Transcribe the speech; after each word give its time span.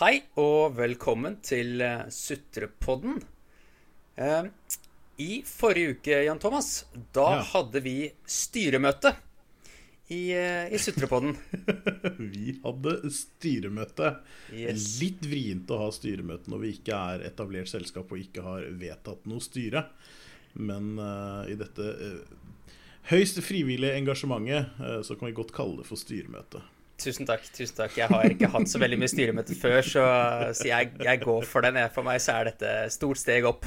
Hei 0.00 0.22
og 0.40 0.78
velkommen 0.78 1.34
til 1.44 1.82
eh, 1.84 2.06
Sutrepodden. 2.08 3.18
Eh, 4.16 4.46
I 5.20 5.42
forrige 5.44 5.98
uke, 5.98 6.22
Jan 6.24 6.40
Thomas, 6.40 6.86
da 7.12 7.26
Ja. 7.34 7.42
hadde 7.50 7.82
vi 7.84 8.08
styremøte 8.24 9.12
i, 10.08 10.32
eh, 10.32 10.72
i 10.72 10.80
Sutrepodden. 10.80 11.36
Vi 12.32 12.56
hadde 12.64 13.12
styremøte. 13.12 14.14
Yes. 14.56 14.88
Litt 15.02 15.20
vrient 15.20 15.68
å 15.68 15.82
ha 15.84 15.92
styremøte 15.92 16.48
når 16.48 16.64
vi 16.64 16.72
ikke 16.78 17.04
er 17.12 17.28
etablert 17.28 17.68
selskap 17.68 18.08
og 18.08 18.24
ikke 18.24 18.48
har 18.48 18.72
vedtatt 18.80 19.28
noe 19.28 19.44
styre. 19.44 19.84
Men 20.56 20.94
uh, 20.96 21.44
i 21.44 21.60
dette 21.60 21.92
uh, 22.00 22.74
høyst 23.12 23.44
frivillige 23.44 24.00
engasjementet 24.00 24.80
uh, 24.80 24.98
så 25.04 25.20
kan 25.20 25.28
vi 25.28 25.36
godt 25.36 25.52
kalle 25.52 25.84
det 25.84 25.90
for 25.92 26.00
styremøte. 26.00 26.64
Tusen 27.00 27.26
takk. 27.28 27.44
tusen 27.56 27.76
takk 27.78 27.94
Jeg 27.96 28.10
har 28.12 28.26
ikke 28.34 28.50
hatt 28.52 28.68
så 28.68 28.80
veldig 28.82 28.98
mye 29.00 29.10
styremøte 29.10 29.54
før, 29.56 29.78
så, 29.86 30.04
så 30.56 30.66
jeg, 30.68 30.90
jeg 31.00 31.22
går 31.22 31.46
for 31.48 31.64
den. 31.64 31.78
For 31.94 32.04
meg 32.06 32.20
så 32.20 32.38
er 32.40 32.50
dette 32.52 32.74
stort 32.92 33.20
steg 33.20 33.46
opp. 33.48 33.64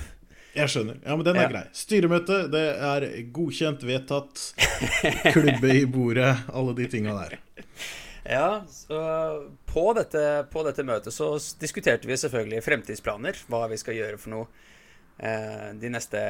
Jeg 0.53 0.69
skjønner. 0.69 0.99
Ja, 1.01 1.15
men 1.17 1.25
den 1.25 1.37
er 1.39 1.47
Ja. 1.47 1.49
grei. 1.49 1.63
Styremøte, 1.73 2.43
det 2.53 2.63
er 2.77 3.07
godkjent, 3.33 3.81
vedtatt. 3.89 4.43
Klubbe 5.33 5.71
i 5.73 5.85
bordet, 5.89 6.29
alle 6.53 6.75
de 6.77 6.85
tinga 6.93 7.15
der. 7.23 7.39
Ja, 8.23 8.61
så 8.71 8.99
på 9.67 9.87
dette, 9.97 10.21
på 10.53 10.61
dette 10.63 10.85
møtet 10.87 11.11
så 11.11 11.33
diskuterte 11.59 12.07
vi 12.07 12.15
selvfølgelig 12.21 12.61
fremtidsplaner. 12.63 13.41
Hva 13.49 13.65
vi 13.73 13.79
skal 13.81 13.97
gjøre 13.97 14.21
for 14.21 14.31
noe 14.35 14.45
eh, 15.17 15.73
de 15.81 15.89
neste 15.91 16.21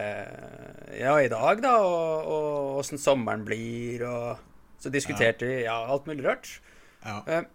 Ja, 0.98 1.18
i 1.22 1.30
dag, 1.30 1.62
da, 1.62 1.76
og, 1.84 2.80
åssen 2.80 2.98
sommeren 3.02 3.44
blir, 3.46 4.08
og 4.08 4.40
så 4.82 4.90
diskuterte 4.94 5.46
vi 5.52 5.60
ja, 5.68 5.76
alt 5.86 6.08
mulig 6.10 6.26
rart. 6.26 6.50
Ja. 7.04 7.18
Eh, 7.28 7.46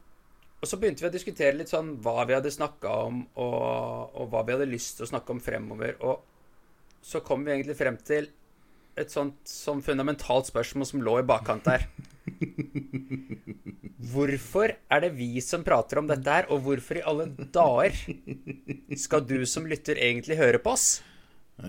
og 0.59 0.67
så 0.67 0.79
begynte 0.81 1.05
vi 1.05 1.11
å 1.11 1.15
diskutere 1.15 1.55
litt 1.55 1.71
sånn 1.71 1.95
hva 2.03 2.25
vi 2.27 2.35
hadde 2.35 2.51
snakka 2.51 2.95
om, 3.07 3.23
og, 3.39 4.17
og 4.19 4.33
hva 4.33 4.43
vi 4.47 4.57
hadde 4.57 4.71
lyst 4.71 4.99
til 4.99 5.07
å 5.07 5.13
snakke 5.13 5.35
om 5.35 5.43
fremover. 5.43 5.95
Og 6.03 6.25
så 7.05 7.23
kom 7.25 7.45
vi 7.47 7.55
egentlig 7.55 7.79
frem 7.79 7.99
til 8.03 8.27
et 8.99 9.13
sånt 9.15 9.39
sånn 9.47 9.85
fundamentalt 9.87 10.49
spørsmål 10.51 10.89
som 10.89 11.05
lå 11.07 11.21
i 11.21 11.27
bakkant 11.27 11.69
der. 11.69 11.87
Hvorfor 14.13 14.73
er 14.75 15.05
det 15.05 15.13
vi 15.19 15.39
som 15.45 15.65
prater 15.67 16.01
om 16.01 16.09
dette 16.11 16.33
her, 16.33 16.49
og 16.51 16.65
hvorfor 16.67 16.99
i 16.99 17.05
alle 17.07 17.29
dager 17.55 17.95
skal 19.05 19.25
du 19.27 19.43
som 19.47 19.69
lytter 19.71 20.01
egentlig 20.03 20.39
høre 20.41 20.61
på 20.63 20.75
oss? 20.75 20.89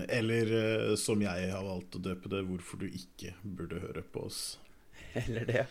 Eller 0.06 0.50
eh, 0.54 0.96
som 0.98 1.22
jeg 1.22 1.48
har 1.50 1.64
valgt 1.66 1.96
å 1.98 2.02
døpe 2.02 2.30
det, 2.30 2.44
hvorfor 2.46 2.82
du 2.82 2.86
ikke 2.86 3.34
burde 3.42 3.80
høre 3.82 4.04
på 4.06 4.26
oss. 4.28 4.42
Eller 5.20 5.44
det. 5.48 5.66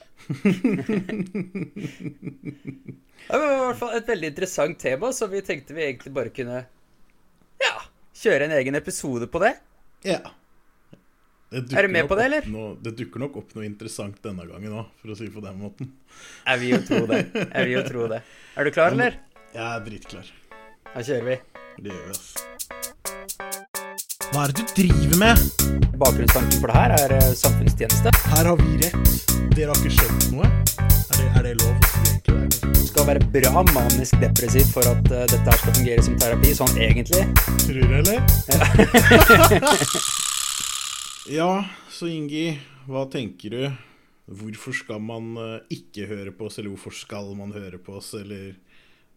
Det 3.29 3.37
var 3.37 3.53
i 3.53 3.61
hvert 3.61 3.79
fall 3.79 3.95
et 3.97 4.09
veldig 4.09 4.31
interessant 4.33 4.79
tema, 4.81 5.11
så 5.13 5.27
vi 5.31 5.41
tenkte 5.45 5.75
vi 5.77 5.85
egentlig 5.85 6.11
bare 6.15 6.33
kunne 6.33 6.59
ja, 7.61 7.75
kjøre 8.23 8.47
en 8.49 8.55
egen 8.59 8.79
episode 8.79 9.29
på 9.31 9.41
det. 9.43 9.53
Ja. 10.07 10.21
Det 11.49 11.73
Er 11.73 11.87
du 11.87 11.93
med 11.93 12.07
på 12.07 12.15
det, 12.17 12.27
eller? 12.29 12.45
Noe, 12.53 12.75
det 12.83 12.93
dukker 12.99 13.23
nok 13.23 13.39
opp 13.41 13.55
noe 13.57 13.65
interessant 13.65 14.19
denne 14.25 14.45
gangen 14.49 14.75
òg, 14.83 14.91
for 15.01 15.13
å 15.13 15.17
si 15.17 15.25
det 15.25 15.33
på 15.33 15.41
den 15.45 15.57
måten. 15.61 15.89
Jeg 16.45 16.61
vil 16.61 16.75
jo 16.75 16.81
tro 16.91 17.01
det. 17.09 17.23
Jeg 17.33 17.65
vil 17.65 17.73
jo 17.73 17.83
tro 17.87 18.05
det. 18.13 18.21
Er 18.53 18.69
du 18.69 18.75
klar, 18.75 18.93
eller? 18.93 19.17
Jeg 19.55 19.65
er 19.65 19.85
dritklar. 19.89 20.31
Da 20.93 21.01
kjører 21.01 21.29
vi. 21.31 21.41
Det 21.79 21.95
gjør 21.95 22.05
vi, 22.05 22.17
ass. 22.19 22.58
Hva 24.29 24.43
er 24.45 24.51
det 24.53 24.61
du 24.61 24.71
driver 24.77 25.17
med? 25.17 25.39
Bakgrunnstanken 25.97 26.59
for 26.61 26.69
det 26.69 26.75
her 26.77 26.91
er 26.93 27.13
eh, 27.15 27.31
samfunnstjeneste. 27.33 28.11
Her 28.29 28.49
har 28.51 28.59
vi 28.59 28.75
rett. 28.77 29.23
Dere 29.55 29.71
har 29.71 29.79
ikke 29.79 29.95
skjønt 29.95 30.27
noe? 30.35 30.49
Er 30.85 31.15
det, 31.17 31.25
er 31.39 31.47
det 31.47 31.53
lov? 31.63 31.79
Du 32.67 32.83
skal 32.85 33.07
være 33.07 33.25
bra 33.33 33.63
manisk 33.71 34.19
depressiv 34.21 34.69
for 34.69 34.85
at 34.85 35.01
uh, 35.09 35.23
dette 35.31 35.41
her 35.41 35.57
skal 35.63 35.75
fungere 35.79 36.05
som 36.05 36.19
terapi, 36.21 36.51
sånn 36.59 36.77
egentlig. 36.77 37.23
Tror 37.63 37.81
du, 37.81 37.95
eller? 38.03 38.21
ja, 41.33 41.49
så 41.97 42.13
Ingi, 42.13 42.45
hva 42.85 43.07
tenker 43.09 43.57
du? 43.57 43.65
Hvorfor 44.29 44.77
skal 44.77 45.01
man 45.09 45.33
uh, 45.41 45.57
ikke 45.73 46.05
høre 46.13 46.37
på 46.37 46.51
oss, 46.51 46.61
eller 46.61 46.75
hvorfor 46.75 46.93
skal 46.93 47.33
man 47.39 47.57
høre 47.57 47.81
på 47.81 47.97
oss, 47.97 48.13
eller 48.21 48.53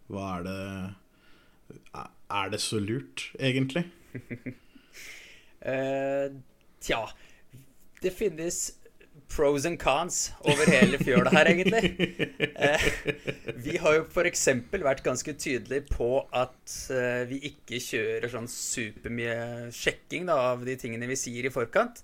hva 0.09 0.39
er 0.39 0.49
det 0.49 0.61
Er 2.33 2.57
det 2.57 2.65
så 2.65 2.81
lurt, 2.81 3.29
egentlig? 3.37 3.91
Eh, 5.63 6.33
tja 6.83 7.05
Det 8.03 8.11
finnes 8.11 8.73
pros 9.31 9.65
and 9.65 9.79
cons 9.81 10.33
over 10.45 10.69
hele 10.69 10.99
fjøla 11.01 11.31
her, 11.33 11.49
egentlig. 11.53 11.93
Eh, 12.53 12.83
vi 13.65 13.79
har 13.81 13.97
jo 13.97 14.03
f.eks. 14.05 14.43
vært 14.73 15.01
ganske 15.07 15.33
tydelige 15.41 15.87
på 15.89 16.09
at 16.37 16.75
eh, 16.93 17.23
vi 17.31 17.39
ikke 17.49 17.81
kjører 17.81 18.29
sånn 18.33 18.51
supermye 18.51 19.71
sjekking 19.73 20.29
da, 20.29 20.37
av 20.53 20.67
de 20.67 20.77
tingene 20.81 21.09
vi 21.09 21.17
sier 21.17 21.49
i 21.49 21.55
forkant. 21.55 22.03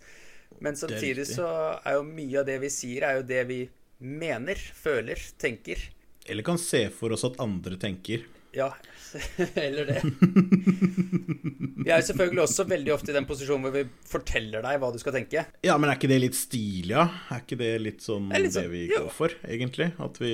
Men 0.65 0.79
samtidig 0.79 1.27
så 1.29 1.49
er 1.85 1.99
jo 1.99 2.07
mye 2.07 2.41
av 2.41 2.49
det 2.49 2.57
vi 2.65 2.73
sier, 2.73 3.05
er 3.05 3.21
jo 3.21 3.29
det 3.29 3.45
vi 3.51 3.61
mener, 3.99 4.57
føler, 4.57 5.21
tenker. 5.41 5.85
Eller 6.29 6.47
kan 6.47 6.61
se 6.61 6.87
for 6.95 7.13
oss 7.15 7.27
at 7.29 7.39
andre 7.43 7.77
tenker. 7.81 8.25
Ja, 8.57 8.73
eller 9.67 9.89
det. 9.89 10.01
Vi 11.89 11.91
er 11.95 12.01
jo 12.03 12.07
selvfølgelig 12.11 12.43
også 12.45 12.65
veldig 12.69 12.93
ofte 12.93 13.13
i 13.13 13.17
den 13.17 13.27
posisjonen 13.29 13.65
hvor 13.65 13.73
vi 13.79 13.83
forteller 14.11 14.65
deg 14.67 14.81
hva 14.83 14.91
du 14.93 14.99
skal 15.01 15.15
tenke. 15.15 15.45
Ja, 15.65 15.77
men 15.81 15.89
er 15.89 15.97
ikke 15.97 16.11
det 16.11 16.19
litt 16.21 16.37
stilig, 16.37 16.93
ja? 16.93 17.07
Er 17.33 17.41
ikke 17.45 17.57
det 17.61 17.71
litt 17.81 18.05
sånn 18.05 18.27
Det 18.33 18.41
litt 18.45 18.57
sånn, 18.57 18.67
det 18.67 18.73
vi 18.75 18.83
jo. 18.91 18.99
går 19.07 19.13
for, 19.15 19.35
egentlig? 19.49 19.89
At 20.05 20.19
vi 20.21 20.33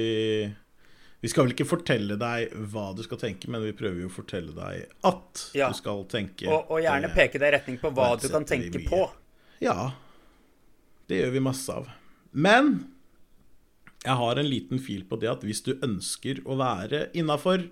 Vi 1.25 1.31
skal 1.33 1.47
vel 1.47 1.55
ikke 1.55 1.69
fortelle 1.69 2.17
deg 2.21 2.57
hva 2.73 2.87
du 2.97 3.03
skal 3.07 3.21
tenke, 3.23 3.49
men 3.49 3.63
vi 3.65 3.71
prøver 3.77 4.03
jo 4.03 4.09
å 4.11 4.17
fortelle 4.17 4.53
deg 4.57 4.89
at 5.09 5.45
Ja. 5.57 5.69
du 5.73 5.79
skal 5.79 6.03
tenke. 6.11 6.49
Og, 6.51 6.67
og 6.75 6.83
gjerne 6.85 7.09
Det- 7.09 7.15
peke 7.17 7.39
deg 7.41 7.49
i 7.53 7.57
retning 7.59 7.79
på 7.81 7.93
hva 7.97 8.11
du 8.21 8.27
kan 8.29 8.45
tenke 8.45 8.83
på. 8.89 9.05
Ja. 9.65 9.93
Det 11.09 11.21
gjør 11.23 11.33
vi 11.33 11.41
masse 11.47 11.69
av. 11.73 11.89
Men 12.33 12.89
jeg 14.05 14.17
har 14.21 14.37
en 14.39 14.51
liten 14.51 14.79
fil 14.83 15.05
på 15.09 15.17
det 15.21 15.31
at 15.31 15.41
hvis 15.47 15.63
du 15.65 15.75
ønsker 15.81 16.43
å 16.45 16.57
være 16.61 17.07
innafor, 17.17 17.71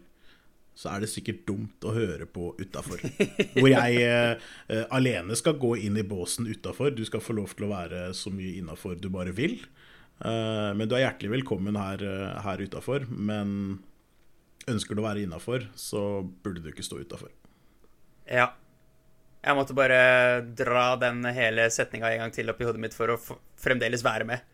så 0.74 0.88
er 0.94 1.02
det 1.04 1.10
sikkert 1.12 1.44
dumt 1.48 1.84
å 1.84 1.92
høre 1.94 2.26
på 2.30 2.52
utafor. 2.58 3.02
Hvor 3.58 3.68
jeg 3.68 3.98
eh, 4.00 4.44
eh, 4.72 4.84
alene 4.94 5.36
skal 5.38 5.58
gå 5.60 5.74
inn 5.84 5.98
i 6.00 6.06
båsen 6.06 6.48
utafor. 6.48 6.94
Du 6.96 7.04
skal 7.08 7.22
få 7.24 7.36
lov 7.36 7.52
til 7.56 7.68
å 7.68 7.72
være 7.74 8.06
så 8.16 8.32
mye 8.32 8.56
innafor 8.60 8.96
du 9.00 9.10
bare 9.12 9.34
vil. 9.36 9.58
Eh, 10.24 10.70
men 10.78 10.88
du 10.88 10.96
er 10.96 11.06
hjertelig 11.06 11.34
velkommen 11.36 11.76
her, 11.78 12.02
eh, 12.06 12.40
her 12.46 12.64
utafor. 12.64 13.06
Men 13.10 13.82
ønsker 14.70 14.96
du 14.96 15.02
å 15.02 15.08
være 15.08 15.26
innafor, 15.26 15.68
så 15.76 16.22
burde 16.44 16.64
du 16.64 16.72
ikke 16.72 16.86
stå 16.86 17.02
utafor. 17.02 17.32
Ja. 18.30 18.52
Jeg 19.42 19.58
måtte 19.58 19.74
bare 19.74 20.44
dra 20.54 20.92
den 21.02 21.24
hele 21.34 21.66
setninga 21.74 22.12
en 22.12 22.20
gang 22.22 22.34
til 22.34 22.50
opp 22.52 22.60
i 22.62 22.66
hodet 22.68 22.82
mitt 22.84 22.94
for 22.94 23.10
å 23.10 23.18
fremdeles 23.58 24.04
være 24.06 24.28
med. 24.28 24.44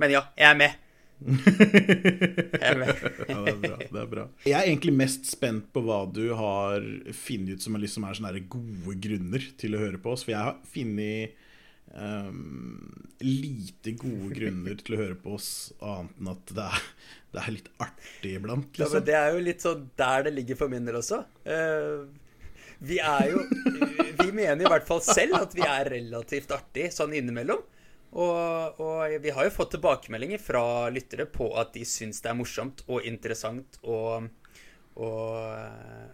Men 0.00 0.14
ja, 0.14 0.22
jeg 0.32 0.48
er 0.48 0.56
med. 0.56 0.78
Ja, 1.20 2.72
det 2.74 3.52
er 3.52 3.58
bra. 3.60 3.76
det 3.80 4.00
er 4.00 4.08
bra 4.10 4.24
Jeg 4.46 4.56
er 4.56 4.66
egentlig 4.70 4.94
mest 4.96 5.28
spent 5.30 5.68
på 5.74 5.82
hva 5.84 6.00
du 6.08 6.24
har 6.38 6.84
funnet 7.16 7.58
ut 7.58 7.64
som 7.64 7.76
er, 7.76 7.84
liksom 7.84 8.06
er 8.08 8.18
sånne 8.18 8.42
gode 8.52 8.96
grunner 9.04 9.44
til 9.60 9.76
å 9.76 9.82
høre 9.82 10.00
på 10.02 10.14
oss. 10.14 10.24
For 10.26 10.34
jeg 10.34 10.42
har 10.46 10.58
funnet 10.72 11.36
um, 11.94 13.10
lite 13.24 13.94
gode 14.00 14.30
grunner 14.38 14.80
til 14.80 14.96
å 14.96 15.02
høre 15.02 15.18
på 15.20 15.36
oss, 15.36 15.50
annet 15.84 16.16
enn 16.20 16.32
at 16.32 16.54
det 16.56 16.66
er, 16.70 16.88
det 17.34 17.44
er 17.44 17.54
litt 17.58 17.70
artig 17.86 18.34
iblant. 18.40 18.70
Ja, 18.80 18.86
men 18.86 18.90
Liksom. 18.90 19.06
det 19.10 19.18
er 19.20 19.28
jo 19.36 19.44
litt 19.50 19.66
sånn 19.66 19.84
der 20.00 20.26
det 20.28 20.34
ligger 20.38 20.60
for 20.64 20.72
min 20.72 20.88
del 20.88 21.00
også. 21.02 21.22
Uh, 21.46 22.08
vi 22.80 22.96
er 23.04 23.26
jo 23.34 23.42
Vi 24.22 24.30
mener 24.32 24.62
i 24.64 24.70
hvert 24.72 24.86
fall 24.88 25.02
selv 25.04 25.36
at 25.36 25.52
vi 25.56 25.60
er 25.66 25.90
relativt 25.92 26.52
artig 26.56 26.86
sånn 26.96 27.12
innimellom. 27.18 27.60
Og, 28.12 28.80
og 28.82 29.16
vi 29.22 29.30
har 29.30 29.46
jo 29.46 29.52
fått 29.54 29.76
tilbakemeldinger 29.76 30.40
fra 30.42 30.62
lyttere 30.90 31.28
på 31.30 31.52
at 31.60 31.72
de 31.76 31.84
syns 31.86 32.18
det 32.24 32.32
er 32.32 32.38
morsomt 32.40 32.82
og 32.88 33.06
interessant 33.06 33.78
og 33.86 34.30
og 35.00 35.36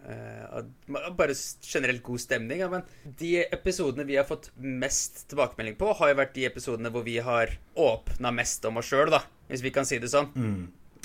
uh, 0.07 1.09
bare 1.17 1.33
generelt 1.65 2.03
god 2.05 2.21
stemning. 2.21 2.61
Ja, 2.61 2.69
men 2.71 2.83
de 3.19 3.31
episodene 3.43 4.05
vi 4.07 4.15
har 4.15 4.27
fått 4.29 4.51
mest 4.61 5.25
tilbakemelding 5.31 5.75
på, 5.79 5.89
har 5.97 6.11
jo 6.13 6.19
vært 6.21 6.35
de 6.37 6.45
episodene 6.47 6.91
hvor 6.93 7.03
vi 7.03 7.17
har 7.25 7.51
åpna 7.75 8.31
mest 8.31 8.63
om 8.69 8.79
oss 8.79 8.87
sjøl, 8.87 9.09
da. 9.11 9.23
Hvis 9.49 9.65
vi 9.65 9.73
kan 9.75 9.87
si 9.89 9.99
det 9.99 10.11
sånn. 10.13 10.29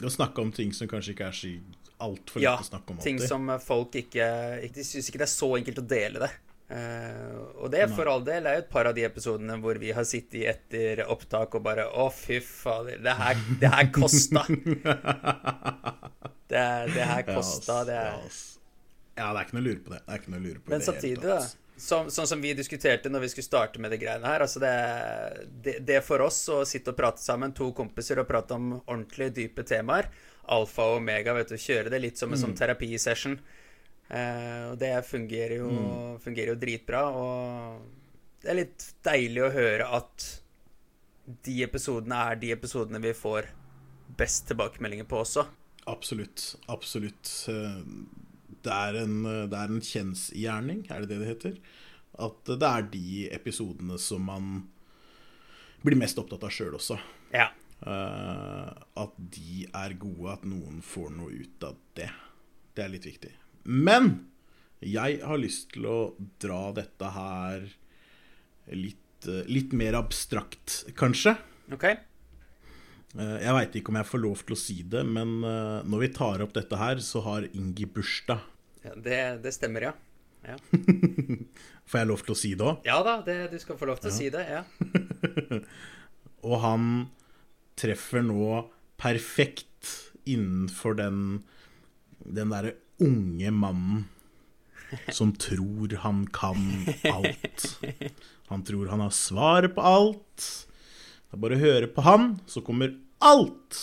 Å 0.03 0.13
snakke 0.13 0.45
om 0.45 0.53
ting 0.55 0.71
som 0.77 0.87
kanskje 0.91 1.17
ikke 1.17 1.27
er 1.33 1.37
så 1.41 1.51
altfor 2.03 2.43
Ja, 2.45 2.55
å 2.61 2.67
snakke 2.67 2.95
om 2.95 3.01
Ja, 3.01 3.05
ting 3.09 3.19
som 3.23 3.51
folk 3.63 3.95
ikke 3.99 4.29
ikke- 4.67 4.75
De 4.75 4.85
syns 4.87 5.09
ikke 5.09 5.19
det 5.23 5.29
er 5.29 5.35
så 5.39 5.51
enkelt 5.59 5.79
å 5.83 5.89
dele 5.89 6.23
det. 6.27 6.31
Eh, 6.73 7.33
og 7.61 7.69
det 7.73 7.85
for 7.93 8.09
all 8.09 8.23
del 8.25 8.47
er 8.49 8.57
jo 8.57 8.63
et 8.63 8.71
par 8.73 8.89
av 8.89 8.95
de 8.97 9.05
episodene 9.05 9.59
hvor 9.61 9.77
vi 9.81 9.91
har 9.93 10.07
sittet 10.09 10.47
etter 10.55 11.03
opptak 11.05 11.59
og 11.59 11.65
bare 11.67 11.85
Å, 11.85 12.07
fy 12.15 12.39
fader, 12.45 13.03
det 13.05 13.17
her, 13.19 13.43
det 13.61 13.73
her 13.75 13.91
kosta. 13.93 14.47
Det, 16.53 16.61
det 16.93 17.05
her 17.09 17.23
kosta, 17.25 17.79
det 17.89 17.95
ja, 17.97 18.09
er. 18.13 18.33
Ja, 19.17 19.29
det 19.33 19.39
er 19.41 19.47
ikke 19.47 19.55
noe 19.57 19.63
å 19.63 19.67
lure 19.71 19.79
på 19.81 19.93
det. 19.95 20.01
Det 20.05 20.13
er 20.13 20.19
ikke 20.21 20.33
noe 20.35 20.41
å 20.41 20.45
lure 20.45 20.59
på 20.61 20.73
Men 20.73 20.83
det 20.83 20.85
samtidig, 20.85 21.23
da, 21.25 21.39
som, 21.81 22.11
sånn 22.13 22.29
som 22.29 22.43
vi 22.45 22.53
diskuterte 22.59 23.09
når 23.09 23.25
vi 23.25 23.31
skulle 23.33 23.47
starte 23.47 23.81
med 23.81 23.95
det 23.95 23.99
greiene 24.03 24.29
her. 24.29 24.45
Altså 24.45 24.61
det, 24.61 24.73
det, 25.65 25.79
det 25.89 26.03
for 26.05 26.21
oss 26.27 26.43
å 26.53 26.59
sitte 26.69 26.93
og 26.93 26.99
prate 26.99 27.25
sammen, 27.25 27.55
to 27.57 27.71
kompiser, 27.77 28.21
og 28.21 28.29
prate 28.29 28.59
om 28.59 28.75
ordentlig 28.83 29.31
dype 29.39 29.65
temaer, 29.65 30.11
alfa 30.53 30.91
og 30.91 31.01
omega, 31.01 31.33
vet 31.39 31.55
du, 31.55 31.57
kjøre 31.57 31.95
det 31.95 32.03
litt 32.05 32.21
som 32.21 32.37
en 32.37 32.43
sånn 32.45 32.57
terapisession. 32.59 33.39
Eh, 33.41 33.62
og 34.13 34.79
det 34.81 34.93
fungerer 35.09 35.57
jo, 35.63 35.71
fungerer 36.21 36.53
jo 36.53 36.61
dritbra. 36.61 37.03
Og 37.17 38.43
det 38.43 38.51
er 38.53 38.59
litt 38.59 38.87
deilig 39.07 39.45
å 39.47 39.53
høre 39.55 39.87
at 40.01 40.27
de 41.47 41.55
episodene 41.65 42.19
er 42.33 42.41
de 42.43 42.51
episodene 42.53 43.01
vi 43.01 43.13
får 43.17 43.49
best 44.19 44.49
tilbakemeldinger 44.51 45.07
på 45.09 45.23
også. 45.23 45.47
Absolutt. 45.89 46.53
Absolutt. 46.71 47.31
Eh, 47.49 47.81
Det 48.63 48.71
er 48.71 48.95
en, 49.01 49.15
det 49.51 49.59
er 49.59 49.73
en 49.73 49.81
kjensgjerning, 49.83 50.85
er 50.93 51.01
det 51.03 51.09
det 51.11 51.17
det 51.23 51.31
heter? 51.33 51.57
At 52.23 52.45
det 52.47 52.69
er 52.69 52.85
de 52.93 53.25
episodene 53.35 53.97
som 53.99 54.23
man 54.29 54.51
blir 55.83 55.97
mest 55.99 56.21
opptatt 56.21 56.45
av 56.47 56.53
sjøl 56.55 56.77
også. 56.79 56.95
Ja. 57.35 57.49
Eh, 57.83 58.69
at 59.03 59.17
de 59.35 59.65
er 59.75 59.97
gode, 59.99 60.29
at 60.37 60.45
noen 60.47 60.79
får 60.87 61.11
noe 61.17 61.33
ut 61.35 61.67
av 61.67 61.75
det. 61.99 62.07
Det 62.77 62.85
er 62.85 62.93
litt 62.93 63.09
viktig. 63.09 63.33
Men 63.65 64.13
jeg 64.83 65.21
har 65.23 65.39
lyst 65.39 65.71
til 65.75 65.87
å 65.87 65.99
dra 66.43 66.73
dette 66.75 67.11
her 67.15 67.69
litt, 68.75 69.29
eh, 69.29 69.45
litt 69.51 69.73
mer 69.79 69.95
abstrakt, 70.01 70.83
kanskje. 70.99 71.37
OK? 71.73 71.85
Eh, 71.85 73.37
Jeg 73.45 73.55
veit 73.55 73.77
ikke 73.79 73.93
om 73.93 74.01
jeg 74.01 74.09
får 74.11 74.23
lov 74.25 74.43
til 74.47 74.57
å 74.57 74.59
si 74.59 74.79
det, 74.83 75.05
men 75.07 75.43
eh, 75.45 75.83
når 75.87 76.01
vi 76.07 76.09
tar 76.17 76.43
opp 76.43 76.55
dette 76.57 76.77
her, 76.81 76.97
så 77.05 77.23
har 77.23 77.47
Ingi 77.55 77.87
bursdag. 77.87 78.41
Ja, 78.83 78.95
det, 78.97 79.21
det 79.45 79.53
stemmer, 79.55 79.91
ja. 79.91 79.93
ja. 80.49 80.57
Får 81.87 81.99
jeg 82.01 82.09
lov 82.09 82.23
til 82.27 82.35
å 82.35 82.39
si 82.39 82.55
det 82.59 82.67
òg? 82.67 82.83
Ja 82.89 82.99
da, 83.07 83.21
det, 83.23 83.37
du 83.53 83.59
skal 83.63 83.77
få 83.79 83.87
lov 83.87 84.01
til 84.03 84.11
å 84.11 84.15
si 84.17 84.31
det. 84.33 84.43
ja. 84.49 84.65
Og 86.49 86.57
han 86.65 86.87
treffer 87.79 88.25
nå 88.27 88.65
perfekt 88.99 89.93
innenfor 90.27 90.97
den 90.99 91.45
den 92.23 92.51
derre 92.55 92.73
unge 93.03 93.51
mannen 93.55 94.05
som 95.13 95.33
tror 95.33 95.95
han 96.03 96.27
kan 96.27 96.87
alt. 97.13 97.81
Han 98.53 98.65
tror 98.65 98.87
han 98.93 99.01
har 99.01 99.11
svaret 99.11 99.75
på 99.75 99.81
alt. 99.81 100.47
Det 101.31 101.39
er 101.39 101.43
bare 101.45 101.57
å 101.57 101.63
høre 101.63 101.89
på 101.89 102.05
han, 102.05 102.35
så 102.47 102.61
kommer 102.65 102.93
alt 103.25 103.79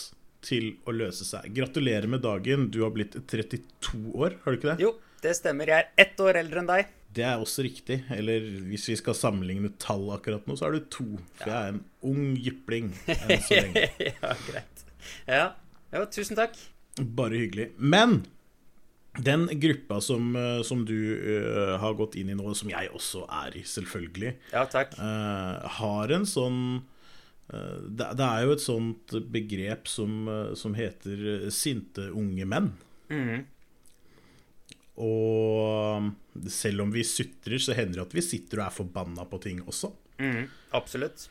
til 0.46 0.76
å 0.88 0.94
løse 0.94 1.26
seg. 1.26 1.50
Gratulerer 1.56 2.08
med 2.12 2.22
dagen. 2.24 2.70
Du 2.72 2.84
har 2.84 2.94
blitt 2.96 3.18
32 3.28 4.14
år, 4.14 4.38
har 4.44 4.54
du 4.54 4.60
ikke 4.60 4.72
det? 4.72 4.78
Jo, 4.86 4.94
det 5.24 5.36
stemmer. 5.40 5.72
Jeg 5.72 5.88
er 5.88 6.06
ett 6.06 6.24
år 6.24 6.40
eldre 6.44 6.64
enn 6.64 6.70
deg. 6.70 6.96
Det 7.10 7.26
er 7.26 7.42
også 7.42 7.66
riktig. 7.66 8.04
Eller 8.14 8.46
hvis 8.70 8.86
vi 8.92 8.98
skal 9.00 9.18
sammenligne 9.18 9.74
tall 9.82 10.06
akkurat 10.14 10.46
nå, 10.48 10.58
så 10.60 10.70
er 10.70 10.78
du 10.78 10.90
to. 10.94 11.08
For 11.40 11.50
jeg 11.50 11.58
er 11.58 11.74
en 11.74 11.82
ung 12.06 12.36
jypling 12.38 12.92
enn 13.16 13.46
så 13.48 13.64
lenge. 13.64 13.88
ja, 14.12 14.36
greit. 14.46 14.84
Ja. 15.26 15.46
ja, 15.96 16.04
tusen 16.14 16.38
takk. 16.38 16.60
Bare 17.00 17.40
hyggelig. 17.40 17.72
Men 17.82 18.22
den 19.24 19.48
gruppa 19.60 20.00
som, 20.02 20.36
eh, 20.36 20.62
som 20.64 20.86
du 20.86 20.96
uh, 20.96 21.78
har 21.82 21.98
gått 22.00 22.18
inn 22.20 22.32
i 22.32 22.38
nå, 22.38 22.54
som 22.58 22.72
jeg 22.72 22.92
også 22.96 23.26
er 23.44 23.60
i, 23.60 23.64
selvfølgelig, 23.68 24.34
Ja, 24.54 24.66
eh, 24.66 25.70
har 25.80 26.16
en 26.16 26.28
sånn 26.30 26.60
uh, 27.54 27.78
det, 27.86 28.10
det 28.20 28.26
er 28.26 28.46
jo 28.46 28.56
et 28.56 28.64
sånt 28.64 29.16
begrep 29.34 29.90
som, 29.92 30.28
som 30.58 30.76
heter 30.78 31.50
sinte 31.54 32.10
unge 32.12 32.46
menn. 32.50 32.74
Mm. 33.10 33.48
Og 35.00 36.50
selv 36.52 36.84
om 36.84 36.94
vi 36.94 37.06
sutrer, 37.08 37.58
så 37.62 37.76
hender 37.78 38.02
det 38.02 38.08
at 38.10 38.16
vi 38.18 38.26
sitter 38.26 38.62
og 38.62 38.68
er 38.68 38.78
forbanna 38.82 39.26
på 39.30 39.40
ting 39.42 39.64
også. 39.64 39.94
Mm. 40.20 40.50
Absolutt. 40.76 41.30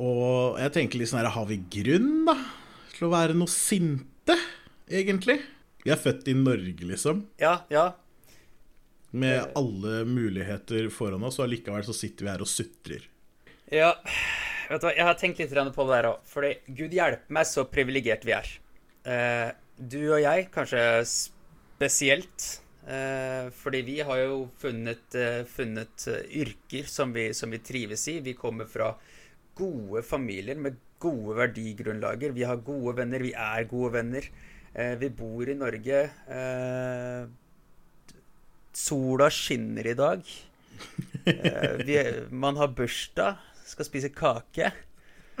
Og 0.00 0.56
jeg 0.58 0.72
tenker 0.72 1.00
litt 1.00 1.10
sånn 1.12 1.20
her, 1.20 1.32
har 1.34 1.48
vi 1.48 1.60
grunn, 1.70 2.24
da, 2.28 2.36
til 2.94 3.10
å 3.10 3.12
være 3.12 3.36
noe 3.36 3.52
sinte, 3.52 4.36
egentlig? 4.88 5.36
Vi 5.84 5.92
er 5.92 6.00
født 6.00 6.28
i 6.28 6.36
Norge, 6.36 6.84
liksom, 6.84 7.24
Ja, 7.40 7.60
ja. 7.72 7.92
med 9.10 9.52
alle 9.56 10.04
muligheter 10.04 10.90
foran 10.92 11.24
oss, 11.26 11.38
og 11.40 11.48
allikevel 11.48 11.84
så 11.86 11.96
sitter 11.96 12.26
vi 12.26 12.30
her 12.30 12.44
og 12.44 12.50
sutrer. 12.50 13.06
Ja, 13.72 13.94
vet 14.68 14.82
du 14.82 14.86
hva, 14.86 14.94
jeg 14.94 15.06
har 15.06 15.18
tenkt 15.18 15.40
litt 15.42 15.54
på 15.54 15.86
det 15.88 15.96
der 15.96 16.10
òg. 16.12 16.24
Fordi 16.26 16.54
Gud 16.68 16.94
hjelpe 16.94 17.32
meg 17.32 17.46
så 17.48 17.64
privilegert 17.70 18.26
vi 18.26 18.34
er. 18.36 18.50
Eh, 19.04 19.50
du 19.80 20.00
og 20.12 20.20
jeg, 20.20 20.50
kanskje 20.54 20.82
spesielt. 21.06 22.60
Eh, 22.90 23.50
fordi 23.54 23.82
vi 23.86 24.00
har 24.00 24.18
jo 24.24 24.48
funnet, 24.58 25.14
eh, 25.14 25.44
funnet 25.46 26.06
eh, 26.08 26.22
yrker 26.42 26.88
som 26.88 27.12
vi, 27.12 27.30
som 27.34 27.50
vi 27.50 27.58
trives 27.58 28.06
i. 28.08 28.20
Vi 28.20 28.34
kommer 28.34 28.66
fra 28.66 28.94
gode 29.54 30.02
familier 30.02 30.56
med 30.56 30.78
gode 31.00 31.36
verdigrunnlager. 31.38 32.32
Vi 32.36 32.44
har 32.48 32.56
gode 32.64 32.96
venner, 32.98 33.22
vi 33.22 33.32
er 33.32 33.68
gode 33.70 33.92
venner. 33.94 34.26
Eh, 34.74 34.94
vi 34.98 35.10
bor 35.10 35.48
i 35.48 35.54
Norge. 35.54 36.02
Eh, 36.30 37.28
sola 38.72 39.30
skinner 39.30 39.86
i 39.86 39.94
dag. 39.94 40.22
Eh, 41.24 41.72
vi, 41.86 41.96
man 42.30 42.56
har 42.56 42.68
bursdag, 42.68 43.40
skal 43.66 43.88
spise 43.88 44.12
kake. 44.14 44.70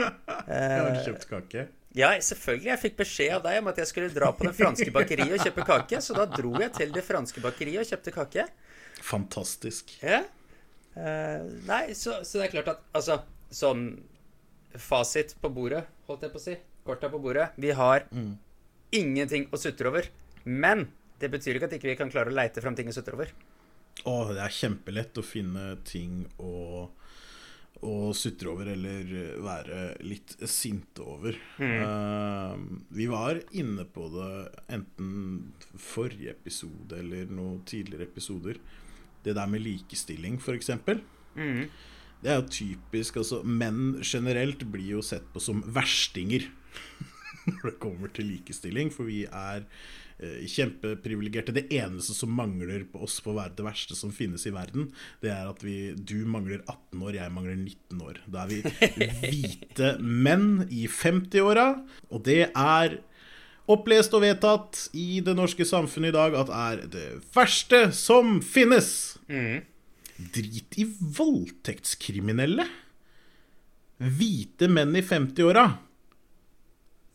Jeg 0.00 0.80
har 0.80 0.98
kjøpt 1.04 1.28
kake. 1.30 1.66
Ja, 1.96 2.10
selvfølgelig. 2.22 2.68
Jeg 2.70 2.80
fikk 2.84 2.98
beskjed 3.00 3.32
av 3.34 3.46
deg 3.48 3.56
om 3.60 3.68
at 3.72 3.78
jeg 3.82 3.88
skulle 3.90 4.10
dra 4.14 4.28
på 4.30 4.46
det 4.46 4.52
franske 4.54 4.92
bakeriet 4.94 5.32
og 5.34 5.42
kjøpe 5.42 5.64
kake, 5.66 5.98
så 6.06 6.14
da 6.14 6.26
dro 6.30 6.52
jeg 6.62 6.70
til 6.76 6.92
det 6.94 7.02
franske 7.02 7.42
bakeriet 7.42 7.82
og 7.82 7.88
kjøpte 7.88 8.12
kake. 8.14 8.44
Fantastisk. 9.02 9.90
Ja. 9.98 10.20
Eh, 10.94 11.48
nei, 11.66 11.80
så, 11.98 12.20
så 12.22 12.38
det 12.38 12.46
er 12.46 12.54
klart 12.58 12.70
at 12.76 12.86
altså 12.94 13.20
Sånn 13.50 13.88
fasit 14.78 15.32
på 15.42 15.48
bordet, 15.50 15.80
holdt 16.06 16.22
jeg 16.22 16.30
på 16.30 16.38
å 16.38 16.42
si. 16.44 16.52
Korta 16.86 17.08
på 17.10 17.18
bordet. 17.18 17.48
Vi 17.58 17.72
har 17.74 18.04
ingenting 18.96 19.48
å 19.52 19.60
sutre 19.60 19.90
over. 19.90 20.08
Men 20.44 20.88
det 21.20 21.30
betyr 21.32 21.58
ikke 21.58 21.68
at 21.68 21.76
ikke 21.76 21.90
vi 21.90 21.98
kan 21.98 22.12
klare 22.12 22.32
å 22.32 22.36
leite 22.36 22.62
fram 22.64 22.76
ting 22.78 22.88
å 22.90 22.96
sutre 22.96 23.18
over. 23.18 23.34
Å, 24.08 24.14
det 24.32 24.40
er 24.40 24.56
kjempelett 24.56 25.18
å 25.20 25.24
finne 25.26 25.74
ting 25.84 26.22
å, 26.40 26.86
å 27.84 27.94
sutre 28.16 28.48
over 28.52 28.70
eller 28.72 29.12
være 29.44 29.82
litt 30.06 30.36
sinte 30.48 31.04
over. 31.04 31.36
Eh, 31.60 32.54
vi 32.96 33.08
var 33.10 33.42
inne 33.52 33.84
på 33.84 34.08
det 34.14 34.30
enten 34.72 35.50
forrige 35.76 36.32
episode 36.38 37.02
eller 37.02 37.28
noen 37.28 37.60
tidligere 37.68 38.08
episoder. 38.08 38.60
Det 39.20 39.36
der 39.36 39.50
med 39.52 39.66
likestilling, 39.66 40.40
f.eks. 40.40 40.72
Mm. 41.36 41.66
Det 42.20 42.30
er 42.30 42.40
jo 42.40 42.48
typisk. 42.52 43.20
altså 43.20 43.42
Menn 43.44 43.98
generelt 44.00 44.64
blir 44.72 44.96
jo 44.96 45.04
sett 45.04 45.28
på 45.34 45.42
som 45.44 45.60
verstinger 45.68 46.48
når 47.54 47.64
det 47.70 47.80
kommer 47.82 48.12
til 48.14 48.30
likestilling, 48.30 48.92
for 48.94 49.08
vi 49.08 49.22
er 49.26 49.64
eh, 50.18 50.46
kjempeprivilegerte. 50.50 51.54
Det 51.56 51.66
eneste 51.76 52.16
som 52.16 52.32
mangler 52.36 52.84
på 52.90 53.02
oss 53.06 53.18
på 53.24 53.32
å 53.32 53.38
være 53.40 53.56
det 53.58 53.66
verste 53.66 53.98
som 53.98 54.14
finnes 54.14 54.46
i 54.48 54.54
verden, 54.54 54.90
det 55.24 55.32
er 55.34 55.50
at 55.50 55.64
vi, 55.64 55.92
du 55.96 56.22
mangler 56.28 56.62
18 56.66 57.04
år, 57.06 57.20
jeg 57.20 57.36
mangler 57.36 57.58
19 57.58 58.02
år. 58.06 58.22
Da 58.30 58.44
er 58.44 58.52
vi 58.52 58.60
hvite 59.30 59.94
menn 60.00 60.66
i 60.68 60.86
50-åra, 60.90 61.70
og 62.10 62.26
det 62.28 62.42
er 62.50 63.00
opplest 63.70 64.14
og 64.16 64.24
vedtatt 64.24 64.88
i 64.98 65.20
det 65.22 65.36
norske 65.38 65.64
samfunnet 65.68 66.10
i 66.10 66.16
dag 66.16 66.34
at 66.40 66.48
er 66.50 66.80
det 66.90 67.08
verste 67.34 67.84
som 67.94 68.40
finnes. 68.42 68.90
Drit 70.34 70.74
i 70.80 70.88
voldtektskriminelle. 70.88 72.66
Hvite 74.00 74.68
menn 74.72 74.96
i 74.96 75.04
50-åra. 75.04 75.68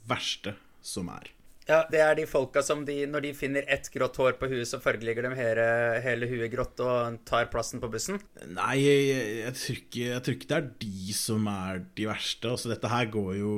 Verste 0.10 0.56
som 0.86 1.10
er. 1.14 1.36
Ja, 1.66 1.80
det 1.90 1.98
er 1.98 2.14
de 2.14 2.28
folka 2.30 2.62
som 2.62 2.84
de, 2.86 2.94
når 3.10 3.24
de 3.26 3.32
finner 3.34 3.66
ett 3.74 3.88
grått 3.90 4.20
hår 4.22 4.36
på 4.38 4.52
huet, 4.52 4.68
så 4.70 4.78
fargelegger 4.82 5.26
de 5.26 5.32
hele, 5.34 5.64
hele 6.04 6.28
huet 6.30 6.52
grått 6.54 6.82
og 6.86 7.18
tar 7.26 7.50
plassen 7.50 7.82
på 7.82 7.90
bussen. 7.90 8.20
Nei, 8.54 8.76
jeg, 8.84 9.08
jeg, 9.40 9.56
tror 9.58 9.80
ikke, 9.80 10.04
jeg 10.04 10.26
tror 10.28 10.38
ikke 10.38 10.52
det 10.52 10.60
er 10.60 10.68
de 10.84 11.16
som 11.18 11.50
er 11.50 11.82
de 11.98 12.06
verste. 12.12 12.52
Altså, 12.52 12.70
dette 12.70 12.92
her 12.94 13.10
går 13.18 13.32
jo 13.40 13.56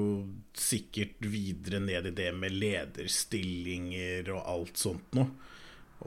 sikkert 0.56 1.20
videre 1.28 1.84
ned 1.84 2.08
i 2.08 2.16
det 2.22 2.32
med 2.40 2.56
lederstillinger 2.56 4.32
og 4.38 4.42
alt 4.56 4.80
sånt 4.88 5.20
noe. 5.20 5.28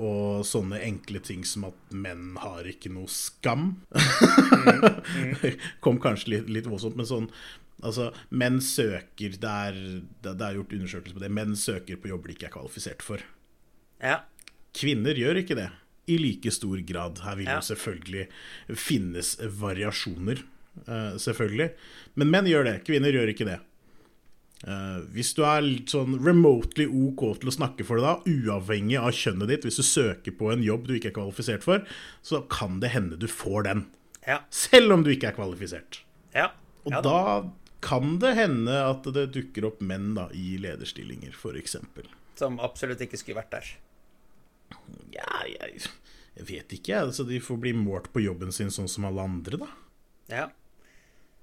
Og 0.00 0.46
sånne 0.46 0.78
enkle 0.86 1.20
ting 1.20 1.42
som 1.44 1.66
at 1.68 1.92
menn 1.92 2.38
har 2.40 2.64
ikke 2.64 2.94
noe 2.94 3.10
skam. 3.12 3.74
Kom 5.84 6.00
kanskje 6.00 6.38
litt, 6.38 6.52
litt 6.54 6.70
voldsomt, 6.70 6.96
men 6.96 7.10
sånn 7.10 7.28
Altså, 7.82 8.10
menn 8.30 8.60
søker 8.60 9.36
det 9.40 9.50
er, 9.50 9.76
det 10.24 10.34
er 10.36 10.56
gjort 10.58 10.74
undersøkelser 10.76 11.16
på 11.16 11.22
det. 11.22 11.30
Menn 11.32 11.54
søker 11.56 12.00
på 12.00 12.10
jobber 12.12 12.30
de 12.30 12.36
ikke 12.36 12.50
er 12.50 12.56
kvalifisert 12.56 13.04
for. 13.04 13.22
Ja. 14.02 14.22
Kvinner 14.76 15.16
gjør 15.16 15.40
ikke 15.42 15.56
det 15.58 15.70
i 16.10 16.18
like 16.20 16.52
stor 16.52 16.80
grad. 16.86 17.22
Her 17.24 17.36
vil 17.36 17.46
Ja. 17.46 17.58
jo 17.60 17.60
selvfølgelig 17.60 18.28
finnes 18.76 19.36
variasjoner, 19.40 20.42
eh, 20.88 21.16
selvfølgelig. 21.16 21.72
Men 22.16 22.30
menn 22.30 22.46
gjør 22.46 22.64
det, 22.64 22.84
kvinner 22.84 23.12
gjør 23.12 23.34
ikke 23.34 23.46
det. 23.46 23.60
Uh, 24.60 25.00
hvis 25.14 25.32
du 25.32 25.40
er 25.42 25.62
litt 25.64 25.88
sånn 25.88 26.18
remotely 26.20 26.84
OK 26.84 27.22
til 27.40 27.48
å 27.48 27.54
snakke 27.54 27.84
for 27.88 27.96
det, 27.96 28.04
da, 28.04 28.20
uavhengig 28.28 28.98
av 29.00 29.14
kjønnet 29.16 29.48
ditt, 29.48 29.62
hvis 29.64 29.80
du 29.80 29.82
søker 29.82 30.34
på 30.36 30.50
en 30.52 30.60
jobb 30.62 30.86
du 30.86 30.98
ikke 30.98 31.08
er 31.14 31.16
kvalifisert 31.16 31.64
for, 31.64 31.80
så 32.20 32.42
kan 32.52 32.76
det 32.82 32.90
hende 32.92 33.16
du 33.16 33.24
får 33.26 33.64
den. 33.64 33.86
Ja. 34.26 34.42
Selv 34.52 34.92
om 34.92 35.02
du 35.06 35.08
ikke 35.14 35.30
er 35.30 35.38
kvalifisert. 35.38 36.02
Ja. 36.36 36.50
Og 36.84 36.92
ja 36.92 37.00
da 37.00 37.16
kan 37.80 38.18
det 38.22 38.34
hende 38.36 38.76
at 38.84 39.06
det 39.14 39.30
dukker 39.34 39.66
opp 39.70 39.80
menn 39.84 40.12
da, 40.16 40.28
i 40.36 40.58
lederstillinger, 40.60 41.32
f.eks. 41.36 41.76
Som 42.40 42.60
absolutt 42.62 43.02
ikke 43.04 43.20
skulle 43.20 43.40
vært 43.40 43.56
der. 43.56 43.72
Ja, 45.14 45.42
jeg, 45.48 45.82
jeg 46.36 46.48
vet 46.48 46.76
ikke. 46.76 47.02
Altså, 47.06 47.26
de 47.28 47.40
får 47.42 47.60
bli 47.62 47.74
målt 47.76 48.10
på 48.14 48.22
jobben 48.24 48.52
sin 48.54 48.72
sånn 48.74 48.88
som 48.90 49.08
alle 49.08 49.24
andre, 49.26 49.60
da. 49.64 49.70
Ja. 50.30 50.46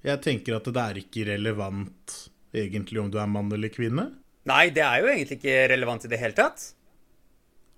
Jeg 0.06 0.24
tenker 0.24 0.58
at 0.60 0.70
det 0.70 0.84
er 0.84 1.02
ikke 1.02 1.28
relevant 1.34 2.18
egentlig 2.56 3.02
om 3.02 3.12
du 3.12 3.20
er 3.20 3.30
mann 3.30 3.52
eller 3.54 3.74
kvinne. 3.74 4.12
Nei, 4.48 4.70
det 4.72 4.86
er 4.86 5.04
jo 5.04 5.12
egentlig 5.12 5.42
ikke 5.42 5.68
relevant 5.74 6.06
i 6.08 6.12
det 6.12 6.20
hele 6.22 6.38
tatt. 6.38 6.70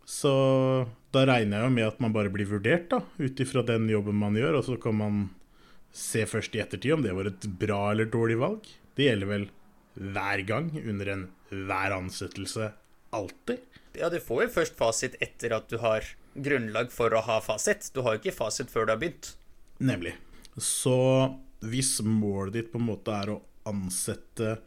Så 0.10 0.32
da 1.14 1.24
regner 1.26 1.60
jeg 1.60 1.68
jo 1.68 1.74
med 1.74 1.88
at 1.88 2.00
man 2.04 2.14
bare 2.14 2.32
blir 2.34 2.50
vurdert, 2.50 2.88
da, 2.92 3.02
ut 3.18 3.42
ifra 3.42 3.64
den 3.66 3.88
jobben 3.90 4.18
man 4.18 4.38
gjør, 4.38 4.60
og 4.60 4.66
så 4.68 4.78
kan 4.82 4.98
man 4.98 5.20
se 5.96 6.26
først 6.30 6.56
i 6.56 6.62
ettertid 6.64 6.96
om 6.96 7.04
det 7.06 7.16
var 7.18 7.30
et 7.32 7.48
bra 7.62 7.80
eller 7.92 8.10
dårlig 8.12 8.38
valg. 8.42 8.70
Det 8.98 9.08
gjelder 9.08 9.30
vel 9.30 9.50
hver 10.00 10.44
gang, 10.48 10.70
under 10.86 11.12
enhver 11.16 11.96
ansettelse. 11.98 12.72
Alltid. 13.16 13.66
Ja, 13.98 14.10
du 14.10 14.20
får 14.22 14.46
jo 14.46 14.56
først 14.60 14.78
fasit 14.80 15.18
etter 15.24 15.56
at 15.58 15.70
du 15.72 15.80
har 15.82 16.06
grunnlag 16.38 16.92
for 16.94 17.14
å 17.16 17.24
ha 17.26 17.40
fasit. 17.44 17.90
Du 17.94 18.04
har 18.06 18.16
jo 18.16 18.24
ikke 18.24 18.38
fasit 18.38 18.72
før 18.72 18.88
du 18.88 18.94
har 18.94 19.02
begynt. 19.02 19.34
Nemlig. 19.80 20.14
Så 20.60 20.96
hvis 21.66 21.98
målet 22.06 22.56
ditt 22.56 22.72
på 22.72 22.80
en 22.80 22.90
måte 22.92 23.16
er 23.16 23.34
å 23.34 23.42
ansette 23.70 24.58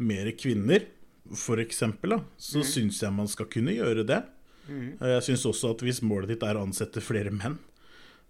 mer 0.00 0.30
kvinner, 0.38 0.86
f.eks., 1.30 1.82
så 1.82 2.62
mm. 2.62 2.66
syns 2.66 3.02
jeg 3.02 3.14
man 3.14 3.28
skal 3.30 3.48
kunne 3.52 3.74
gjøre 3.76 4.06
det. 4.08 4.22
Mm. 4.70 4.94
Jeg 5.02 5.26
syns 5.26 5.46
også 5.50 5.74
at 5.74 5.84
hvis 5.84 6.00
målet 6.06 6.34
ditt 6.34 6.46
er 6.46 6.58
å 6.58 6.64
ansette 6.64 7.02
flere 7.04 7.32
menn, 7.34 7.58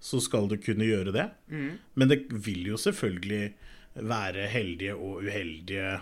så 0.01 0.21
skal 0.25 0.49
du 0.49 0.57
kunne 0.61 0.89
gjøre 0.89 1.13
det. 1.15 1.27
Mm. 1.53 1.73
Men 1.95 2.11
det 2.11 2.23
vil 2.33 2.73
jo 2.73 2.81
selvfølgelig 2.81 3.53
være 4.01 4.49
heldige 4.53 4.97
og 4.97 5.27
uheldige 5.27 5.99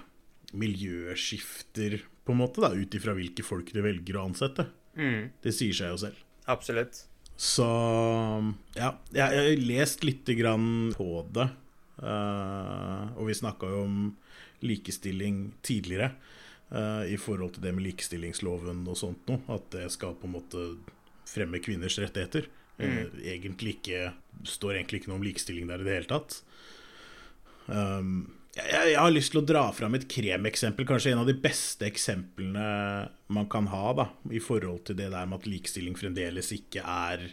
miljøskifter, 0.59 2.01
på 2.25 2.35
en 2.35 2.41
måte, 2.43 2.61
da, 2.61 2.73
ut 2.77 2.95
ifra 2.95 3.15
hvilke 3.17 3.45
folk 3.45 3.71
du 3.73 3.81
velger 3.85 4.19
å 4.19 4.27
ansette. 4.29 4.69
Mm. 4.99 5.31
Det 5.45 5.53
sier 5.55 5.77
seg 5.77 5.95
jo 5.95 6.01
selv. 6.07 6.25
Absolutt. 6.49 7.05
Så 7.39 7.67
ja, 8.75 8.93
jeg 9.15 9.23
har 9.23 9.63
lest 9.63 10.05
lite 10.05 10.35
grann 10.39 10.91
på 10.97 11.23
det. 11.35 11.47
Uh, 11.99 13.15
og 13.19 13.29
vi 13.29 13.37
snakka 13.39 13.71
jo 13.71 13.85
om 13.87 13.99
likestilling 14.67 15.53
tidligere. 15.63 16.13
Uh, 16.69 17.07
I 17.09 17.17
forhold 17.21 17.57
til 17.57 17.65
det 17.65 17.73
med 17.77 17.87
likestillingsloven 17.87 18.83
og 18.91 18.99
sånt 18.99 19.31
noe. 19.31 19.41
At 19.55 19.71
det 19.75 19.87
skal 19.95 20.19
på 20.19 20.29
en 20.29 20.35
måte 20.35 20.65
fremme 21.29 21.63
kvinners 21.63 21.99
rettigheter. 22.03 22.49
Mm. 22.79 22.89
Uh, 22.89 23.21
egentlig 23.27 23.79
ikke 23.79 24.13
står 24.47 24.79
egentlig 24.79 25.03
ikke 25.03 25.13
noe 25.13 25.21
om 25.21 25.27
likestilling 25.27 25.71
der 25.71 25.83
i 25.83 25.87
det 25.89 25.97
hele 25.97 26.11
tatt. 26.13 26.41
Um, 27.69 28.29
jeg, 28.59 28.93
jeg, 28.93 28.99
har 28.99 29.13
lyst 29.13 29.33
til 29.35 29.43
å 29.43 29.47
dra 29.47 29.65
fram 29.75 29.95
et 29.99 30.09
kremeksempel, 30.11 30.87
kanskje 30.89 31.13
en 31.13 31.23
av 31.23 31.29
de 31.29 31.37
beste 31.39 31.87
eksemplene 31.87 32.69
man 33.35 33.49
kan 33.53 33.69
ha 33.71 33.93
da, 33.99 34.09
i 34.35 34.41
forhold 34.43 34.87
til 34.89 34.99
det 34.99 35.11
der 35.13 35.29
med 35.29 35.43
at 35.43 35.49
likestilling 35.51 35.99
fremdeles 35.99 36.51
ikke 36.57 36.83
er 36.83 37.29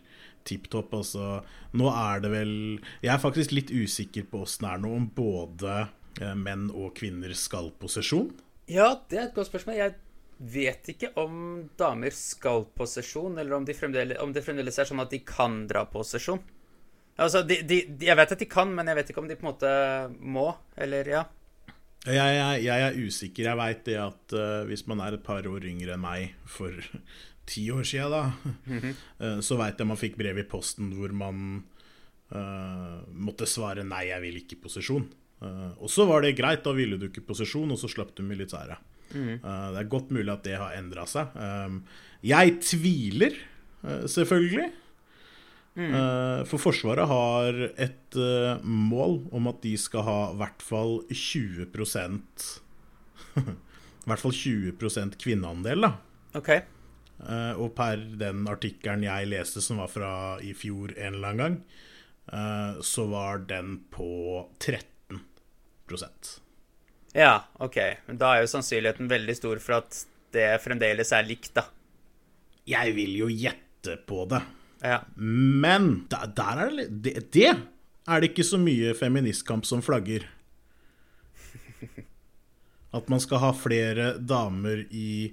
tipp 0.45 0.69
topp. 0.73 0.93
Altså, 0.99 1.41
nå 1.77 1.89
er 1.89 2.23
det 2.23 2.31
vel 2.33 2.55
Jeg 3.01 3.13
er 3.15 3.21
faktisk 3.21 3.55
litt 3.55 3.73
usikker 3.73 4.27
på 4.29 4.43
åssen 4.45 4.67
det 4.67 4.73
er 4.73 4.83
nå, 4.83 4.93
om 4.99 5.07
både 5.15 5.77
eh, 6.21 6.35
menn 6.37 6.69
og 6.71 6.93
kvinner 6.99 7.33
skal 7.37 7.71
posisjon. 7.81 8.29
Ja, 8.69 8.95
det 9.09 9.19
er 9.19 9.27
et 9.29 9.37
godt 9.37 9.49
spørsmål. 9.51 9.79
Jeg 9.79 9.97
vet 10.37 10.89
ikke 10.91 11.13
om 11.21 11.69
damer 11.79 12.13
skal 12.15 12.65
på 12.75 12.87
sesjon, 12.89 13.37
eller 13.39 13.55
om, 13.55 13.65
de 13.65 13.75
om 14.19 14.33
det 14.35 14.43
fremdeles 14.43 14.79
er 14.79 14.89
sånn 14.89 15.03
at 15.03 15.13
de 15.13 15.21
kan 15.23 15.63
dra 15.69 15.85
på 15.87 16.03
sesjon. 16.03 16.41
Altså, 17.15 17.45
de, 17.47 17.61
de, 17.63 17.79
jeg 18.03 18.17
vet 18.19 18.33
at 18.35 18.41
de 18.41 18.47
kan, 18.51 18.71
men 18.75 18.91
jeg 18.91 18.97
vet 18.97 19.11
ikke 19.11 19.23
om 19.23 19.29
de 19.29 19.37
på 19.39 19.45
en 19.45 19.51
måte 19.53 19.71
må, 20.19 20.49
eller 20.75 21.07
ja. 21.07 21.23
Jeg, 22.05 22.17
jeg, 22.19 22.65
jeg 22.67 22.83
er 22.85 22.97
usikker. 22.99 23.47
Jeg 23.47 23.57
veit 23.57 23.85
det 23.87 23.95
at 23.97 24.35
uh, 24.37 24.65
hvis 24.69 24.83
man 24.89 25.01
er 25.01 25.15
et 25.15 25.23
par 25.25 25.47
år 25.49 25.63
yngre 25.65 25.95
enn 25.95 26.03
meg 26.03 26.35
for 26.49 26.75
ti 27.49 27.65
år 27.73 27.87
sia, 27.87 28.09
da, 28.11 28.33
mm 28.65 28.79
-hmm. 28.79 29.41
så 29.47 29.57
veit 29.57 29.79
jeg 29.79 29.87
man 29.87 30.01
fikk 30.01 30.17
brev 30.17 30.37
i 30.37 30.49
posten 30.49 30.91
hvor 30.93 31.13
man 31.13 31.63
uh, 32.35 32.99
måtte 33.09 33.45
svare 33.45 33.83
'nei, 33.83 34.07
jeg 34.11 34.21
vil 34.21 34.37
ikke 34.43 34.61
posisjon'. 34.67 35.07
Uh, 35.41 35.71
og 35.81 35.89
så 35.89 36.05
var 36.05 36.21
det 36.21 36.37
greit, 36.37 36.63
da 36.63 36.71
ville 36.71 36.97
du 36.97 37.07
ikke 37.07 37.27
posisjon, 37.27 37.71
og 37.71 37.77
så 37.77 37.87
slapp 37.87 38.15
du 38.15 38.23
militæret. 38.23 38.77
Mm. 39.15 39.35
Uh, 39.43 39.67
det 39.73 39.81
er 39.81 39.91
godt 39.91 40.11
mulig 40.13 40.31
at 40.33 40.43
det 40.47 40.57
har 40.59 40.75
endra 40.77 41.05
seg. 41.09 41.35
Um, 41.35 41.83
jeg 42.25 42.57
tviler, 42.65 43.37
selvfølgelig. 44.09 44.71
Mm. 45.75 45.91
For 46.47 46.57
Forsvaret 46.57 47.05
har 47.11 47.57
et 47.83 48.15
uh, 48.17 48.63
mål 48.63 49.19
om 49.35 49.49
at 49.51 49.59
de 49.61 49.73
skal 49.77 50.05
ha 50.07 50.19
i 50.31 50.37
hvert 50.39 50.63
fall 50.63 50.93
20% 51.11 52.45
I 53.43 54.07
hvert 54.07 54.23
fall 54.23 54.33
20 54.33 55.19
kvinneandel, 55.19 55.83
da. 55.83 55.91
Okay. 56.39 56.63
Uh, 57.19 57.53
og 57.59 57.75
per 57.77 57.99
den 58.17 58.47
artikkelen 58.49 59.03
jeg 59.05 59.29
leste, 59.29 59.61
som 59.61 59.83
var 59.83 59.91
fra 59.91 60.13
i 60.39 60.55
fjor 60.57 60.95
en 60.95 61.19
eller 61.19 61.35
annen 61.35 61.43
gang, 61.43 61.59
så 62.81 63.03
var 63.05 63.43
den 63.45 63.75
på 63.93 64.07
13 64.57 65.19
Ja, 67.15 67.45
OK. 67.63 67.77
Men 68.09 68.19
da 68.19 68.33
er 68.35 68.43
jo 68.43 68.51
sannsynligheten 68.51 69.07
veldig 69.07 69.37
stor 69.37 69.61
for 69.63 69.79
at 69.79 70.01
det 70.35 70.49
fremdeles 70.63 71.13
er 71.15 71.27
likt, 71.27 71.53
da. 71.55 71.63
Jeg 72.67 72.95
vil 72.97 73.13
jo 73.21 73.29
gjette 73.31 73.95
på 74.09 74.25
det. 74.27 74.41
Ja. 74.83 74.99
Men 75.15 76.05
der, 76.11 76.27
der 76.35 76.61
er 76.65 76.73
det, 76.75 76.87
det, 77.05 77.15
det 77.31 77.51
er 77.53 78.21
det 78.21 78.33
ikke 78.33 78.45
så 78.45 78.59
mye 78.59 78.91
feministkamp 78.97 79.65
som 79.67 79.83
flagger. 79.85 80.27
At 82.97 83.07
man 83.11 83.23
skal 83.23 83.41
ha 83.45 83.53
flere 83.55 84.15
damer 84.19 84.83
i, 84.91 85.31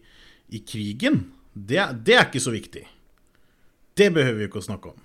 i 0.54 0.62
krigen, 0.62 1.24
det, 1.52 1.82
det, 2.06 2.16
er 2.16 2.28
ikke 2.28 2.46
så 2.46 2.54
viktig. 2.54 2.86
Det 3.98 4.08
behøver 4.14 4.38
vi 4.38 4.48
ikke 4.48 4.62
å 4.62 4.68
snakke 4.70 4.94
om. 4.94 5.02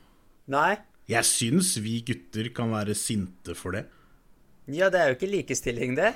Nei. 0.54 0.78
Jeg 1.10 1.26
syns 1.28 1.74
vi 1.82 2.00
gutter 2.06 2.52
kan 2.56 2.72
være 2.76 2.96
sinte 2.96 3.56
for 3.58 3.76
det. 3.76 3.88
Ja, 4.68 4.90
det 4.92 5.00
er 5.00 5.12
jo 5.12 5.16
ikke 5.16 5.30
likestilling, 5.32 5.94
det. 5.96 6.10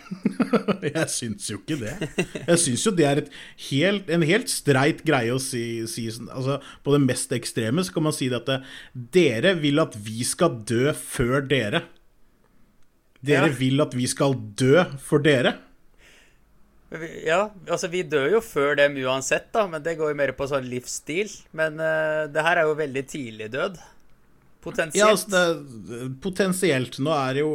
jeg 0.90 1.06
syns 1.14 1.48
jo 1.48 1.62
ikke 1.62 1.78
det. 1.80 1.94
Jeg 2.36 2.60
syns 2.60 2.84
jo 2.84 2.92
det 2.98 3.06
er 3.08 3.22
helt, 3.70 4.12
en 4.12 4.26
helt 4.28 4.52
streit 4.52 5.06
greie 5.08 5.32
å 5.32 5.40
si, 5.40 5.86
si 5.88 6.10
sånn, 6.12 6.28
altså, 6.36 6.58
På 6.84 6.92
det 6.92 7.00
mest 7.06 7.32
ekstreme 7.36 7.86
så 7.88 7.96
kan 7.96 8.10
man 8.10 8.16
si 8.18 8.28
det 8.32 8.42
at 8.42 8.68
dere 9.16 9.56
vil 9.62 9.80
at 9.84 9.96
vi 9.96 10.28
skal 10.28 10.60
dø 10.68 10.92
før 10.92 11.48
dere. 11.48 11.86
Dere 13.24 13.48
ja. 13.54 13.56
vil 13.56 13.86
at 13.86 13.96
vi 13.96 14.10
skal 14.12 14.36
dø 14.36 14.84
for 15.00 15.24
dere. 15.24 15.56
Ja, 17.24 17.46
altså 17.72 17.88
vi 17.88 18.04
dør 18.04 18.34
jo 18.34 18.44
før 18.44 18.76
dem 18.76 18.98
uansett, 19.00 19.48
da, 19.56 19.64
men 19.72 19.84
det 19.86 19.96
går 20.00 20.12
jo 20.12 20.18
mer 20.20 20.34
på 20.36 20.50
sånn 20.52 20.68
livsstil. 20.68 21.32
Men 21.56 21.80
uh, 21.80 22.28
det 22.28 22.44
her 22.44 22.60
er 22.60 22.68
jo 22.68 22.76
veldig 22.82 23.04
tidlig 23.08 23.48
død. 23.54 23.80
Potensielt. 24.62 25.00
Ja, 25.00 25.10
altså 25.10 25.28
det, 25.90 26.02
potensielt. 26.22 27.00
Nå 27.02 27.14
er 27.16 27.38
det 27.38 27.46
jo 27.46 27.54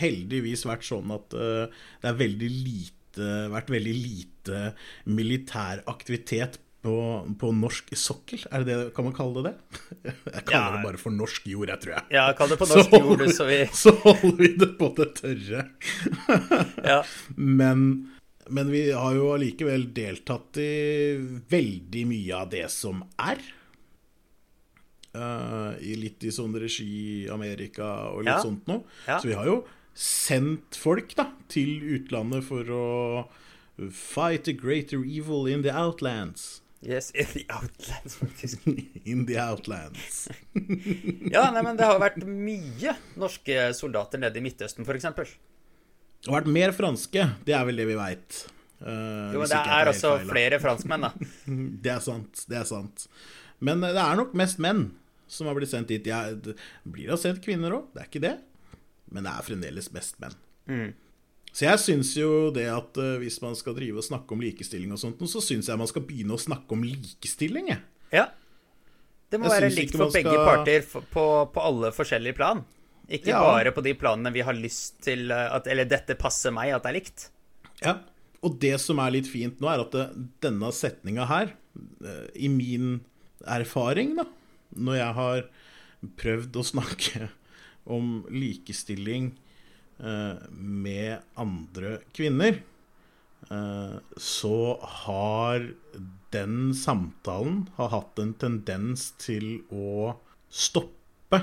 heldigvis 0.00 0.64
vært 0.66 0.86
sånn 0.88 1.12
at 1.14 1.36
uh, 1.38 1.82
det 2.02 2.10
er 2.10 2.18
vært 3.52 3.70
veldig 3.72 3.94
lite 3.94 4.64
militær 5.10 5.84
aktivitet 5.90 6.58
på, 6.82 6.96
på, 7.40 7.50
norsk 7.54 7.90
sokkel. 7.98 8.44
Er 8.50 8.64
det 8.64 8.76
det, 8.76 8.90
Kan 8.96 9.08
man 9.08 9.16
kalle 9.16 9.42
det 9.42 9.50
det? 9.50 9.80
Jeg 10.36 10.44
kaller 10.48 10.58
ja. 10.58 10.76
det 10.76 10.84
bare 10.86 11.00
for 11.00 11.14
norsk 11.14 11.48
jord, 11.50 11.72
jeg 11.72 11.84
tror 11.84 11.96
jeg. 11.96 12.06
Ja, 12.14 12.28
kall 12.38 12.52
det 12.52 12.60
på 12.60 12.68
norsk 12.72 12.94
så 12.94 13.02
jord, 13.02 13.24
så 13.34 13.48
vi 13.48 13.58
Så 13.82 13.94
holder 14.04 14.38
vi 14.38 14.52
det 14.62 14.70
på 14.78 14.92
det 14.98 15.08
tørre. 15.18 15.66
ja. 16.92 17.02
Men, 17.36 17.84
men 18.48 18.72
vi 18.72 18.88
har 18.94 19.18
jo 19.18 19.32
allikevel 19.34 19.88
deltatt 19.96 20.60
i 20.62 20.72
veldig 21.50 22.04
mye 22.14 22.42
av 22.42 22.50
det 22.54 22.66
som 22.72 23.02
er. 23.18 23.42
Uh, 25.16 25.72
i 25.80 25.94
litt 25.96 26.22
i 26.28 26.30
sånn 26.30 26.52
regi 26.60 27.26
Amerika 27.32 28.10
og 28.12 28.26
litt 28.26 28.34
ja. 28.34 28.42
sånt 28.44 28.68
noe. 28.68 28.84
Ja. 29.08 29.16
Så 29.18 29.30
vi 29.30 29.36
har 29.38 29.48
jo 29.48 29.62
sendt 29.98 30.76
folk 30.78 31.14
da 31.18 31.30
til 31.50 31.80
utlandet 31.96 32.44
for 32.46 32.68
å 32.70 32.86
fight 33.90 34.50
a 34.50 34.52
greater 34.52 35.00
evil 35.04 35.48
in 35.48 35.64
the 35.64 35.72
outlands. 35.72 36.60
Yes, 36.80 37.10
in 37.10 37.26
the 37.32 37.44
outlands, 37.50 38.16
faktisk. 38.16 38.66
in 39.04 39.26
the 39.26 39.38
outlands. 39.38 40.28
ja, 41.34 41.48
nei, 41.50 41.62
men 41.62 41.78
det 41.78 41.88
har 41.88 41.98
vært 41.98 42.22
mye 42.22 42.94
norske 43.18 43.72
soldater 43.74 44.22
nede 44.22 44.38
i 44.38 44.44
Midtøsten, 44.44 44.86
f.eks. 44.86 45.08
Det 45.08 46.30
har 46.30 46.38
vært 46.40 46.52
mer 46.54 46.74
franske, 46.74 47.26
det 47.46 47.56
er 47.56 47.66
vel 47.66 47.82
det 47.82 47.88
vi 47.90 47.98
veit. 47.98 48.44
Uh, 48.78 48.86
eh, 48.86 49.34
jo, 49.34 49.42
men 49.42 49.50
det 49.50 49.58
er 49.58 49.90
også 49.90 50.14
feil, 50.20 50.30
flere 50.30 50.60
franskmenn, 50.64 51.08
da. 51.08 51.10
det 51.82 51.94
er 51.96 52.04
sant, 52.04 52.44
det 52.50 52.60
er 52.62 52.70
sant. 52.70 53.08
Men 53.60 53.80
det 53.82 53.94
er 53.98 54.16
nok 54.20 54.34
mest 54.38 54.58
menn 54.62 54.90
som 55.28 55.46
har 55.50 55.56
blitt 55.58 55.70
sendt 55.72 55.90
dit. 55.90 56.06
Ja, 56.08 56.30
det 56.32 56.54
blir 56.88 57.10
da 57.10 57.16
sendt 57.20 57.42
kvinner 57.44 57.74
òg, 57.76 57.88
det 57.94 58.02
er 58.04 58.08
ikke 58.10 58.22
det. 58.24 58.36
Men 59.12 59.24
det 59.26 59.32
er 59.34 59.46
fremdeles 59.46 59.90
mest 59.92 60.18
menn. 60.22 60.36
Mm. 60.68 60.88
Så 61.52 61.64
jeg 61.64 61.80
syns 61.80 62.10
jo 62.16 62.50
det 62.54 62.66
at 62.70 62.98
uh, 63.00 63.16
hvis 63.18 63.40
man 63.42 63.56
skal 63.56 63.74
drive 63.74 63.98
og 63.98 64.04
snakke 64.06 64.36
om 64.36 64.42
likestilling 64.44 64.92
og 64.94 65.00
sånt, 65.00 65.22
så 65.32 65.40
syns 65.42 65.68
jeg 65.70 65.80
man 65.80 65.88
skal 65.90 66.04
begynne 66.06 66.36
å 66.36 66.40
snakke 66.40 66.76
om 66.76 66.84
likestilling, 66.84 67.70
jeg. 67.72 67.80
Ja. 68.12 68.26
Det 69.28 69.40
må 69.40 69.48
Jeg 69.48 69.60
være 69.64 69.70
likt 69.74 69.96
for 69.96 70.12
begge 70.12 70.32
skal- 70.32 70.46
parter 70.48 70.86
på, 71.12 71.24
på 71.52 71.64
alle 71.64 71.90
forskjellige 71.92 72.36
plan. 72.38 72.62
Ikke 73.08 73.32
Ja. 73.32 73.40
bare 73.40 73.72
på 73.72 73.82
de 73.84 73.94
planene 73.96 74.32
vi 74.32 74.40
har 74.44 74.52
lyst 74.56 75.00
til 75.04 75.30
eh, 75.32 75.48
at 75.56 75.66
Eller 75.66 75.84
dette 75.88 76.14
passer 76.20 76.52
meg, 76.52 76.72
at 76.76 76.82
det 76.84 76.90
er 76.90 76.96
likt. 77.00 77.28
Ja, 77.80 77.94
og 78.44 78.58
det 78.60 78.74
som 78.80 78.98
er 79.00 79.10
litt 79.16 79.26
fint 79.28 79.60
nå, 79.60 79.68
er 79.72 79.80
at 79.84 80.14
denne 80.44 80.68
setninga 80.72 81.26
her, 81.26 81.52
eh, 82.04 82.26
i 82.36 82.48
min 82.52 83.00
erfaring, 83.46 84.16
da, 84.18 84.24
når 84.78 84.98
jeg 84.98 85.16
har 85.18 85.44
prøvd 86.20 86.58
å 86.58 86.66
snakke 86.66 87.28
om 87.88 88.24
likestilling 88.32 89.30
eh, 90.00 90.42
med 90.52 91.24
andre 91.40 91.98
kvinner, 92.16 92.60
eh, 93.48 93.96
så 94.16 94.58
har 95.04 95.70
den 96.34 96.74
samtalen 96.76 97.64
har 97.78 97.94
hatt 97.94 98.20
en 98.20 98.34
tendens 98.36 99.10
til 99.20 99.62
å 99.72 100.18
stoppe 100.48 101.42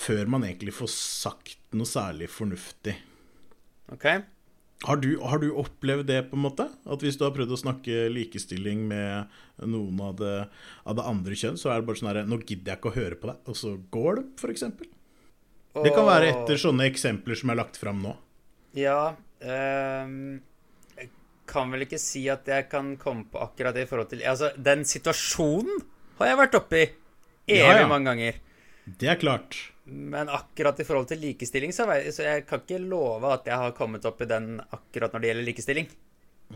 før 0.00 0.30
man 0.32 0.46
egentlig 0.46 0.74
får 0.74 0.90
sagt 0.94 1.76
noe 1.76 1.88
særlig 1.88 2.30
fornuftig. 2.32 2.96
OK? 3.94 4.06
Har 4.88 4.96
du, 4.96 5.10
har 5.20 5.42
du 5.42 5.50
opplevd 5.60 6.06
det, 6.08 6.22
på 6.30 6.38
en 6.38 6.44
måte? 6.46 6.64
At 6.88 7.02
hvis 7.04 7.18
du 7.20 7.26
har 7.26 7.34
prøvd 7.36 7.52
å 7.52 7.58
snakke 7.60 8.06
likestilling 8.12 8.86
med 8.88 9.28
noen 9.60 10.00
av 10.00 10.14
det, 10.16 10.36
av 10.88 10.96
det 10.96 11.04
andre 11.04 11.36
kjønn, 11.36 11.58
så 11.60 11.68
er 11.68 11.82
det 11.82 11.88
bare 11.90 12.00
sånn 12.00 12.08
herre 12.08 12.22
Nå 12.28 12.38
gidder 12.40 12.72
jeg 12.72 12.80
ikke 12.80 12.92
å 12.92 12.96
høre 12.96 13.18
på 13.20 13.28
deg, 13.28 13.42
og 13.44 13.58
så 13.60 13.74
går 13.92 14.20
det, 14.22 14.24
f.eks. 14.40 14.64
Det 15.84 15.92
kan 15.94 16.08
være 16.08 16.30
etter 16.32 16.58
sånne 16.58 16.88
eksempler 16.88 17.38
som 17.38 17.52
er 17.52 17.60
lagt 17.60 17.76
fram 17.78 18.00
nå. 18.02 18.14
Ja 18.78 19.16
ehm, 19.42 20.40
Jeg 20.98 21.08
kan 21.50 21.72
vel 21.74 21.84
ikke 21.86 21.98
si 21.98 22.24
at 22.30 22.46
jeg 22.46 22.68
kan 22.70 22.92
komme 23.00 23.26
på 23.30 23.40
akkurat 23.42 23.74
det 23.74 23.84
i 23.86 23.90
forhold 23.90 24.10
til 24.12 24.22
Altså, 24.22 24.52
den 24.54 24.84
situasjonen 24.86 25.82
har 26.20 26.30
jeg 26.30 26.38
vært 26.38 26.58
oppi 26.58 26.82
evig 26.84 27.60
Ja, 27.60 27.80
ja. 27.82 27.88
mange 27.90 28.12
ganger. 28.12 28.40
Det 29.00 29.08
er 29.10 29.18
klart. 29.20 29.56
Men 29.90 30.30
akkurat 30.30 30.78
i 30.80 30.86
forhold 30.86 31.08
til 31.10 31.20
likestilling, 31.22 31.72
så, 31.74 31.86
jeg, 31.98 32.14
så 32.14 32.26
jeg 32.26 32.44
kan 32.48 32.62
ikke 32.62 32.78
love 32.82 33.32
at 33.34 33.48
jeg 33.50 33.58
har 33.58 33.74
kommet 33.76 34.06
opp 34.06 34.22
i 34.22 34.28
den 34.30 34.60
akkurat 34.62 35.12
når 35.12 35.22
det 35.22 35.30
gjelder 35.32 35.48
likestilling. 35.48 35.90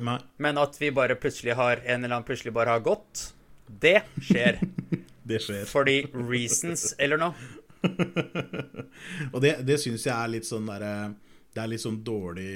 Nei. 0.05 0.19
Men 0.43 0.59
at 0.59 0.79
vi 0.81 0.91
bare 0.95 1.17
plutselig 1.19 1.57
har 1.59 1.83
en 1.83 2.05
eller 2.05 2.17
annen 2.17 2.27
plutselig 2.27 2.55
bare 2.55 2.77
har 2.77 2.85
gått, 2.85 3.31
det 3.67 4.01
skjer. 4.23 4.61
Det 5.25 5.39
skjer. 5.41 5.63
Fordi 5.65 6.03
reasons 6.13 6.91
eller 7.01 7.17
noe. 7.17 7.33
Og 9.33 9.39
det, 9.41 9.55
det 9.65 9.79
syns 9.81 10.05
jeg 10.05 10.13
er 10.13 10.29
litt 10.35 10.45
sånn 10.45 10.69
derre 10.69 11.15
Det 11.53 11.63
er 11.63 11.71
litt 11.73 11.81
sånn 11.81 11.97
dårlig, 12.05 12.51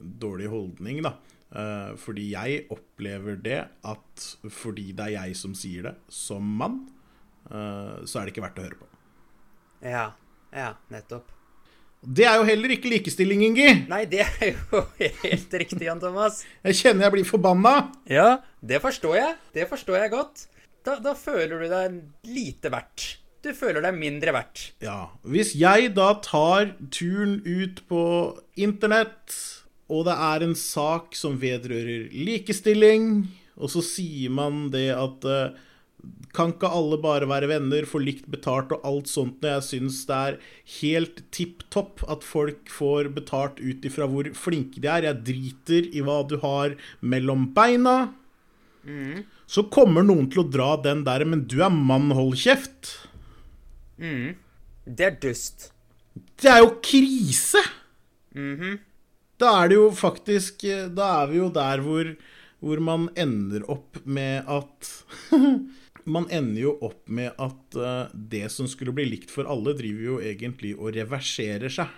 dårlig 0.00 0.48
holdning, 0.48 1.02
da. 1.04 1.12
Eh, 1.50 1.92
fordi 1.98 2.28
jeg 2.30 2.64
opplever 2.70 3.36
det 3.42 3.58
at 3.90 4.26
fordi 4.54 4.92
det 4.94 5.08
er 5.08 5.16
jeg 5.16 5.38
som 5.40 5.56
sier 5.58 5.90
det, 5.90 5.94
som 6.08 6.46
mann, 6.60 6.84
eh, 7.50 8.00
så 8.06 8.20
er 8.20 8.28
det 8.28 8.34
ikke 8.34 8.46
verdt 8.46 8.62
å 8.62 8.66
høre 8.68 8.80
på. 8.80 8.89
Ja. 9.84 10.10
Ja, 10.50 10.72
nettopp. 10.90 11.28
Det 12.00 12.24
er 12.24 12.38
jo 12.40 12.46
heller 12.48 12.72
ikke 12.72 12.88
likestilling, 12.94 13.42
Ingi. 13.44 13.66
Nei, 13.90 14.04
det 14.08 14.22
er 14.24 14.54
jo 14.54 14.80
helt 14.98 15.56
riktig, 15.62 15.84
Jan 15.84 16.00
Thomas. 16.00 16.40
Jeg 16.64 16.78
kjenner 16.78 17.06
jeg 17.06 17.14
blir 17.18 17.28
forbanna. 17.28 17.74
Ja, 18.08 18.38
det 18.64 18.80
forstår 18.80 19.18
jeg. 19.18 19.34
Det 19.56 19.66
forstår 19.68 19.98
jeg 20.06 20.12
godt. 20.14 20.46
Da, 20.86 20.96
da 21.04 21.12
føler 21.18 21.60
du 21.60 21.66
deg 21.68 21.98
lite 22.24 22.72
verdt. 22.72 23.04
Du 23.44 23.52
føler 23.56 23.84
deg 23.84 23.96
mindre 23.96 24.32
verdt. 24.36 24.70
Ja, 24.84 25.10
Hvis 25.24 25.54
jeg 25.56 25.92
da 25.96 26.10
tar 26.24 26.74
turen 26.92 27.38
ut 27.44 27.84
på 27.88 28.02
internett, 28.60 29.36
og 29.92 30.06
det 30.08 30.16
er 30.16 30.44
en 30.44 30.56
sak 30.56 31.16
som 31.18 31.38
vedrører 31.40 32.08
likestilling, 32.12 33.26
og 33.60 33.72
så 33.72 33.84
sier 33.84 34.32
man 34.32 34.68
det 34.72 34.88
at 34.96 35.24
eh, 35.28 35.56
kan 36.36 36.52
ikke 36.54 36.68
alle 36.70 36.96
bare 37.02 37.26
være 37.28 37.48
venner, 37.50 37.86
få 37.88 37.98
likt 38.02 38.28
betalt 38.30 38.70
og 38.76 38.84
alt 38.86 39.10
sånt, 39.10 39.40
når 39.42 39.56
jeg 39.56 39.66
syns 39.66 40.04
det 40.06 40.18
er 40.18 40.36
helt 40.78 41.22
tipp 41.34 41.64
topp 41.74 42.04
at 42.10 42.22
folk 42.26 42.70
får 42.70 43.10
betalt 43.16 43.58
ut 43.60 43.84
ifra 43.88 44.06
hvor 44.10 44.30
flinke 44.38 44.80
de 44.80 44.88
er. 44.88 45.08
Jeg 45.08 45.24
driter 45.26 45.88
i 45.90 46.04
hva 46.06 46.20
du 46.30 46.36
har 46.44 46.76
mellom 47.02 47.48
beina. 47.56 48.12
Så 49.50 49.66
kommer 49.74 50.06
noen 50.06 50.30
til 50.30 50.44
å 50.44 50.48
dra 50.48 50.70
den 50.80 51.02
der, 51.04 51.24
men 51.26 51.42
du 51.50 51.58
er 51.66 51.74
mann, 51.74 52.12
hold 52.16 52.38
kjeft. 52.38 52.94
Det 54.86 55.04
er 55.10 55.18
dust. 55.20 55.72
Det 56.40 56.48
er 56.50 56.62
jo 56.62 56.76
krise! 56.82 57.60
Da 59.40 59.50
er 59.62 59.70
det 59.72 59.76
jo 59.78 59.86
faktisk 59.96 60.62
Da 60.94 61.06
er 61.22 61.30
vi 61.30 61.38
jo 61.40 61.48
der 61.50 61.80
hvor, 61.82 62.08
hvor 62.62 62.80
man 62.84 63.08
ender 63.18 63.64
opp 63.72 63.98
med 64.04 64.46
at 64.46 64.90
Man 66.10 66.26
ender 66.34 66.62
jo 66.64 66.72
opp 66.86 67.04
med 67.12 67.36
at 67.38 67.76
eh, 67.78 68.14
det 68.32 68.46
som 68.54 68.66
skulle 68.70 68.94
bli 68.96 69.04
likt 69.12 69.30
for 69.30 69.46
alle, 69.50 69.74
driver 69.78 70.06
jo 70.06 70.16
egentlig 70.24 70.72
og 70.78 70.94
reverserer 70.96 71.70
seg. 71.72 71.92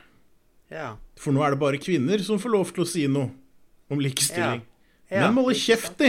Ja. 0.73 0.91
For 1.21 1.33
nå 1.37 1.45
er 1.45 1.55
det 1.55 1.61
bare 1.63 1.81
kvinner 1.81 2.21
som 2.25 2.41
får 2.43 2.53
lov 2.55 2.75
til 2.77 2.85
å 2.85 2.89
si 2.89 3.07
noe 3.11 3.31
om 3.93 4.01
likestilling. 4.01 4.63
Ja. 4.65 4.69
Ja, 5.13 5.27
Men 5.27 5.35
må 5.37 5.43
holde 5.45 5.59
kjeft, 5.61 5.99
de! 6.01 6.09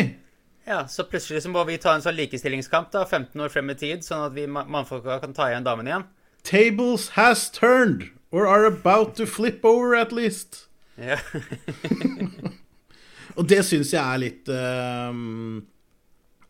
Ja, 0.64 0.86
så 0.88 1.04
plutselig 1.04 1.42
så 1.44 1.50
må 1.52 1.60
vi 1.68 1.76
ta 1.84 1.92
en 1.98 2.04
sånn 2.06 2.16
likestillingskamp 2.16 2.88
da, 2.94 3.02
15 3.04 3.42
år 3.44 3.52
frem 3.52 3.74
i 3.74 3.76
tid, 3.76 4.06
sånn 4.08 4.30
at 4.30 4.36
vi 4.38 4.46
ma- 4.48 4.64
mannfolka 4.64 5.18
kan 5.20 5.34
ta 5.36 5.50
igjen 5.52 5.66
damene 5.66 5.92
igjen. 5.92 6.06
Tables 6.48 7.10
has 7.18 7.50
turned, 7.52 8.06
or 8.32 8.48
are 8.48 8.64
about 8.70 9.18
to 9.20 9.28
flip 9.28 9.66
over 9.68 9.92
at 10.00 10.16
least. 10.16 10.70
Ja. 10.96 11.20
Og 13.38 13.48
det 13.50 13.64
syns 13.68 13.92
jeg 13.92 14.00
er 14.04 14.20
litt 14.22 14.50
ehm, 14.54 15.64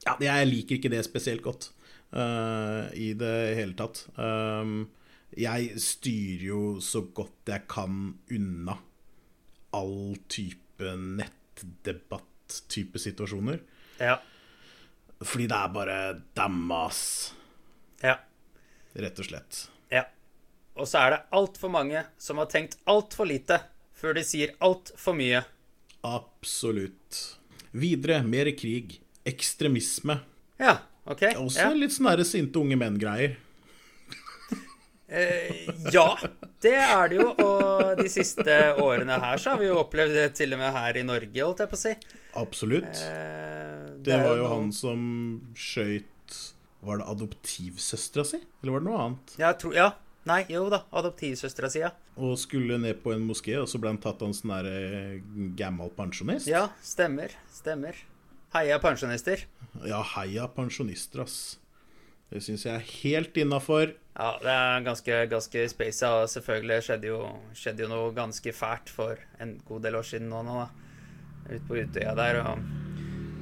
Ja, 0.05 0.17
jeg 0.19 0.47
liker 0.49 0.75
ikke 0.77 0.91
det 0.91 1.03
spesielt 1.05 1.41
godt 1.45 1.69
uh, 2.13 2.89
i 2.93 3.13
det 3.17 3.55
hele 3.57 3.73
tatt. 3.79 4.03
Um, 4.17 4.89
jeg 5.37 5.79
styrer 5.81 6.43
jo 6.49 6.61
så 6.83 7.01
godt 7.15 7.49
jeg 7.49 7.63
kan 7.71 8.13
unna 8.35 8.75
all 9.73 10.17
type 10.29 10.91
nettdebatt-type 11.73 12.99
situasjoner. 12.99 13.59
ja. 13.99 14.19
Fordi 15.23 15.45
det 15.47 15.55
er 15.55 15.69
bare 15.71 15.97
dammas, 16.35 17.31
Ja. 18.03 18.17
rett 18.95 19.19
og 19.19 19.25
slett. 19.25 19.69
Ja. 19.89 20.01
Og 20.75 20.85
så 20.89 20.99
er 20.99 21.09
det 21.13 21.19
altfor 21.31 21.69
mange 21.71 22.01
som 22.19 22.37
har 22.41 22.45
tenkt 22.51 22.75
altfor 22.85 23.25
lite 23.29 23.61
før 23.95 24.13
de 24.17 24.23
sier 24.27 24.51
altfor 24.59 25.15
mye. 25.15 25.45
Absolutt. 26.03 27.37
Videre, 27.71 28.21
mer 28.27 28.51
krig. 28.51 28.99
Ekstremisme. 29.25 30.19
Ja, 30.59 30.77
OK. 31.05 31.21
Også 31.39 31.59
Ja. 31.59 31.69
litt 31.73 31.91
sånn 31.95 32.09
der 32.11 32.23
sinte 32.27 32.59
unge 32.59 32.75
menn-greier. 32.79 33.37
Eh, 35.13 35.67
ja, 35.93 36.17
det 36.63 36.73
er 36.73 37.09
det 37.11 37.17
jo. 37.19 37.27
Og 37.43 37.97
de 37.99 38.07
siste 38.09 38.55
årene 38.81 39.19
her 39.21 39.37
så 39.41 39.53
har 39.53 39.59
vi 39.61 39.67
jo 39.67 39.75
opplevd 39.83 40.15
det 40.17 40.29
til 40.39 40.55
og 40.55 40.61
med 40.63 40.73
her 40.73 40.97
i 40.97 41.03
Norge, 41.05 41.43
holdt 41.43 41.59
jeg 41.61 41.69
på 41.69 41.77
å 41.77 41.81
si. 41.83 41.91
Absolutt. 42.39 43.03
Eh, 43.03 43.91
Det 44.03 44.09
det, 44.09 44.17
var 44.23 44.35
jo 44.39 44.47
noen... 44.47 44.53
han 44.55 44.71
som 44.73 45.03
skøyt 45.55 46.09
Var 46.83 46.97
det 46.99 47.05
adoptivsøstera 47.07 48.25
si, 48.27 48.39
eller 48.61 48.73
var 48.73 48.81
det 48.81 48.87
noe 48.89 49.03
annet? 49.03 49.35
Ja, 49.37 49.51
jeg 49.53 49.59
tror, 49.61 49.75
ja. 49.77 49.91
Nei, 50.27 50.41
jo 50.51 50.65
da. 50.71 50.81
Adoptivsøstera 50.91 51.69
si, 51.71 51.79
ja. 51.83 51.91
Og 52.17 52.33
skulle 52.39 52.75
ned 52.79 52.97
på 53.03 53.13
en 53.13 53.23
moské, 53.27 53.53
og 53.61 53.67
så 53.71 53.79
ble 53.79 53.91
han 53.93 53.99
tatt 54.03 54.19
av 54.23 54.27
en 54.31 54.35
sånn 54.35 54.51
der 54.55 54.67
eh, 54.71 55.87
pensjonist? 55.95 56.47
Ja, 56.47 56.65
stemmer. 56.83 57.31
Stemmer. 57.51 57.95
Heia 58.53 58.77
pensjonister. 58.81 59.45
Ja, 59.87 60.03
heia 60.15 60.45
pensjonister, 60.53 61.23
ass. 61.23 61.37
Det 62.29 62.41
syns 62.45 62.65
jeg 62.65 62.73
er 62.75 62.85
helt 63.03 63.37
innafor. 63.41 63.95
Ja, 64.13 64.27
det 64.41 64.53
er 64.53 64.85
ganske, 64.85 65.17
ganske 65.29 65.63
space. 65.69 66.05
og 66.05 66.29
selvfølgelig 66.29 66.85
skjedde 66.85 67.09
jo, 67.09 67.19
skjedde 67.57 67.85
jo 67.85 67.89
noe 67.89 68.11
ganske 68.13 68.53
fælt 68.53 68.89
for 68.93 69.17
en 69.41 69.55
god 69.67 69.83
del 69.85 69.97
år 69.97 70.05
siden 70.05 70.29
nå, 70.29 70.41
nå 70.45 70.57
da. 70.59 70.67
Ute 71.49 71.61
på 71.67 71.77
Utøya 71.81 72.13
der, 72.17 72.39
og 72.43 72.61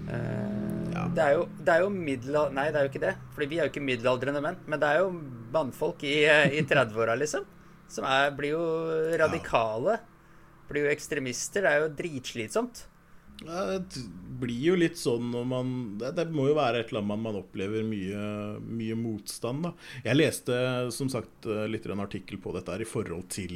uh, 0.10 0.92
Ja. 0.92 1.04
det, 1.16 1.24
er 1.24 1.36
jo, 1.38 1.44
det 1.60 1.74
er 1.76 1.84
jo 1.84 1.90
middelal... 1.94 2.56
Nei, 2.56 2.70
det 2.72 2.80
er 2.80 2.88
jo 2.88 2.92
ikke 2.92 3.04
det. 3.04 3.14
Fordi 3.36 3.50
vi 3.52 3.60
er 3.60 3.68
jo 3.68 3.72
ikke 3.74 3.84
middelaldrende 3.88 4.44
menn. 4.44 4.60
Men 4.68 4.82
det 4.82 4.90
er 4.90 5.04
jo 5.04 5.12
mannfolk 5.54 6.04
i, 6.08 6.16
eh, 6.28 6.56
i 6.58 6.64
30-åra, 6.68 7.16
liksom. 7.20 7.46
Som 7.92 8.08
er, 8.08 8.32
blir 8.36 8.56
jo 8.56 8.64
radikale. 9.20 10.00
Blir 10.72 10.88
jo 10.88 10.92
ekstremister. 10.96 11.64
Det 11.68 11.72
er 11.72 11.84
jo 11.86 11.92
dritslitsomt. 12.00 12.86
Det 13.42 14.02
blir 14.42 14.66
jo 14.72 14.76
litt 14.78 15.00
sånn 15.02 15.32
når 15.34 15.46
man 15.50 15.72
Det, 15.98 16.12
det 16.18 16.28
må 16.34 16.48
jo 16.52 16.58
være 16.60 16.84
et 16.84 16.92
eller 16.92 17.02
annet 17.02 17.24
man 17.26 17.40
opplever 17.40 17.86
mye, 17.86 18.26
mye 18.62 18.98
motstand, 19.00 19.66
da. 19.66 19.72
Jeg 20.06 20.20
leste 20.20 20.58
som 20.94 21.10
sagt 21.12 21.50
eh, 21.50 21.66
litt 21.72 21.88
en 21.90 22.04
artikkel 22.04 22.42
på 22.42 22.54
dette 22.56 22.76
her 22.76 22.84
i 22.86 22.90
forhold 22.90 23.26
til 23.34 23.56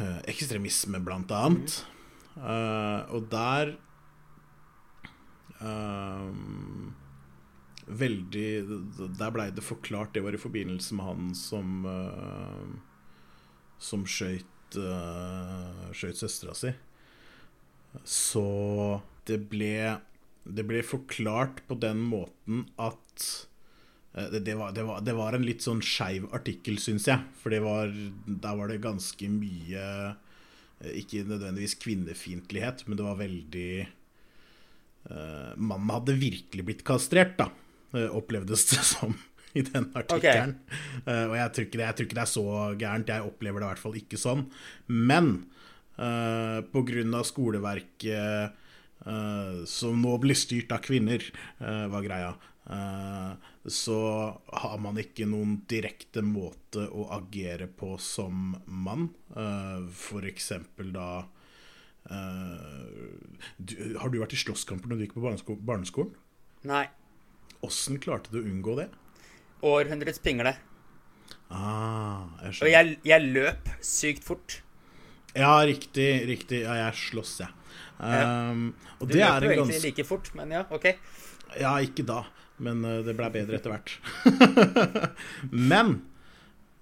eh, 0.00 0.20
ekstremisme, 0.32 1.02
blant 1.04 1.32
annet. 1.36 1.82
Uh, 2.40 3.02
og 3.10 3.24
der 3.32 3.72
uh, 5.58 6.30
Veldig 7.90 8.44
Der 9.18 9.32
blei 9.34 9.48
det 9.50 9.64
forklart 9.66 10.14
Det 10.14 10.22
var 10.22 10.36
i 10.36 10.38
forbindelse 10.38 10.94
med 10.94 11.08
han 11.08 11.32
som 11.34 11.82
uh, 11.90 12.70
Som 13.82 14.06
skøyt 14.06 14.78
uh, 14.78 15.90
skjøt 15.90 16.22
søstera 16.22 16.54
si. 16.54 16.70
Så 18.06 18.44
det 19.28 19.40
ble 19.50 19.98
Det 20.44 20.64
ble 20.66 20.82
forklart 20.86 21.62
på 21.68 21.76
den 21.82 22.00
måten 22.02 22.64
at 22.80 23.24
uh, 24.16 24.26
det, 24.32 24.44
det, 24.46 24.56
var, 24.58 24.72
det, 24.74 24.84
var, 24.88 25.04
det, 25.04 25.14
var, 25.18 25.36
en 25.36 25.46
litt 25.46 25.62
sånn 25.62 25.82
skeiv 25.84 26.26
artikkel, 26.34 26.80
syns 26.82 27.06
jeg. 27.10 27.22
For 27.38 27.52
det 27.52 27.60
var, 27.64 27.92
der 28.26 28.58
var 28.58 28.72
det 28.72 28.80
ganske 28.82 29.30
mye 29.30 29.86
uh, 30.10 30.92
Ikke 30.96 31.26
nødvendigvis 31.28 31.76
kvinnefiendtlighet, 31.82 32.86
men 32.88 33.00
det 33.00 33.08
var 33.08 33.18
veldig 33.20 33.72
Mannen 35.10 35.88
hadde 35.88 36.12
virkelig 36.20 36.64
blitt 36.68 36.82
kastrert, 36.84 37.38
da, 37.38 37.46
opplevdes 38.12 38.66
det 38.68 38.82
som 38.90 39.14
i 39.52 39.62
den 39.66 39.88
artikkelen. 39.96 40.56
Okay. 40.60 41.06
Uh, 41.06 41.30
og 41.30 41.36
jeg 41.38 41.52
tror, 41.54 41.66
det, 41.72 41.82
jeg 41.82 41.96
tror, 41.96 42.06
ikke 42.06 42.18
det, 42.18 42.24
er 42.24 42.32
så 42.32 42.44
gærent. 42.78 43.12
Jeg 43.12 43.26
opplever 43.26 43.62
det 43.62 43.66
i 43.66 43.70
hvert 43.72 43.82
fall 43.82 43.98
ikke 43.98 44.20
sånn. 44.20 44.44
Men 44.86 45.32
uh, 46.00 46.60
pga. 46.72 47.22
skoleverket 47.24 48.52
uh, 49.06 49.64
som 49.68 50.00
nå 50.00 50.16
blir 50.22 50.38
styrt 50.38 50.72
av 50.72 50.80
kvinner, 50.84 51.24
uh, 51.60 51.86
var 51.92 52.06
greia, 52.06 52.32
så 53.66 53.98
har 54.46 54.76
man 54.78 54.98
ikke 55.00 55.24
noen 55.26 55.56
direkte 55.66 56.22
måte 56.22 56.84
å 56.86 57.08
agere 57.16 57.66
på 57.66 57.96
som 57.98 58.52
mann. 58.66 59.08
For 59.90 60.28
eksempel 60.28 60.92
da 60.94 61.24
du, 63.58 63.74
Har 63.98 64.12
du 64.12 64.20
vært 64.20 64.36
i 64.36 64.42
slåsskamper 64.44 64.86
når 64.86 65.00
du 65.00 65.02
gikk 65.02 65.16
på 65.16 65.24
barnesko 65.24 65.56
barneskolen? 65.58 66.14
Nei. 66.70 66.84
Åssen 67.66 67.98
klarte 67.98 68.30
du 68.30 68.38
å 68.38 68.46
unngå 68.46 68.76
det? 68.78 68.86
århundrets 69.62 70.18
pingle. 70.18 70.54
Ah, 71.50 72.30
jeg. 72.44 72.56
Og 72.62 72.70
jeg, 72.70 72.98
jeg, 73.06 73.30
løp 73.34 73.70
sykt 73.84 74.26
fort. 74.26 74.60
Ja, 75.34 75.54
riktig. 75.66 76.10
riktig. 76.28 76.64
Ja, 76.64 76.76
jeg 76.86 76.98
slåss, 76.98 77.38
jeg. 77.44 77.56
Um, 78.00 78.70
ja. 78.72 79.06
du 79.06 79.14
løper 79.14 79.44
jo 79.44 79.50
en 79.52 79.58
ganske... 79.66 79.80
like 79.84 80.04
fort, 80.08 80.30
men 80.38 80.54
ja, 80.56 80.64
OK. 80.72 80.86
Ja, 81.60 81.74
ikke 81.84 82.06
da. 82.08 82.24
Men 82.60 82.84
uh, 82.84 83.00
det 83.04 83.16
blei 83.18 83.30
bedre 83.34 83.60
etter 83.60 83.74
hvert. 83.74 83.96
men 85.72 85.98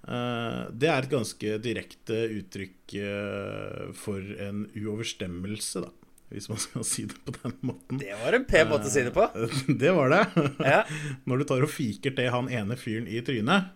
uh, 0.09 0.67
det 0.71 0.91
er 0.91 1.05
et 1.05 1.13
ganske 1.13 1.59
direkte 1.65 2.25
uttrykk 2.39 2.99
uh, 3.03 3.89
for 3.99 4.23
en 4.49 4.67
uoverstemmelse, 4.79 5.87
da 5.87 5.95
hvis 6.29 6.45
man 6.51 6.59
skal 6.61 6.85
si 6.85 7.07
det 7.09 7.17
på 7.25 7.33
den 7.39 7.55
måten. 7.65 8.01
Det 8.03 8.13
var 8.21 8.35
en 8.37 8.43
pen 8.45 8.69
måte 8.69 8.91
å 8.91 8.93
si 8.93 9.01
det 9.01 9.15
på. 9.15 9.25
Det 9.83 9.93
var 9.97 10.13
det. 10.13 10.25
Ja. 10.61 10.83
Når 11.29 11.41
du 11.41 11.45
tar 11.49 11.65
og 11.65 11.73
fiker 11.73 12.13
til 12.19 12.29
han 12.35 12.51
ene 12.53 12.77
fyren 12.77 13.09
i 13.09 13.23
trynet 13.25 13.71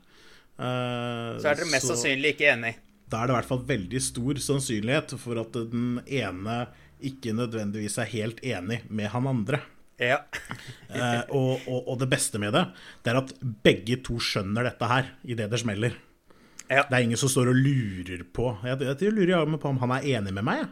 Så 0.60 1.46
er 1.48 1.56
dere 1.56 1.70
mest 1.70 1.88
så, 1.88 1.94
sannsynlig 1.94 2.34
ikke 2.34 2.50
enig. 2.52 2.74
Da 3.12 3.20
er 3.20 3.28
det 3.28 3.34
i 3.34 3.38
hvert 3.40 3.50
fall 3.50 3.66
veldig 3.68 4.00
stor 4.02 4.40
sannsynlighet 4.40 5.14
for 5.20 5.40
at 5.42 5.56
den 5.68 6.00
ene 6.06 6.64
ikke 7.02 7.34
nødvendigvis 7.36 7.98
er 8.00 8.10
helt 8.12 8.40
enig 8.46 8.80
med 8.88 9.10
han 9.12 9.28
andre. 9.28 9.60
Ja. 10.00 10.22
eh, 10.94 11.20
og, 11.30 11.66
og, 11.68 11.80
og, 11.84 11.98
det 12.00 12.08
beste 12.10 12.40
med 12.42 12.54
det, 12.56 12.64
det 13.04 13.12
er 13.12 13.20
at 13.20 13.34
begge 13.64 14.00
to 14.06 14.16
skjønner 14.22 14.66
dette 14.66 14.88
her 14.88 15.12
idet 15.28 15.50
det 15.52 15.60
smeller. 15.62 15.98
Ja. 16.66 16.86
Det 16.88 16.96
er 16.96 17.04
ingen 17.04 17.20
som 17.20 17.28
står 17.28 17.50
og 17.50 17.58
lurer 17.58 18.22
på 18.32 18.46
Jeg, 18.64 18.78
jeg, 18.80 18.96
jeg 19.04 19.12
lurer 19.12 19.58
på 19.60 19.68
om 19.68 19.80
han 19.82 19.92
er 19.98 20.06
enig 20.16 20.32
med 20.32 20.46
meg. 20.46 20.62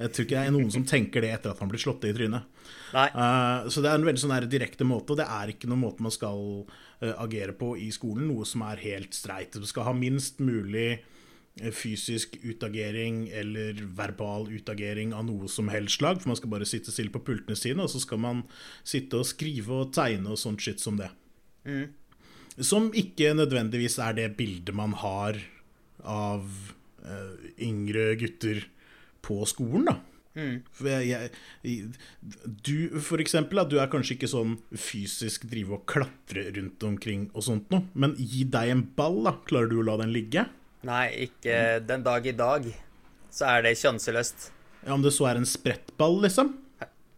Jeg 0.00 0.12
tror 0.12 0.24
ikke 0.24 0.36
det 0.36 0.48
er 0.48 0.54
noen 0.54 0.70
som 0.72 0.84
tenker 0.88 1.24
det 1.24 1.30
etter 1.34 1.52
at 1.52 1.58
han 1.60 1.68
blir 1.68 1.80
slått 1.80 2.06
i 2.08 2.12
trynet. 2.16 2.46
Uh, 2.92 3.68
så 3.68 3.82
det 3.84 3.90
er 3.90 3.98
en 3.98 4.06
veldig 4.08 4.22
sånn 4.22 4.32
direkte 4.48 4.86
måte, 4.88 5.12
og 5.12 5.20
det 5.20 5.26
er 5.28 5.52
ikke 5.52 5.68
noen 5.68 5.82
måte 5.82 6.04
man 6.04 6.14
skal 6.14 6.40
uh, 6.64 7.14
agere 7.20 7.52
på 7.56 7.74
i 7.80 7.90
skolen. 7.92 8.30
Noe 8.30 8.48
som 8.48 8.64
er 8.64 8.80
helt 8.80 9.16
streit. 9.16 9.58
Du 9.60 9.68
skal 9.68 9.90
ha 9.90 9.94
minst 9.96 10.40
mulig 10.40 11.02
fysisk 11.74 12.36
utagering 12.42 13.28
eller 13.28 13.80
verbal 13.96 14.48
utagering 14.54 15.12
av 15.16 15.26
noe 15.28 15.48
som 15.50 15.68
helst 15.72 15.98
slag. 15.98 16.20
For 16.22 16.32
man 16.32 16.38
skal 16.38 16.52
bare 16.52 16.68
sitte 16.68 16.94
stille 16.94 17.12
på 17.12 17.22
pultene 17.26 17.58
sine, 17.58 17.84
og 17.84 17.92
så 17.92 18.02
skal 18.02 18.22
man 18.22 18.44
sitte 18.86 19.20
og 19.20 19.28
skrive 19.28 19.82
og 19.82 19.94
tegne 19.96 20.32
og 20.32 20.40
sånt 20.40 20.62
skitt 20.64 20.82
som 20.82 21.00
det. 21.00 21.10
Mm. 21.68 21.90
Som 22.60 22.90
ikke 22.96 23.34
nødvendigvis 23.36 23.98
er 24.02 24.16
det 24.16 24.30
bildet 24.38 24.76
man 24.76 24.94
har 25.00 25.38
av 26.00 26.46
uh, 27.04 27.34
yngre 27.60 28.14
gutter 28.20 28.64
på 29.24 29.42
skolen, 29.48 29.90
da. 29.90 29.98
Mm. 30.38 30.60
For 30.70 30.86
jeg, 30.86 31.30
jeg, 31.66 31.88
du 32.62 33.00
for 33.02 33.20
eksempel, 33.20 33.60
du 33.66 33.80
er 33.82 33.90
kanskje 33.90 34.14
ikke 34.14 34.30
sånn 34.30 34.54
fysisk 34.78 35.48
drive 35.50 35.74
og 35.80 35.86
klatre 35.90 36.46
rundt 36.54 36.86
omkring 36.86 37.26
og 37.34 37.44
sånt 37.44 37.72
noe, 37.74 37.88
men 37.98 38.14
gi 38.16 38.46
deg 38.48 38.72
en 38.72 38.84
ball, 38.96 39.20
da. 39.26 39.34
Klarer 39.48 39.72
du 39.72 39.80
å 39.80 39.86
la 39.90 39.98
den 40.00 40.14
ligge? 40.14 40.46
Nei, 40.86 41.04
ikke 41.26 41.80
den 41.84 42.04
dag 42.06 42.26
i 42.26 42.32
dag. 42.36 42.66
Så 43.30 43.46
er 43.46 43.62
det 43.66 43.76
sjanseløst. 43.78 44.50
Ja, 44.86 44.94
Om 44.94 45.04
det 45.04 45.12
så 45.12 45.28
er 45.28 45.40
en 45.40 45.48
sprettball, 45.48 46.20
liksom? 46.24 46.54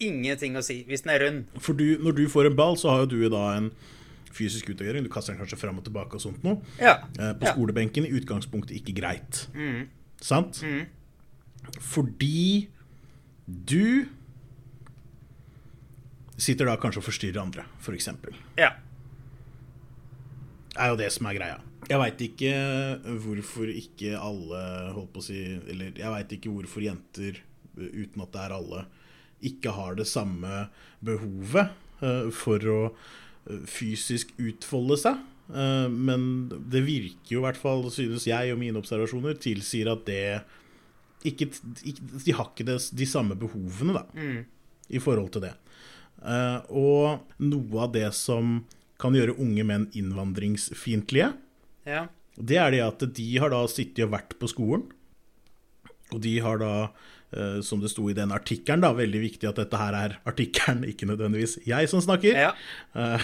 Ingenting 0.03 0.59
å 0.59 0.64
si, 0.66 0.81
hvis 0.88 1.05
den 1.05 1.14
er 1.14 1.22
rund. 1.22 1.59
For 1.62 1.79
du, 1.79 1.94
når 2.03 2.16
du 2.18 2.25
får 2.31 2.51
en 2.51 2.57
ball, 2.59 2.75
så 2.81 2.90
har 2.90 3.05
jo 3.05 3.12
du 3.14 3.29
da 3.31 3.44
en 3.55 3.70
fysisk 4.33 4.72
utagering. 4.72 5.05
Du 5.07 5.12
kaster 5.12 5.35
den 5.35 5.40
kanskje 5.42 5.61
fram 5.61 5.79
og 5.79 5.87
tilbake 5.87 6.18
og 6.18 6.25
sånt 6.25 6.42
noe. 6.46 6.59
Ja. 6.81 6.96
Eh, 7.18 7.35
på 7.38 7.46
ja. 7.46 7.55
skolebenken 7.55 8.09
i 8.09 8.14
utgangspunktet 8.18 8.75
ikke 8.81 8.96
greit. 8.98 9.44
Mm. 9.55 9.87
Sant? 10.22 10.62
Mm. 10.66 10.88
Fordi 11.79 12.68
du 13.46 14.09
sitter 16.42 16.66
da 16.66 16.79
kanskje 16.81 17.03
og 17.03 17.07
forstyrrer 17.07 17.42
andre, 17.42 17.66
f.eks. 17.79 18.11
For 18.25 18.40
ja. 18.59 18.72
Det 20.72 20.81
er 20.81 20.90
jo 20.90 20.98
det 20.98 21.12
som 21.14 21.29
er 21.29 21.38
greia. 21.38 21.61
Jeg 21.90 21.98
veit 21.98 22.20
ikke 22.22 22.52
hvorfor 23.24 23.70
ikke 23.72 24.14
alle 24.14 24.60
holdt 24.94 25.10
på 25.14 25.22
å 25.22 25.24
si 25.26 25.40
Eller 25.72 25.96
jeg 25.98 26.12
veit 26.14 26.34
ikke 26.36 26.52
hvorfor 26.54 26.84
jenter, 26.84 27.40
uten 27.74 28.22
at 28.22 28.32
det 28.34 28.42
er 28.44 28.54
alle, 28.54 28.84
ikke 29.42 29.72
har 29.74 29.96
det 29.98 30.06
samme 30.06 30.66
behovet 31.02 31.72
uh, 32.04 32.28
for 32.30 32.62
å 32.70 32.80
fysisk 33.66 34.30
utfolde 34.38 35.00
seg. 35.00 35.22
Men 35.50 36.46
det 36.70 36.84
virker 36.86 37.34
jo 37.34 37.40
i 37.40 37.44
hvert 37.44 37.58
fall, 37.58 37.82
synes 37.90 38.22
jeg 38.28 38.52
og 38.52 38.60
mine 38.60 38.78
observasjoner, 38.78 39.34
tilsier 39.42 39.90
at 39.90 40.04
det 40.06 40.20
ikke, 41.26 41.48
De 41.82 42.36
har 42.38 42.52
ikke 42.52 42.66
de 42.70 43.08
samme 43.10 43.34
behovene, 43.38 43.98
da, 43.98 44.04
mm. 44.14 44.38
i 44.94 45.02
forhold 45.02 45.32
til 45.34 45.44
det. 45.48 45.52
Og 46.70 47.42
noe 47.42 47.82
av 47.82 47.92
det 47.98 48.06
som 48.14 48.60
kan 49.02 49.18
gjøre 49.18 49.36
unge 49.42 49.66
menn 49.66 49.88
innvandringsfiendtlige, 49.98 51.32
ja. 51.88 52.06
det 52.36 52.58
er 52.60 52.74
det 52.74 52.82
at 52.86 53.06
de 53.18 53.30
har 53.42 53.54
da 53.54 53.62
sittet 53.70 54.04
og 54.06 54.14
vært 54.16 54.36
på 54.40 54.50
skolen. 54.50 54.86
Og 56.12 56.20
de 56.22 56.36
har 56.44 56.60
da 56.60 56.74
Uh, 57.32 57.62
som 57.64 57.80
det 57.80 57.88
sto 57.88 58.02
i 58.10 58.12
den 58.12 58.28
artikkelen, 58.28 58.82
da. 58.84 58.90
Veldig 58.92 59.20
viktig 59.22 59.48
at 59.48 59.56
dette 59.56 59.78
her 59.80 59.94
er 59.96 60.18
artikkelen, 60.28 60.82
ikke 60.90 61.06
nødvendigvis 61.08 61.54
jeg 61.64 61.88
som 61.88 62.02
snakker. 62.04 62.36
Ja. 62.36 62.50
Jeg 62.92 63.20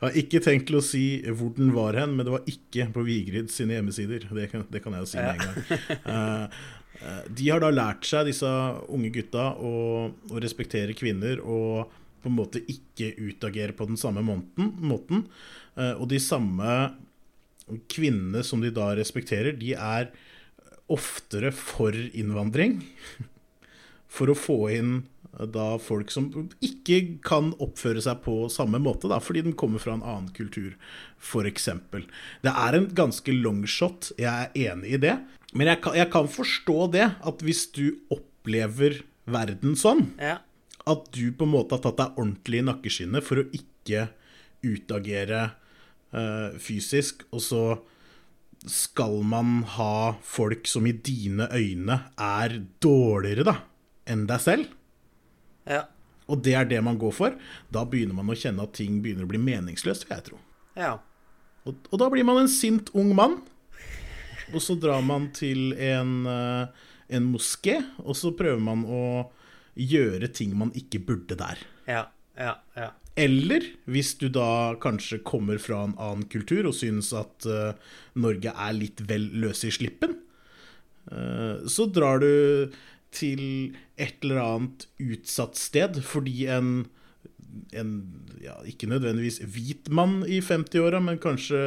har 0.00 0.18
ikke 0.18 0.40
tenkt 0.42 0.66
til 0.66 0.80
å 0.80 0.82
si 0.82 1.04
hvor 1.30 1.52
den 1.54 1.70
var 1.76 1.94
hen, 1.94 2.16
men 2.18 2.26
det 2.26 2.34
var 2.34 2.50
ikke 2.50 2.88
på 2.96 3.06
Vigrid 3.06 3.54
sine 3.54 3.78
hjemmesider. 3.78 4.26
Det 4.34 4.48
kan, 4.50 4.66
det 4.66 4.82
kan 4.82 4.98
jeg 4.98 5.06
jo 5.06 5.10
si 5.12 5.22
med 5.22 5.38
en 5.38 5.46
gang. 5.46 5.54
Uh, 6.10 6.58
de 7.38 7.46
har 7.52 7.62
da 7.62 7.70
lært 7.70 8.02
seg, 8.10 8.26
disse 8.32 8.50
unge 8.90 9.14
gutta, 9.14 9.52
å, 9.54 9.72
å, 10.10 10.42
respektere 10.42 10.96
kvinner 10.98 11.38
og 11.38 11.94
på 12.22 12.30
en 12.30 12.38
måte 12.38 12.62
ikke 12.70 13.12
utagerer 13.16 13.74
på 13.76 13.86
den 13.88 13.98
samme 14.00 14.24
måten. 14.26 14.72
måten. 14.78 15.26
og 15.78 16.08
de 16.10 16.18
samme 16.18 16.72
kvinnene 17.90 18.42
som 18.46 18.62
de 18.62 18.70
da 18.74 18.92
respekterer, 18.98 19.56
de 19.58 19.74
er 19.74 20.10
oftere 20.88 21.52
for 21.54 21.94
innvandring. 21.94 22.80
For 24.08 24.30
å 24.32 24.34
få 24.38 24.54
inn 24.72 24.92
eh, 25.36 25.44
da 25.52 25.74
folk 25.84 26.08
som 26.08 26.30
ikke 26.64 27.20
kan 27.20 27.50
oppføre 27.60 28.00
seg 28.00 28.22
på 28.24 28.46
samme 28.48 28.80
måte, 28.80 29.10
da, 29.12 29.18
fordi 29.20 29.42
de 29.44 29.52
kommer 29.52 29.82
fra 29.84 29.98
en 29.98 30.00
annen 30.00 30.30
kultur, 30.32 30.70
f.eks. 31.20 31.68
Det 32.40 32.54
er 32.54 32.78
en 32.78 32.88
ganske 32.96 33.34
longshot, 33.36 34.14
jeg 34.16 34.48
er 34.48 34.72
enig 34.72 34.94
i 34.96 35.02
det. 35.02 35.12
Men 35.52 35.68
jeg 35.74 35.82
kan, 35.84 35.98
jeg 36.00 36.08
kan, 36.14 36.32
forstå 36.32 36.78
det, 36.96 37.04
at 37.20 37.44
hvis 37.44 37.66
du 37.76 37.84
opplever 38.08 39.02
verden 39.28 39.76
sånn, 39.76 40.06
ja. 40.16 40.38
At 40.88 41.10
du 41.14 41.30
på 41.36 41.46
en 41.46 41.54
måte 41.54 41.76
har 41.76 41.84
tatt 41.84 42.00
deg 42.00 42.18
ordentlig 42.18 42.62
i 42.62 42.66
nakkeskinnet 42.66 43.26
for 43.26 43.42
å 43.42 43.48
ikke 43.56 44.08
utagere 44.66 45.42
uh, 46.14 46.56
fysisk, 46.60 47.26
og 47.30 47.44
så 47.44 47.62
skal 48.66 49.20
man 49.22 49.62
ha 49.76 50.16
folk 50.26 50.66
som 50.66 50.86
i 50.88 50.92
dine 50.92 51.46
øyne 51.54 52.00
er 52.18 52.56
dårligere 52.82 53.46
da, 53.46 53.54
enn 54.10 54.26
deg 54.26 54.42
selv? 54.42 54.72
Ja. 55.68 55.84
Og 56.28 56.42
det 56.44 56.56
er 56.58 56.66
det 56.68 56.80
man 56.84 56.98
går 57.00 57.14
for. 57.14 57.36
Da 57.72 57.84
begynner 57.88 58.18
man 58.18 58.32
å 58.32 58.36
kjenne 58.36 58.66
at 58.66 58.74
ting 58.76 58.98
begynner 59.04 59.24
å 59.24 59.30
bli 59.30 59.40
meningsløst, 59.40 60.08
vil 60.08 60.16
jeg 60.16 60.26
tro. 60.26 60.40
Ja. 60.76 60.98
Og, 61.64 61.78
og, 61.88 61.96
da 62.00 62.08
blir 62.12 62.26
man 62.26 62.42
en 62.42 62.50
sint 62.52 62.92
ung 62.96 63.14
mann. 63.16 63.38
Og 64.52 64.60
så 64.64 64.76
drar 64.80 65.02
man 65.04 65.28
til 65.36 65.74
en, 65.76 66.12
eh, 66.28 66.86
en 67.16 67.26
moské, 67.32 67.78
og 68.00 68.16
så 68.16 68.32
prøver 68.36 68.60
man 68.64 68.84
å 68.84 69.02
gjøre 69.78 70.30
ting 70.34 70.54
man 70.58 70.74
ikke 70.76 71.00
burde 71.06 71.38
der. 71.38 71.60
Ja. 71.88 72.06
Ja, 72.38 72.54
ja. 72.78 72.92
Eller 73.18 73.64
hvis 73.90 74.12
du 74.20 74.28
da 74.30 74.76
kanskje 74.78 75.18
kommer 75.26 75.58
fra 75.58 75.80
en 75.88 75.96
annen 75.98 76.28
kultur 76.30 76.68
og 76.70 76.76
syns 76.78 77.10
at 77.16 77.48
uh, 77.50 77.74
Norge 78.14 78.52
er 78.52 78.76
litt 78.76 79.02
vel 79.08 79.26
løs 79.42 79.64
i 79.66 79.72
slippen, 79.74 80.14
uh, 81.10 81.66
så 81.66 81.88
drar 81.90 82.22
du 82.22 82.70
til 83.14 83.74
et 83.98 84.22
eller 84.22 84.42
annet 84.44 84.86
utsatt 85.00 85.58
sted 85.58 85.98
fordi 86.04 86.44
en, 86.52 86.70
en 87.72 87.92
ja, 88.44 88.54
ikke 88.68 88.90
nødvendigvis 88.90 89.40
hvit 89.50 89.90
mann 89.90 90.20
i 90.28 90.38
50-åra, 90.44 91.00
men 91.02 91.18
kanskje 91.22 91.58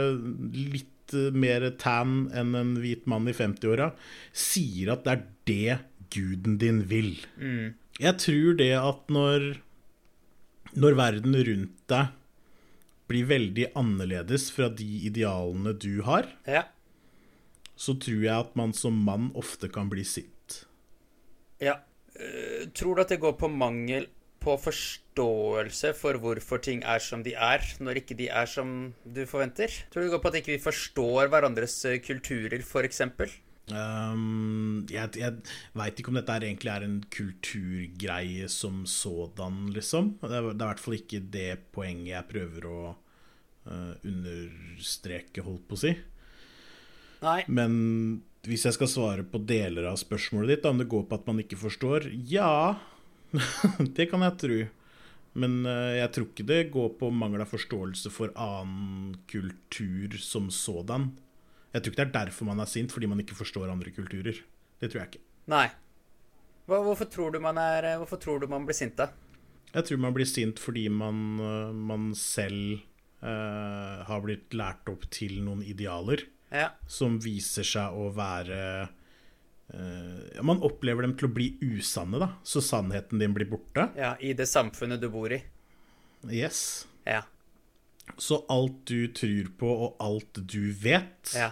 litt 0.53 1.15
eh, 1.17 1.33
mer 1.33 1.65
tan 1.81 2.29
enn 2.37 2.53
en 2.55 2.75
hvit 2.79 3.09
mann 3.09 3.27
i 3.27 3.35
50-åra, 3.35 3.89
sier 4.31 4.93
at 4.93 5.03
det 5.03 5.17
er 5.17 5.25
det 5.49 5.79
guden 6.13 6.59
din 6.61 6.83
vil. 6.91 7.15
Jeg 8.01 8.17
tror 8.17 8.55
det 8.57 8.73
at 8.77 9.11
når 9.13 9.51
når 10.71 10.95
verden 10.95 11.35
rundt 11.35 11.79
deg 11.91 12.11
blir 13.11 13.27
veldig 13.27 13.65
annerledes 13.75 14.47
fra 14.55 14.69
de 14.71 14.87
idealene 15.09 15.73
du 15.75 15.99
har, 16.07 16.29
ja. 16.47 16.63
så 17.75 17.97
tror 17.99 18.21
jeg 18.23 18.35
at 18.37 18.55
man 18.55 18.71
som 18.75 18.95
mann 18.95 19.29
ofte 19.35 19.67
kan 19.71 19.91
bli 19.91 20.05
sint. 20.07 20.63
ja. 21.59 21.81
Eh, 22.21 22.67
tror 22.75 22.95
du 22.95 23.01
at 23.01 23.09
det 23.09 23.21
går 23.23 23.37
på 23.39 23.47
mangel 23.47 24.05
på 24.43 24.57
forståelse 24.59 25.93
for 25.95 26.19
hvorfor 26.21 26.59
ting 26.61 26.81
er 26.83 26.99
som 26.99 27.23
de 27.23 27.31
er, 27.33 27.63
når 27.79 28.01
ikke 28.01 28.17
de 28.19 28.27
er 28.27 28.49
som 28.49 28.91
du 29.05 29.23
forventer? 29.25 29.71
Tror 29.89 30.03
du 30.03 30.07
det 30.07 30.13
går 30.15 30.21
på 30.21 30.31
at 30.31 30.37
ikke 30.41 30.53
vi 30.55 30.63
forstår 30.63 31.31
hverandres 31.31 31.77
eh, 31.87 32.01
kulturer, 32.03 32.59
f.eks.? 32.59 33.01
Um, 33.69 34.81
jeg 34.91 35.15
jeg 35.21 35.43
veit 35.77 35.99
ikke 35.99 36.11
om 36.11 36.17
dette 36.17 36.33
er, 36.33 36.45
egentlig 36.47 36.71
er 36.73 36.85
en 36.85 36.97
kulturgreie 37.13 38.49
som 38.51 38.81
sådan, 38.89 39.69
liksom. 39.75 40.15
Det 40.23 40.33
er, 40.33 40.49
det 40.49 40.57
er 40.57 40.65
i 40.65 40.71
hvert 40.71 40.83
fall 40.83 40.97
ikke 40.97 41.21
det 41.33 41.51
poenget 41.75 42.15
jeg 42.15 42.29
prøver 42.31 42.67
å 42.67 42.81
uh, 42.91 43.93
understreke, 44.01 45.45
holdt 45.45 45.67
på 45.69 45.77
å 45.77 45.83
si. 45.85 45.93
Nei. 47.21 47.39
Men 47.53 47.73
hvis 48.49 48.65
jeg 48.65 48.75
skal 48.75 48.89
svare 48.89 49.25
på 49.27 49.43
deler 49.45 49.91
av 49.91 49.99
spørsmålet 50.01 50.55
ditt, 50.55 50.63
da, 50.65 50.73
om 50.73 50.81
det 50.81 50.89
går 50.91 51.05
på 51.07 51.19
at 51.19 51.27
man 51.29 51.41
ikke 51.43 51.59
forstår 51.61 52.09
Ja, 52.27 52.81
det 53.95 54.09
kan 54.09 54.25
jeg 54.25 54.39
tro. 54.41 54.61
Men 55.41 55.61
uh, 55.63 55.95
jeg 55.95 56.11
tror 56.11 56.27
ikke 56.27 56.49
det 56.49 56.61
går 56.73 56.95
på 56.99 57.11
mangel 57.15 57.45
av 57.45 57.53
forståelse 57.53 58.11
for 58.11 58.33
annen 58.35 59.19
kultur 59.31 60.17
som 60.19 60.49
sådan. 60.51 61.13
Jeg 61.71 61.83
tror 61.83 61.93
ikke 61.93 62.01
det 62.01 62.07
er 62.09 62.15
derfor 62.25 62.45
man 62.49 62.59
er 62.59 62.67
sint, 62.69 62.91
fordi 62.91 63.07
man 63.07 63.19
ikke 63.23 63.35
forstår 63.37 63.71
andre 63.71 63.91
kulturer. 63.95 64.41
Det 64.81 64.89
tror 64.91 65.01
jeg 65.03 65.09
ikke. 65.13 65.23
Nei. 65.51 65.67
Hvorfor, 66.67 67.07
tror 67.11 67.31
du 67.33 67.39
man 67.43 67.57
er, 67.59 67.87
hvorfor 67.99 68.19
tror 68.21 68.39
du 68.43 68.47
man 68.51 68.65
blir 68.67 68.75
sint, 68.77 68.95
da? 68.99 69.09
Jeg 69.73 69.87
tror 69.87 69.99
man 70.03 70.13
blir 70.15 70.27
sint 70.27 70.59
fordi 70.59 70.85
man, 70.91 71.17
eh, 71.39 71.71
man 71.73 72.09
selv 72.15 72.81
eh, 73.23 74.03
har 74.07 74.21
blitt 74.23 74.51
lært 74.57 74.87
opp 74.91 75.05
til 75.13 75.39
noen 75.45 75.63
idealer 75.63 76.25
Ja. 76.51 76.69
som 76.87 77.19
viser 77.23 77.63
seg 77.63 77.95
å 77.95 78.09
være 78.11 78.89
eh, 79.73 80.41
Man 80.43 80.59
opplever 80.67 81.01
dem 81.07 81.15
til 81.15 81.29
å 81.29 81.33
bli 81.33 81.53
usanne, 81.63 82.19
da. 82.19 82.33
Så 82.43 82.59
sannheten 82.59 83.19
din 83.23 83.33
blir 83.33 83.47
borte. 83.47 83.89
ja. 83.95 84.15
I 84.19 84.33
det 84.33 84.47
samfunnet 84.51 84.99
du 84.99 85.07
bor 85.09 85.31
i. 85.31 85.39
Yes. 86.29 86.85
Ja. 87.07 87.21
Så 88.17 88.41
alt 88.49 88.81
du 88.89 89.07
tror 89.13 89.51
på, 89.59 89.69
og 89.87 89.95
alt 90.03 90.41
du 90.47 90.71
vet, 90.73 91.33
Ja. 91.35 91.51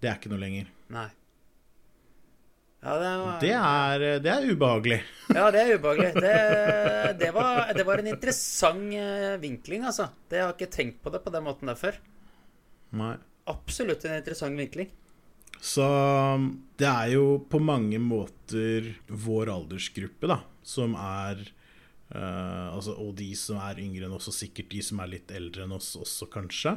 det 0.00 0.10
er 0.10 0.16
ikke 0.18 0.32
noe 0.32 0.40
lenger. 0.42 0.66
Nei. 0.94 1.08
Ja, 2.84 2.94
det 3.00 3.10
var, 3.16 3.36
Det 3.40 3.52
er, 3.56 4.02
det 4.20 4.30
er 4.30 4.48
ubehagelig. 4.52 4.98
ja, 5.32 5.44
det 5.54 5.60
er 5.62 5.78
ubehagelig. 5.78 6.10
Det, 6.20 6.32
det, 7.22 7.30
var, 7.32 7.70
det 7.72 7.86
var 7.88 8.02
en 8.02 8.10
interessant 8.12 8.92
eh, 8.92 9.36
vinkling, 9.40 9.86
altså. 9.88 10.10
Det 10.28 10.42
har 10.42 10.52
ikke 10.52 10.68
tenkt 10.74 11.00
på 11.02 11.12
det 11.14 11.22
på 11.24 11.32
den 11.32 11.46
måten 11.46 11.70
der 11.70 11.78
før. 11.80 11.96
Nei. 12.92 13.14
Absolutt 13.48 14.04
en 14.04 14.18
interessant 14.18 14.56
vinkling. 14.60 14.90
Så 15.64 15.84
det 16.76 16.86
er 16.90 17.14
jo 17.14 17.24
på 17.48 17.56
mange 17.62 17.96
måter 18.00 18.90
vår 19.08 19.48
aldersgruppe, 19.54 20.28
da, 20.28 20.42
som 20.64 20.92
er 21.00 21.40
eh, 22.10 22.66
altså, 22.74 22.96
Og 23.00 23.14
de 23.18 23.30
som 23.38 23.60
er 23.64 23.80
yngre 23.84 24.08
enn 24.08 24.16
oss, 24.16 24.28
og 24.28 24.36
sikkert 24.36 24.70
de 24.74 24.82
som 24.84 25.00
er 25.04 25.12
litt 25.16 25.30
eldre 25.34 25.64
enn 25.64 25.72
oss 25.76 25.94
også, 26.00 26.28
kanskje. 26.32 26.76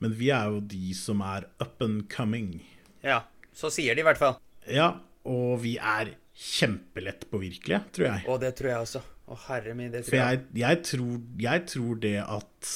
Men 0.00 0.16
vi 0.18 0.30
er 0.34 0.48
jo 0.54 0.62
de 0.72 0.94
som 0.96 1.20
er 1.26 1.48
up 1.62 1.82
and 1.84 2.06
coming. 2.12 2.60
Ja. 3.04 3.24
Så 3.52 3.68
sier 3.68 3.94
de 3.94 4.00
i 4.00 4.06
hvert 4.06 4.20
fall. 4.20 4.38
Ja, 4.64 4.94
og 5.28 5.58
vi 5.60 5.76
er 5.76 6.14
kjempelett 6.32 7.26
påvirkelige, 7.30 7.82
tror 7.92 8.06
jeg. 8.08 8.24
Og 8.32 8.40
det 8.40 8.54
tror 8.56 8.70
jeg 8.72 8.86
også. 8.86 9.02
Å, 9.28 9.36
herre 9.46 9.74
min, 9.76 9.92
det 9.92 10.02
For 10.06 10.16
tror 10.16 10.22
jeg. 10.22 10.40
jeg, 10.40 10.62
jeg, 10.62 10.82
tror, 10.88 11.20
jeg 11.44 11.64
tror 11.74 12.02
det 12.02 12.18
at 12.24 12.72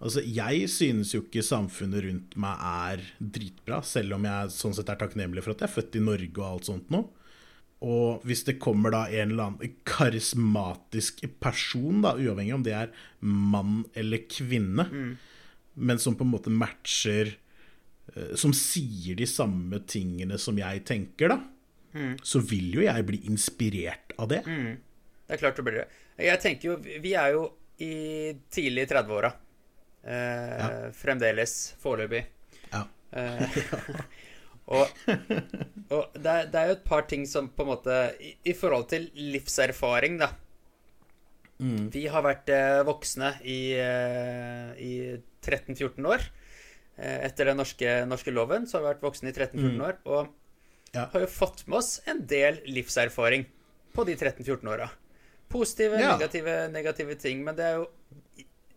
Altså, 0.00 0.22
jeg 0.24 0.64
synes 0.72 1.10
jo 1.12 1.20
ikke 1.20 1.42
samfunnet 1.44 2.00
rundt 2.06 2.36
meg 2.40 2.62
er 2.64 3.02
dritbra, 3.20 3.82
selv 3.84 4.16
om 4.16 4.24
jeg 4.24 4.52
sånn 4.54 4.72
sett 4.78 4.88
er 4.88 4.96
takknemlig 5.02 5.42
for 5.44 5.52
at 5.52 5.60
jeg 5.60 5.68
er 5.68 5.74
født 5.74 5.98
i 5.98 6.04
Norge 6.06 6.40
og 6.40 6.46
alt 6.46 6.70
sånt 6.70 6.94
noe. 6.94 7.10
Og 7.80 8.24
hvis 8.28 8.42
det 8.44 8.58
kommer 8.60 8.92
da 8.92 9.06
en 9.08 9.30
eller 9.32 9.46
annen 9.48 9.76
karismatisk 9.88 11.22
person, 11.40 12.02
da, 12.04 12.12
uavhengig 12.20 12.52
om 12.58 12.64
det 12.66 12.74
er 12.76 12.90
mann 13.24 13.86
eller 13.96 14.26
kvinne, 14.28 14.84
men 15.80 16.02
som 16.02 16.16
på 16.18 16.26
en 16.26 16.32
måte 16.34 16.52
matcher 16.52 17.30
eh, 18.12 18.34
Som 18.36 18.52
sier 18.56 19.16
de 19.16 19.24
samme 19.30 19.78
tingene 19.88 20.36
som 20.42 20.58
jeg 20.60 20.82
tenker, 20.84 21.32
da, 21.32 21.38
så 22.22 22.38
vil 22.44 22.74
jo 22.76 22.84
jeg 22.84 23.06
bli 23.08 23.22
inspirert 23.30 24.12
av 24.20 24.28
det. 24.30 24.42
Det 24.44 25.34
er 25.34 25.40
klart 25.40 25.56
det 25.56 25.64
blir 25.66 25.80
det. 25.80 25.88
Jeg 26.20 26.40
tenker 26.42 26.68
jo 26.68 26.76
Vi 27.02 27.14
er 27.18 27.32
jo 27.34 27.46
i 27.80 28.34
tidlig 28.52 28.84
30-åra. 28.90 29.32
Eh, 30.04 30.90
Fremdeles. 30.92 31.74
Foreløpig. 31.80 32.26
Ja. 32.70 32.84
Eh, 33.16 33.58
og 34.70 34.86
og 35.90 36.12
det, 36.14 36.30
er, 36.30 36.44
det 36.52 36.58
er 36.60 36.68
jo 36.70 36.76
et 36.78 36.84
par 36.86 37.02
ting 37.10 37.24
som 37.26 37.48
på 37.50 37.64
en 37.64 37.70
måte 37.72 37.94
I, 38.22 38.34
i 38.46 38.54
forhold 38.54 38.86
til 38.92 39.08
livserfaring, 39.18 40.18
da. 40.22 40.30
Vi 41.92 42.06
har 42.08 42.22
vært 42.24 42.48
eh, 42.54 42.78
voksne 42.88 43.34
i, 43.44 43.58
eh, 43.76 44.70
i 44.80 44.92
13-14 45.44 46.06
år. 46.08 46.22
Eh, 46.96 47.18
etter 47.26 47.50
den 47.50 47.58
norske, 47.60 47.90
norske 48.08 48.32
loven 48.32 48.64
så 48.70 48.78
har 48.78 48.84
vi 48.86 48.88
vært 48.94 49.04
voksne 49.04 49.28
i 49.28 49.34
13-14 49.36 49.82
år. 49.90 49.98
Og 50.08 50.30
Ja. 50.94 51.04
har 51.12 51.20
jo 51.20 51.26
fått 51.30 51.66
med 51.68 51.78
oss 51.78 52.00
en 52.10 52.24
del 52.26 52.62
livserfaring 52.66 53.44
på 53.94 54.06
de 54.08 54.16
13-14 54.16 54.66
åra. 54.72 54.88
Positive, 55.52 56.00
Ja. 56.00 56.16
negative, 56.16 56.68
negative 56.72 57.14
ting. 57.20 57.44
Men 57.44 57.54
det 57.56 57.64
er 57.64 57.76
jo 57.76 57.86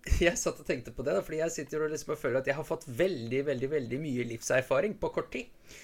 Jeg 0.26 0.40
satt 0.40 0.60
og 0.60 0.68
tenkte 0.68 0.92
på 0.96 1.06
det, 1.06 1.16
da, 1.16 1.22
fordi 1.24 1.40
jeg 1.40 1.54
sitter 1.54 1.86
og 1.86 1.94
liksom 1.94 2.16
og 2.16 2.20
føler 2.20 2.42
at 2.42 2.48
jeg 2.50 2.58
har 2.58 2.66
fått 2.68 2.84
veldig, 2.92 3.40
veldig, 3.48 3.70
veldig 3.72 4.00
mye 4.04 4.26
livserfaring 4.34 4.98
på 5.00 5.12
kort 5.16 5.30
tid. 5.32 5.78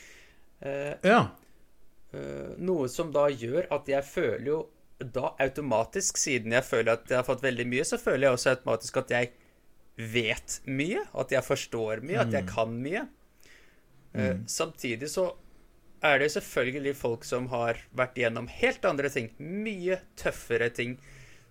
Uh, 0.60 0.92
ja. 1.08 1.22
Uh, 2.12 2.58
noe 2.60 2.90
som 2.92 3.14
da 3.16 3.30
gjør 3.32 3.70
at 3.72 3.88
jeg 3.88 4.04
føler 4.04 4.50
jo 4.52 4.60
da 5.00 5.32
automatisk, 5.40 6.20
siden 6.20 6.52
jeg 6.52 6.66
føler 6.68 6.98
at 6.98 7.08
jeg 7.08 7.22
har 7.22 7.28
fått 7.28 7.46
veldig 7.46 7.66
mye, 7.72 7.86
så 7.88 8.00
føler 8.02 8.28
jeg 8.28 8.36
også 8.36 8.56
automatisk 8.58 9.00
at 9.00 9.14
jeg 9.16 9.32
vet 10.00 10.60
mye, 10.68 11.04
at 11.20 11.32
jeg 11.32 11.46
forstår 11.46 12.04
mye, 12.04 12.20
at 12.24 12.36
jeg 12.36 12.48
kan 12.50 12.74
mye. 12.84 13.06
Eh, 14.16 14.38
Samtidig 14.48 15.10
så 15.12 15.30
er 16.04 16.20
det 16.20 16.32
selvfølgelig 16.32 16.96
folk 16.96 17.26
som 17.28 17.50
har 17.52 17.82
vært 17.96 18.20
igjennom 18.20 18.48
helt 18.60 18.86
andre 18.88 19.12
ting, 19.12 19.32
mye 19.40 20.00
tøffere 20.20 20.70
ting, 20.72 20.98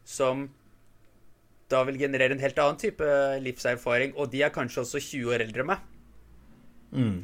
som 0.09 0.49
da 1.69 1.83
vil 1.89 1.99
generere 2.01 2.35
en 2.35 2.43
helt 2.43 2.59
annen 2.63 2.79
type 2.81 3.09
livserfaring, 3.45 4.15
og 4.17 4.31
de 4.33 4.43
er 4.47 4.55
kanskje 4.55 4.85
også 4.85 5.03
20 5.05 5.35
år 5.35 5.45
eldre 5.45 5.65
enn 5.65 5.71
meg. 5.73 5.83
Mm. 6.93 7.19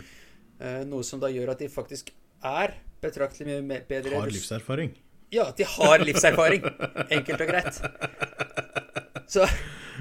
Eh, 0.61 0.83
Noe 0.91 1.07
som 1.07 1.23
da 1.23 1.31
gjør 1.33 1.55
at 1.55 1.63
de 1.65 1.71
faktisk 1.73 2.13
er 2.45 2.77
betraktelig 3.05 3.63
mye 3.65 3.81
bedre 3.89 4.21
Har 4.21 4.33
livserfaring. 4.33 4.93
Ja, 5.33 5.49
at 5.49 5.59
de 5.59 5.67
har 5.67 6.05
livserfaring. 6.05 6.67
Enkelt 7.17 7.41
og 7.41 7.49
greit. 7.49 7.81
Så 9.33 9.49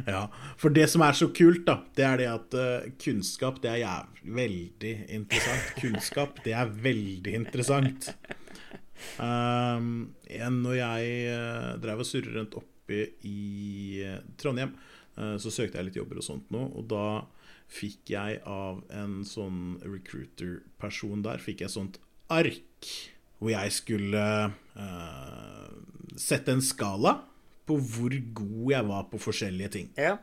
Ja, 0.10 0.26
For 0.58 0.74
det 0.74 0.88
som 0.90 1.04
er 1.06 1.16
så 1.16 1.30
kult, 1.36 1.64
da, 1.68 1.78
det 1.96 2.06
er 2.06 2.20
det 2.20 2.28
at 2.32 2.56
uh, 2.58 2.88
kunnskap, 3.02 3.62
det 3.64 3.70
er 3.72 3.82
jævlig 3.84 4.14
veldig 4.40 4.94
interessant. 5.10 5.74
Kunnskap, 5.80 6.40
det 6.46 6.56
er 6.58 6.72
veldig 6.90 7.36
interessant. 7.44 8.10
Um, 9.20 10.14
en, 10.32 10.62
når 10.64 10.78
jeg 10.78 11.08
uh, 11.28 11.74
drev 11.84 12.00
og 12.06 12.08
surret 12.08 12.38
rundt 12.38 12.54
oppe 12.84 13.08
i 13.22 14.04
eh, 14.04 14.20
Trondheim, 14.38 14.76
eh, 15.18 15.38
så 15.38 15.52
søkte 15.52 15.80
jeg 15.80 15.90
litt 15.90 15.98
jobber 15.98 16.20
og 16.20 16.28
sånt 16.28 16.52
nå, 16.52 16.68
og 16.76 16.88
da 16.92 17.24
fikk 17.74 18.12
jeg 18.14 18.42
av 18.46 18.84
en 18.94 19.24
sånn 19.26 19.80
recruiter-person 19.82 21.24
der, 21.26 21.42
fikk 21.42 21.64
jeg 21.64 21.74
sånt 21.74 22.00
ark 22.32 22.92
hvor 23.40 23.52
jeg 23.52 23.72
skulle 23.76 24.26
uh, 24.80 25.72
sette 26.16 26.54
en 26.54 26.62
skala 26.64 27.18
på 27.68 27.76
hvor 27.76 28.14
god 28.38 28.70
jeg 28.72 28.88
var 28.88 29.10
på 29.12 29.20
forskjellige 29.20 29.74
ting. 29.74 29.90
ja. 30.00 30.20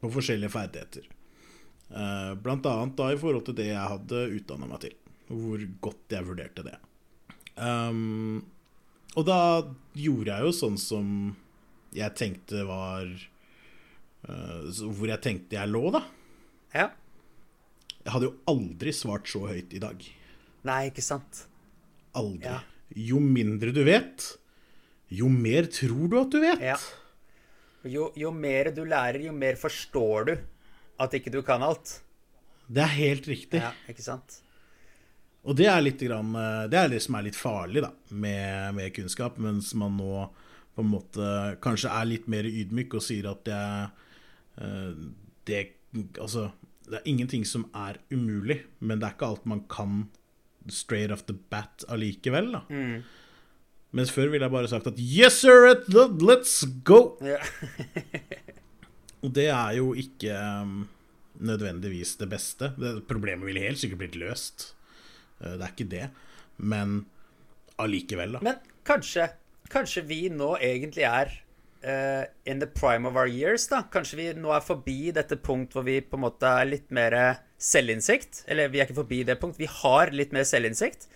På 0.00 0.08
forskjellige 0.08 0.52
ferdigheter. 0.54 1.08
Uh, 1.90 2.32
blant 2.40 2.64
annet 2.64 2.94
da 2.96 3.10
i 3.12 3.18
forhold 3.20 3.42
til 3.48 3.56
det 3.58 3.66
jeg 3.72 3.90
hadde 3.94 4.22
utdanna 4.36 4.68
meg 4.70 4.84
til. 4.86 4.94
Hvor 5.28 5.64
godt 5.88 6.14
jeg 6.14 6.28
vurderte 6.28 6.64
det. 6.64 6.76
Um, 7.58 8.46
og 9.18 9.26
da 9.26 9.40
gjorde 9.98 10.30
jeg 10.30 10.46
jo 10.46 10.54
sånn 10.56 10.78
som 10.80 11.10
jeg 11.96 12.14
tenkte 12.18 12.64
var 12.68 13.06
uh, 13.08 14.66
Hvor 14.70 15.10
jeg 15.10 15.20
tenkte 15.24 15.58
jeg 15.58 15.70
lå, 15.70 15.84
da. 15.94 16.04
Ja. 16.74 16.88
Jeg 18.00 18.14
hadde 18.14 18.30
jo 18.30 18.36
aldri 18.50 18.94
svart 18.96 19.28
så 19.28 19.44
høyt 19.50 19.74
i 19.76 19.82
dag. 19.82 20.04
Nei, 20.68 20.80
ikke 20.90 21.04
sant. 21.04 21.44
Aldri. 22.16 22.48
Ja. 22.48 22.60
Jo 22.96 23.20
mindre 23.22 23.74
du 23.74 23.82
vet, 23.86 24.24
jo 25.14 25.28
mer 25.30 25.68
tror 25.70 26.08
du 26.10 26.16
at 26.20 26.32
du 26.32 26.40
vet. 26.42 26.62
Ja. 26.72 26.78
Jo, 27.86 28.10
jo 28.18 28.30
mer 28.34 28.70
du 28.76 28.82
lærer, 28.84 29.22
jo 29.24 29.32
mer 29.32 29.56
forstår 29.60 30.28
du 30.28 30.34
at 31.00 31.16
ikke 31.16 31.32
du 31.32 31.40
kan 31.46 31.62
alt. 31.64 32.00
Det 32.70 32.82
er 32.84 32.94
helt 32.96 33.28
riktig. 33.30 33.60
Ja, 33.62 33.72
ikke 33.90 34.04
sant? 34.04 34.40
Og 35.40 35.56
det 35.56 35.66
er 35.70 35.80
grann, 36.04 36.34
eh, 36.36 36.68
Det 36.68 36.78
er 36.78 36.88
det 36.88 37.02
som 37.02 37.14
er 37.16 37.22
litt 37.22 37.36
farlig 37.36 37.82
da, 37.82 37.90
med, 38.10 38.74
med 38.74 38.92
kunnskap, 38.94 39.38
mens 39.38 39.72
man 39.74 39.96
nå 39.96 40.28
på 40.74 40.84
en 40.84 40.92
måte 40.92 41.26
kanskje 41.64 41.92
er 41.92 42.08
litt 42.08 42.28
mer 42.30 42.46
ydmyk 42.48 42.94
og 42.98 43.04
sier 43.04 43.30
at 43.32 43.44
det, 43.48 43.64
eh, 44.62 45.04
det 45.50 45.66
Altså, 46.22 46.52
det 46.86 47.00
er 47.00 47.08
ingenting 47.10 47.42
som 47.42 47.64
er 47.74 47.96
umulig, 48.14 48.60
men 48.78 49.00
det 49.00 49.08
er 49.08 49.14
ikke 49.16 49.26
alt 49.26 49.46
man 49.50 49.64
kan 49.66 50.04
straight 50.70 51.10
off 51.10 51.24
the 51.26 51.34
bat 51.50 51.82
allikevel, 51.90 52.52
da. 52.54 52.60
Mens 53.90 54.12
før 54.14 54.30
ville 54.30 54.46
jeg 54.46 54.54
bare 54.54 54.70
sagt 54.70 54.86
at 54.86 55.00
Yes, 55.02 55.40
sir, 55.42 55.66
let's 56.22 56.62
go! 56.86 57.18
Yeah. 57.18 57.42
Og 59.24 59.34
det 59.34 59.48
er 59.50 59.74
jo 59.80 59.90
ikke 59.98 60.36
um, 60.62 60.84
nødvendigvis 61.42 62.14
det 62.20 62.28
beste. 62.30 62.70
Det, 62.78 62.94
problemet 63.08 63.48
ville 63.48 63.66
helt 63.66 63.80
sikkert 63.80 64.04
blitt 64.04 64.20
løst. 64.20 64.70
Eh, 65.40 65.56
det 65.58 65.66
er 65.66 65.74
ikke 65.74 65.90
det. 65.90 66.06
Men 66.56 67.00
allikevel, 67.80 68.38
da. 68.38 68.44
Men 68.44 68.62
kanskje, 68.86 69.26
kanskje 69.70 70.04
vi 70.08 70.20
nå 70.34 70.54
egentlig 70.58 71.06
er 71.08 71.32
uh, 71.84 72.24
in 72.44 72.60
the 72.60 72.68
prime 72.68 73.08
of 73.08 73.16
our 73.16 73.30
years, 73.30 73.68
da. 73.70 73.84
Kanskje 73.92 74.18
vi 74.20 74.28
nå 74.38 74.52
er 74.54 74.64
forbi 74.64 75.14
dette 75.16 75.38
punkt 75.40 75.76
hvor 75.76 75.86
vi 75.86 76.00
på 76.04 76.18
en 76.18 76.26
måte 76.26 76.50
er 76.60 76.68
litt 76.68 76.90
mer 76.94 77.16
selvinnsikt. 77.60 78.44
Eller 78.50 78.72
vi 78.72 78.80
er 78.80 78.88
ikke 78.88 79.02
forbi 79.02 79.22
det 79.28 79.38
punkt, 79.40 79.60
vi 79.60 79.70
har 79.70 80.12
litt 80.16 80.34
mer 80.36 80.48
selvinnsikt. 80.48 81.08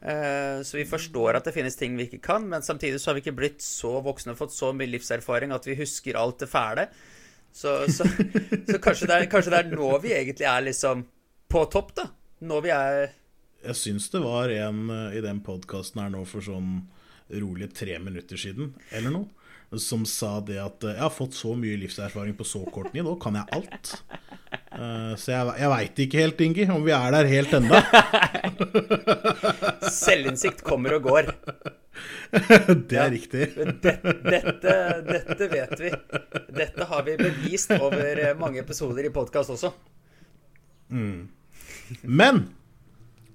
Eh, 0.00 0.62
så 0.62 0.76
vi 0.76 0.84
forstår 0.86 1.38
at 1.38 1.46
det 1.48 1.54
finnes 1.56 1.76
ting 1.78 1.96
vi 1.96 2.06
ikke 2.06 2.22
kan, 2.28 2.44
men 2.48 2.62
samtidig 2.62 3.00
så 3.00 3.10
har 3.10 3.16
vi 3.16 3.24
ikke 3.24 3.38
blitt 3.38 3.64
så 3.64 3.96
voksne 4.04 4.34
og 4.34 4.42
fått 4.42 4.54
så 4.54 4.72
mye 4.76 4.90
livserfaring 4.92 5.54
at 5.56 5.66
vi 5.66 5.78
husker 5.78 6.18
alt 6.20 6.42
det 6.44 6.50
fæle. 6.52 6.88
Så, 7.56 7.78
så, 7.88 8.04
så 8.70 8.80
kanskje, 8.82 9.08
det 9.08 9.16
er, 9.16 9.30
kanskje 9.32 9.54
det 9.54 9.62
er 9.62 9.72
nå 9.72 9.94
vi 10.04 10.12
egentlig 10.14 10.48
er 10.50 10.66
liksom 10.68 11.06
på 11.48 11.64
topp, 11.72 11.94
da. 11.96 12.10
Nå 12.46 12.60
vi 12.60 12.74
er 12.74 13.08
Jeg 13.64 13.78
syns 13.80 14.10
det 14.12 14.20
var 14.20 14.52
en 14.52 14.90
eh, 14.92 15.16
i 15.18 15.24
den 15.24 15.40
podkasten 15.46 16.04
her 16.04 16.12
nå 16.12 16.26
for 16.28 16.44
sånn 16.44 16.84
rolig 17.30 17.74
tre 17.74 17.98
minutter 17.98 18.38
siden, 18.38 18.74
eller 18.90 19.10
noe, 19.14 19.28
som 19.82 20.04
sa 20.06 20.38
det 20.46 20.58
at 20.62 20.84
eh, 20.86 20.94
jeg 20.94 21.02
har 21.02 21.12
fått 21.14 21.34
så 21.34 21.54
mye 21.58 21.78
livserfaring 21.80 22.36
på 22.38 22.46
så 22.46 22.62
kort 22.72 22.92
tid, 22.92 23.02
nå 23.06 23.16
kan 23.22 23.38
jeg 23.38 23.50
alt. 23.56 23.94
Eh, 24.52 25.12
så 25.18 25.32
jeg, 25.32 25.54
jeg 25.58 25.72
veit 25.72 26.02
ikke 26.04 26.22
helt, 26.22 26.44
Ingi, 26.46 26.68
om 26.72 26.84
vi 26.86 26.94
er 26.94 27.16
der 27.16 27.30
helt 27.30 27.56
enda. 27.58 27.82
Selvinnsikt 29.96 30.62
kommer 30.66 30.98
og 30.98 31.10
går. 31.10 31.32
Det 32.90 32.98
er 33.00 33.10
riktig. 33.10 33.46
Dette, 33.56 33.94
dette, 34.26 34.72
dette 35.06 35.46
vet 35.48 35.74
vi. 35.80 35.92
Dette 36.58 36.88
har 36.90 37.06
vi 37.06 37.14
bevist 37.20 37.72
over 37.78 38.20
mange 38.36 38.60
episoder 38.60 39.08
i 39.08 39.12
podkast 39.14 39.54
også. 39.54 39.70
Men 42.02 42.42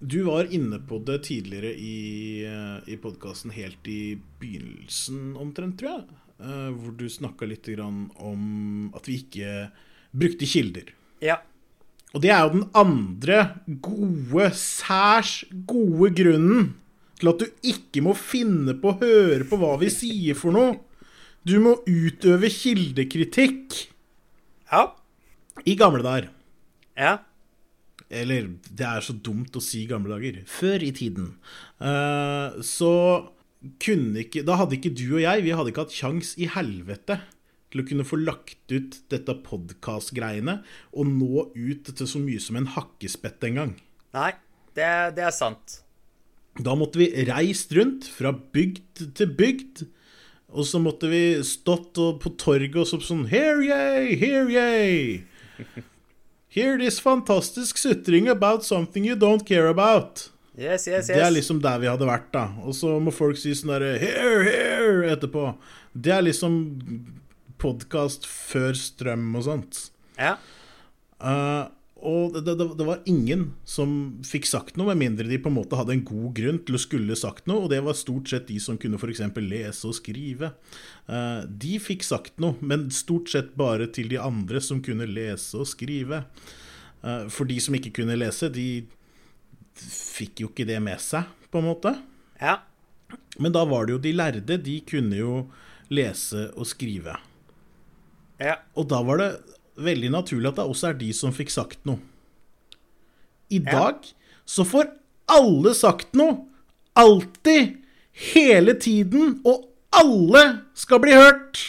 du 0.01 0.23
var 0.25 0.49
inne 0.53 0.79
på 0.89 0.97
det 1.05 1.19
tidligere 1.27 1.71
i, 1.77 2.43
eh, 2.45 2.89
i 2.89 2.97
podkasten, 2.97 3.51
helt 3.53 3.85
i 3.87 4.17
begynnelsen 4.41 5.35
omtrent, 5.37 5.77
tror 5.79 5.99
jeg. 5.99 6.05
eh, 6.41 6.71
Hvor 6.73 6.97
du 6.97 7.05
snakka 7.09 7.45
litt 7.47 7.69
om 7.79 8.91
at 8.95 9.05
vi 9.05 9.19
ikke 9.21 9.71
brukte 10.11 10.45
kilder. 10.49 10.89
Ja. 11.21 11.37
Og 12.13 12.21
det 12.21 12.31
er 12.33 12.41
jo 12.43 12.55
den 12.57 12.69
andre 12.73 13.61
gode, 13.79 14.49
særs 14.57 15.45
gode 15.65 16.09
grunnen 16.17 16.73
til 17.21 17.29
at 17.29 17.39
du 17.39 17.45
ikke 17.63 18.01
må 18.03 18.15
finne 18.17 18.73
på 18.81 18.89
å 18.91 18.99
høre 18.99 19.45
på 19.47 19.57
hva 19.61 19.77
vi 19.79 19.89
sier 19.93 20.35
for 20.35 20.51
noe. 20.51 20.79
Du 21.45 21.59
må 21.61 21.77
utøve 21.87 22.49
kildekritikk. 22.49 23.87
Ja. 24.71 24.87
I 25.65 25.75
gamle 25.77 26.01
dager. 26.03 26.29
Ja. 26.97 27.19
Eller, 28.12 28.50
det 28.67 28.88
er 28.88 29.04
så 29.06 29.15
dumt 29.15 29.56
å 29.56 29.63
si 29.63 29.86
gamle 29.89 30.12
dager. 30.12 30.41
Før 30.50 30.84
i 30.84 30.91
tiden. 30.95 31.36
Eh, 31.80 32.60
så 32.65 32.93
kunne 33.82 34.24
ikke 34.24 34.41
Da 34.41 34.56
hadde 34.58 34.74
ikke 34.74 34.89
du 34.97 35.04
og 35.12 35.19
jeg 35.21 35.43
Vi 35.45 35.52
hadde 35.54 35.69
ikke 35.69 35.84
hatt 35.84 35.93
kjangs 35.93 36.32
i 36.41 36.47
helvete 36.50 37.19
til 37.71 37.84
å 37.84 37.86
kunne 37.86 38.06
få 38.08 38.17
lagt 38.17 38.74
ut 38.74 38.97
dette 39.13 39.36
podkast-greiene 39.45 40.58
og 40.91 41.08
nå 41.08 41.45
ut 41.54 41.91
til 41.93 42.10
så 42.10 42.19
mye 42.19 42.41
som 42.43 42.58
en 42.60 42.67
hakkespett 42.74 43.45
en 43.47 43.60
gang. 43.62 43.71
Nei, 44.17 44.34
det, 44.76 44.89
det 45.15 45.24
er 45.24 45.32
sant. 45.32 45.78
Da 46.60 46.76
måtte 46.76 47.00
vi 47.00 47.08
reist 47.30 47.71
rundt 47.78 48.10
fra 48.12 48.34
bygd 48.36 49.06
til 49.15 49.32
bygd. 49.39 49.86
Og 50.52 50.67
så 50.67 50.82
måtte 50.84 51.08
vi 51.08 51.24
stått 51.47 51.95
på 51.95 52.34
torget 52.36 52.76
og 52.82 53.06
sånn 53.08 53.24
Here 53.32 53.63
yay, 53.63 54.17
here 54.19 54.52
ye. 54.52 55.80
Hear 56.51 56.77
this 56.77 56.99
fantastic 56.99 57.77
sutring 57.77 58.27
about 58.27 58.65
something 58.65 59.05
you 59.05 59.15
don't 59.15 59.45
care 59.47 59.67
about. 59.67 60.29
Yes, 60.57 60.85
yes, 60.87 61.07
Det 61.07 61.15
er 61.15 61.31
liksom 61.31 61.61
der 61.63 61.79
vi 61.79 61.87
hadde 61.87 62.05
vært, 62.05 62.27
da. 62.33 62.49
Og 62.67 62.75
så 62.75 62.97
må 62.99 63.13
folk 63.15 63.39
si 63.39 63.53
sånn 63.55 63.71
derre 63.71 63.93
Here, 64.01 64.41
here 64.43 65.13
etterpå. 65.13 65.53
Det 65.95 66.11
er 66.11 66.25
liksom 66.27 66.57
podkast 67.61 68.27
før 68.27 68.75
strøm 68.75 69.29
og 69.39 69.45
sånt. 69.47 69.79
Ja. 70.19 70.35
Eh, 71.23 71.63
og 72.01 72.33
det, 72.33 72.55
det, 72.57 72.65
det 72.79 72.85
var 72.87 73.03
ingen 73.09 73.51
som 73.67 73.91
fikk 74.25 74.47
sagt 74.49 74.77
noe, 74.79 74.89
med 74.91 74.99
mindre 75.03 75.29
de 75.29 75.37
på 75.41 75.51
en 75.51 75.57
måte 75.59 75.77
hadde 75.77 75.93
en 75.93 76.03
god 76.07 76.31
grunn 76.37 76.59
til 76.65 76.77
å 76.77 76.81
skulle 76.81 77.17
sagt 77.19 77.45
noe, 77.49 77.65
og 77.65 77.71
det 77.73 77.81
var 77.85 77.97
stort 77.97 78.31
sett 78.31 78.47
de 78.49 78.57
som 78.63 78.79
kunne 78.81 78.97
f.eks. 78.97 79.21
lese 79.37 79.89
og 79.89 79.97
skrive. 79.97 80.51
Eh, 81.05 81.43
de 81.45 81.75
fikk 81.83 82.05
sagt 82.07 82.41
noe, 82.41 82.57
men 82.59 82.89
stort 82.95 83.29
sett 83.33 83.53
bare 83.59 83.89
til 83.93 84.09
de 84.11 84.17
andre 84.21 84.63
som 84.63 84.81
kunne 84.83 85.09
lese 85.09 85.61
og 85.61 85.69
skrive. 85.69 86.23
Eh, 87.05 87.27
for 87.29 87.49
de 87.49 87.59
som 87.61 87.77
ikke 87.77 87.93
kunne 88.01 88.17
lese, 88.17 88.49
de 88.49 88.83
fikk 89.81 90.45
jo 90.45 90.51
ikke 90.51 90.67
det 90.69 90.81
med 90.83 91.01
seg, 91.01 91.29
på 91.53 91.61
en 91.61 91.69
måte. 91.69 91.95
Ja. 92.41 92.59
Men 93.41 93.53
da 93.53 93.63
var 93.69 93.85
det 93.85 93.97
jo 93.97 94.03
de 94.03 94.15
lærde, 94.15 94.57
de 94.57 94.79
kunne 94.87 95.21
jo 95.21 95.35
lese 95.93 96.49
og 96.55 96.65
skrive. 96.69 97.17
Ja. 98.41 98.57
Og 98.73 98.89
da 98.89 99.01
var 99.05 99.21
det 99.21 99.31
veldig 99.86 100.12
naturlig 100.13 100.50
at 100.52 100.56
det 100.62 100.65
også 100.70 100.89
er 100.91 100.98
de 101.02 101.12
som 101.13 101.34
fikk 101.36 101.52
sagt 101.54 101.86
noe. 101.86 102.00
I 103.52 103.60
Ja. 103.60 103.72
dag 103.72 104.06
så 104.46 104.63
får 104.67 104.91
alle 105.28 105.74
sagt 105.76 106.13
noe. 106.15 106.46
Alltid. 106.96 107.78
Hele 108.34 108.74
tiden. 108.80 109.41
Og 109.46 109.67
alle 109.91 110.62
skal 110.76 111.00
bli 111.00 111.12
hørt. 111.15 111.60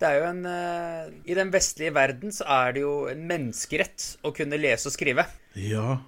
Det 0.00 0.08
er 0.08 0.18
jo 0.18 0.24
en 0.30 0.44
eh, 0.46 1.10
I 1.30 1.34
den 1.38 1.50
vestlige 1.52 1.94
verden 1.94 2.32
så 2.34 2.44
er 2.50 2.72
det 2.72 2.80
jo 2.82 3.06
en 3.08 3.22
menneskerett 3.28 4.16
å 4.26 4.32
kunne 4.36 4.58
lese 4.60 4.88
og 4.90 4.92
skrive. 4.96 5.24
Ja, 5.54 6.00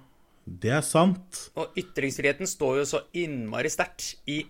det 0.45 0.71
er 0.71 0.81
sant. 0.85 1.49
Og 1.55 1.73
ytringsfriheten 1.79 2.47
står 2.49 2.81
jo 2.81 2.85
så 2.85 3.01
innmari 3.17 3.69
sterkt 3.73 4.15
i 4.27 4.41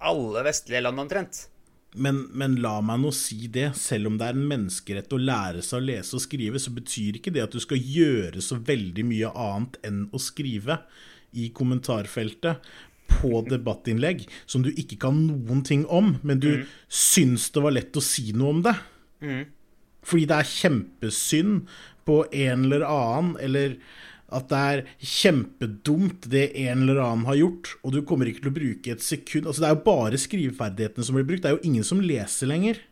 alle 0.00 0.44
vestlige 0.46 0.82
land 0.84 1.00
omtrent. 1.00 1.46
Men, 1.96 2.26
men 2.36 2.58
la 2.60 2.74
meg 2.84 3.00
nå 3.00 3.12
si 3.16 3.48
det. 3.52 3.70
Selv 3.78 4.10
om 4.10 4.18
det 4.20 4.28
er 4.28 4.36
en 4.36 4.48
menneskerett 4.50 5.14
å 5.14 5.20
lære 5.20 5.62
seg 5.64 5.80
å 5.80 5.86
lese 5.86 6.18
og 6.18 6.24
skrive, 6.24 6.60
så 6.60 6.72
betyr 6.76 7.18
ikke 7.18 7.32
det 7.34 7.46
at 7.46 7.54
du 7.54 7.62
skal 7.64 7.80
gjøre 7.80 8.42
så 8.44 8.60
veldig 8.60 9.06
mye 9.08 9.32
annet 9.32 9.78
enn 9.88 10.02
å 10.12 10.20
skrive 10.22 10.82
i 11.32 11.48
kommentarfeltet 11.56 12.68
på 13.08 13.42
debattinnlegg 13.52 14.26
som 14.44 14.64
du 14.64 14.70
ikke 14.74 15.00
kan 15.06 15.22
noen 15.30 15.62
ting 15.66 15.86
om, 15.86 16.16
men 16.22 16.42
du 16.44 16.50
syns 16.92 17.48
det 17.54 17.64
var 17.64 17.76
lett 17.76 17.96
å 17.96 18.04
si 18.04 18.30
noe 18.36 18.56
om 18.56 18.66
det. 18.68 18.76
Fordi 20.08 20.28
det 20.28 20.36
er 20.36 20.52
kjempesynd 20.52 21.72
på 22.08 22.22
en 22.32 22.68
eller 22.68 22.84
annen, 22.88 23.34
eller 23.44 23.78
at 24.28 24.50
det 24.50 24.58
er 24.58 24.82
kjempedumt 25.00 26.26
det 26.28 26.50
en 26.66 26.84
eller 26.84 27.00
annen 27.00 27.24
har 27.30 27.38
gjort, 27.38 27.70
og 27.80 27.94
du 27.94 28.02
kommer 28.04 28.28
ikke 28.28 28.44
til 28.44 28.50
å 28.52 28.58
bruke 28.58 28.92
et 28.92 29.04
sekund 29.04 29.48
Altså, 29.48 29.62
det 29.64 29.70
er 29.70 29.76
jo 29.78 29.86
bare 29.86 30.20
skriveferdighetene 30.20 31.06
som 31.08 31.16
blir 31.16 31.26
brukt, 31.30 31.46
det 31.46 31.50
er 31.52 31.56
jo 31.56 31.64
ingen 31.70 31.86
som 31.86 32.02
leser 32.04 32.50
lenger. 32.50 32.82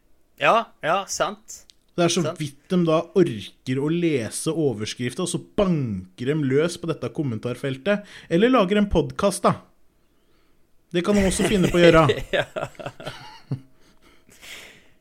Ja, 0.41 0.57
ja, 0.85 1.03
sant. 1.13 1.63
Det 1.97 2.05
er 2.05 2.13
så 2.13 2.23
Sant. 2.27 2.41
vidt 2.41 2.59
de 2.69 2.79
da 2.85 2.99
orker 3.17 3.79
å 3.81 3.89
lese 3.89 4.53
overskrifta, 4.53 5.25
og 5.25 5.31
så 5.33 5.41
banker 5.41 6.29
de 6.29 6.35
løs 6.45 6.77
på 6.81 6.91
dette 6.91 7.09
kommentarfeltet. 7.17 8.05
Eller 8.29 8.53
lager 8.53 8.81
en 8.83 8.91
podkast, 8.93 9.47
da. 9.49 9.55
Det 10.93 11.01
kan 11.05 11.17
de 11.17 11.25
også 11.29 11.49
finne 11.49 11.73
på 11.73 11.81
å 11.81 11.85
gjøre. 11.85 12.05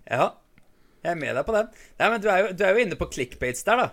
Ja. 0.06 0.36
Jeg 1.02 1.16
er 1.16 1.18
med 1.18 1.32
deg 1.34 1.46
på 1.48 1.54
den. 1.56 1.70
Nei, 1.98 2.08
men 2.14 2.22
du 2.22 2.28
er 2.30 2.44
jo, 2.44 2.50
du 2.54 2.60
er 2.62 2.76
jo 2.76 2.82
inne 2.84 2.98
på 3.00 3.08
clickbates 3.10 3.66
der, 3.66 3.80
da. 3.82 3.88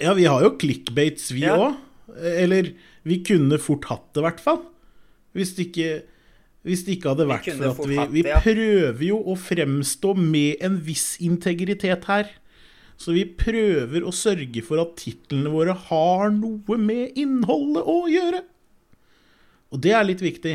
Ja, 0.00 0.14
vi 0.16 0.26
har 0.28 0.42
jo 0.44 0.54
clickbates, 0.60 1.30
vi 1.34 1.44
Ja. 1.44 1.74
Eller 2.20 2.72
vi 3.06 3.20
kunne 3.24 3.58
fort 3.62 3.86
hatt 3.86 4.08
det, 4.14 4.20
i 4.20 4.24
hvert 4.26 4.40
fall. 4.42 4.64
Hvis 5.36 5.54
det 5.56 5.70
ikke 5.70 6.02
Hvis 6.60 6.82
det 6.84 6.98
ikke 6.98 7.14
hadde 7.14 7.24
vært 7.24 7.46
for 7.56 7.70
at 7.70 7.86
vi, 7.88 7.96
vi 8.12 8.22
det, 8.26 8.34
ja. 8.34 8.40
prøver 8.44 9.00
jo 9.00 9.16
å 9.32 9.32
fremstå 9.32 10.10
med 10.12 10.60
en 10.60 10.74
viss 10.84 11.14
integritet 11.24 12.04
her. 12.04 12.28
Så 13.00 13.14
vi 13.16 13.22
prøver 13.24 14.04
å 14.04 14.12
sørge 14.12 14.60
for 14.60 14.82
at 14.82 14.92
titlene 15.00 15.48
våre 15.48 15.72
har 15.72 16.28
noe 16.36 16.76
med 16.76 17.16
innholdet 17.16 17.88
å 17.88 17.96
gjøre. 18.12 18.42
Og 19.72 19.80
det 19.80 19.94
er 19.96 20.04
litt 20.04 20.20
viktig. 20.20 20.52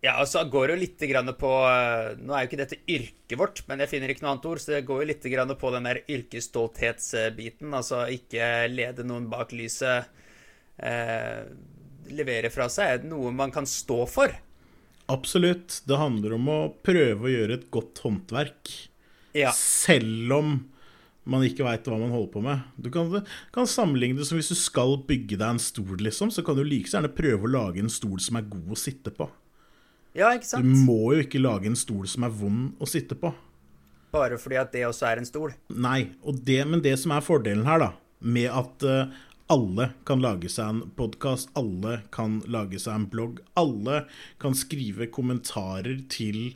Ja, 0.00 0.14
og 0.22 0.28
så 0.30 0.46
går 0.48 0.70
det 0.70 0.74
jo 0.74 0.80
litt 0.80 1.02
grann 1.10 1.28
på 1.36 1.48
eh, 1.68 2.14
Nå 2.24 2.32
er 2.32 2.44
jo 2.44 2.48
ikke 2.48 2.60
dette 2.62 2.78
yrket 2.88 3.36
vårt, 3.36 3.60
men 3.68 3.82
jeg 3.84 3.90
finner 3.90 4.12
ikke 4.12 4.24
noe 4.24 4.32
annet 4.32 4.46
ord, 4.48 4.62
så 4.62 4.72
det 4.72 4.86
går 4.88 5.02
jo 5.02 5.08
litt 5.10 5.26
grann 5.32 5.52
på 5.60 5.72
den 5.74 5.88
der 5.90 6.00
yrkesstolthetsbiten. 6.08 7.74
Altså 7.76 8.06
ikke 8.14 8.48
lede 8.72 9.04
noen 9.06 9.28
bak 9.32 9.52
lyset. 9.56 10.08
Eh, 10.80 11.42
levere 12.16 12.50
fra 12.52 12.70
seg 12.72 12.94
er 12.94 13.04
noe 13.10 13.32
man 13.34 13.52
kan 13.52 13.68
stå 13.68 14.00
for. 14.08 14.32
Absolutt. 15.10 15.82
Det 15.84 15.98
handler 16.00 16.38
om 16.38 16.48
å 16.48 16.60
prøve 16.86 17.26
å 17.26 17.32
gjøre 17.34 17.58
et 17.58 17.70
godt 17.74 18.00
håndverk. 18.06 18.72
Ja. 19.36 19.52
Selv 19.54 20.32
om 20.38 20.54
man 21.30 21.44
ikke 21.44 21.66
veit 21.66 21.86
hva 21.86 21.98
man 22.00 22.14
holder 22.14 22.32
på 22.32 22.42
med. 22.44 22.64
Du 22.80 22.88
kan, 22.94 23.10
kan 23.54 23.68
sammenligne 23.68 24.22
det 24.22 24.26
som 24.30 24.40
hvis 24.40 24.50
du 24.52 24.58
skal 24.58 24.96
bygge 25.06 25.36
deg 25.36 25.46
en 25.46 25.62
stol, 25.62 25.98
liksom, 26.00 26.32
så 26.32 26.44
kan 26.46 26.56
du 26.58 26.64
like 26.64 26.88
så 26.88 26.98
gjerne 26.98 27.12
prøve 27.14 27.46
å 27.46 27.52
lage 27.52 27.82
en 27.82 27.92
stol 27.92 28.16
som 28.22 28.40
er 28.40 28.48
god 28.50 28.72
å 28.72 28.78
sitte 28.78 29.12
på. 29.14 29.28
Ja, 30.16 30.32
ikke 30.34 30.60
Du 30.62 30.74
må 30.86 31.14
jo 31.14 31.24
ikke 31.24 31.42
lage 31.42 31.70
en 31.70 31.78
stol 31.78 32.08
som 32.10 32.26
er 32.26 32.34
vond 32.34 32.80
å 32.80 32.88
sitte 32.88 33.18
på. 33.18 33.32
Bare 34.10 34.38
fordi 34.42 34.58
at 34.58 34.72
det 34.74 34.86
også 34.88 35.06
er 35.06 35.20
en 35.20 35.28
stol. 35.28 35.52
Nei, 35.70 36.10
og 36.26 36.40
det, 36.46 36.64
men 36.66 36.82
det 36.82 36.96
som 36.98 37.14
er 37.14 37.22
fordelen 37.22 37.66
her, 37.68 37.78
da, 37.78 37.90
med 38.20 38.48
at 38.50 38.86
uh, 38.86 39.20
alle 39.50 39.90
kan 40.06 40.22
lage 40.22 40.50
seg 40.50 40.72
en 40.72 40.82
podkast, 40.98 41.52
alle 41.58 42.00
kan 42.14 42.40
lage 42.50 42.78
seg 42.82 42.96
en 42.96 43.06
blogg, 43.10 43.40
alle 43.58 44.04
kan 44.42 44.54
skrive 44.54 45.08
kommentarer 45.10 46.04
til 46.10 46.52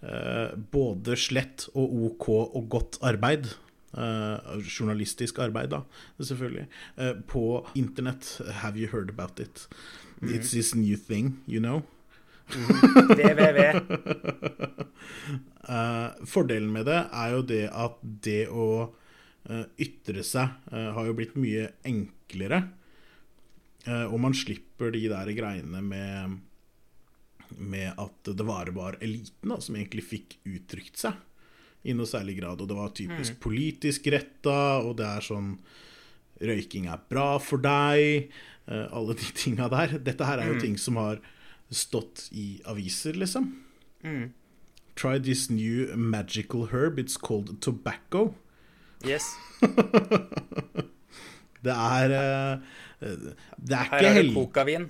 eh, 0.00 0.54
både 0.72 1.18
slett 1.20 1.66
og 1.74 1.92
OK 2.06 2.28
og 2.32 2.70
godt 2.72 3.00
arbeid. 3.04 3.50
eh, 3.92 4.60
journalistisk 4.62 5.38
arbeid, 5.38 5.70
da, 5.70 5.82
selvfølgelig. 6.18 6.66
eh, 6.96 7.12
på 7.26 7.66
internett. 7.74 8.40
Have 8.62 8.78
you 8.78 8.88
heard 8.88 9.10
about 9.10 9.40
it? 9.40 9.68
It's 10.22 10.52
this 10.52 10.74
new 10.74 10.96
thing, 10.96 11.42
you 11.46 11.60
know. 11.60 11.82
VVV. 13.20 13.60
uh, 15.68 16.08
fordelen 16.28 16.72
med 16.74 16.88
det 16.90 17.00
er 17.06 17.36
jo 17.36 17.46
det 17.46 17.64
at 17.70 18.02
det 18.02 18.42
å 18.48 18.68
uh, 18.90 19.64
ytre 19.80 20.24
seg 20.26 20.52
uh, 20.72 20.90
har 20.96 21.08
jo 21.08 21.16
blitt 21.18 21.38
mye 21.40 21.70
enklere. 21.86 22.64
Eh, 23.88 24.06
og 24.06 24.20
man 24.20 24.36
slipper 24.36 24.92
de 24.94 25.06
der 25.10 25.34
greiene 25.36 25.82
med 25.84 26.38
med 27.50 27.96
at 27.98 28.28
det 28.30 28.44
bare 28.46 28.70
var 28.70 28.94
eliten 29.02 29.50
da, 29.50 29.56
som 29.58 29.74
egentlig 29.74 30.04
fikk 30.06 30.36
uttrykt 30.46 31.00
seg 31.00 31.16
i 31.82 31.96
noe 31.98 32.06
særlig 32.06 32.36
grad. 32.38 32.60
Og 32.62 32.68
det 32.70 32.76
var 32.78 32.92
typisk 32.94 33.40
politisk 33.42 34.06
retta, 34.14 34.78
og 34.84 34.94
det 35.00 35.08
er 35.08 35.26
sånn 35.26 35.56
Røyking 36.40 36.86
er 36.88 37.02
bra 37.10 37.34
for 37.42 37.60
deg. 37.60 38.30
eh, 38.70 38.86
alle 38.94 39.16
de 39.18 39.32
tinga 39.40 39.66
der. 39.68 39.98
Dette 39.98 40.24
her 40.24 40.38
er 40.38 40.54
jo 40.54 40.60
ting 40.62 40.78
som 40.78 40.96
har 40.96 41.18
stått 41.70 42.28
i 42.32 42.60
aviser, 42.68 43.14
liksom. 43.18 43.50
Try 45.00 45.18
this 45.22 45.48
new 45.50 45.96
magical 45.96 46.66
herb. 46.72 46.98
It's 46.98 47.16
called 47.16 47.60
tobacco. 47.60 48.34
Yes. 49.06 49.30
Det 51.60 51.72
er 51.76 52.12
eh, 52.16 52.58
Det 53.60 53.76
er 53.76 53.84
Her 53.84 53.84
ikke 53.84 53.96
er 53.96 54.02
det 54.06 54.12
heldig 54.16 54.34
kokavin. 54.36 54.86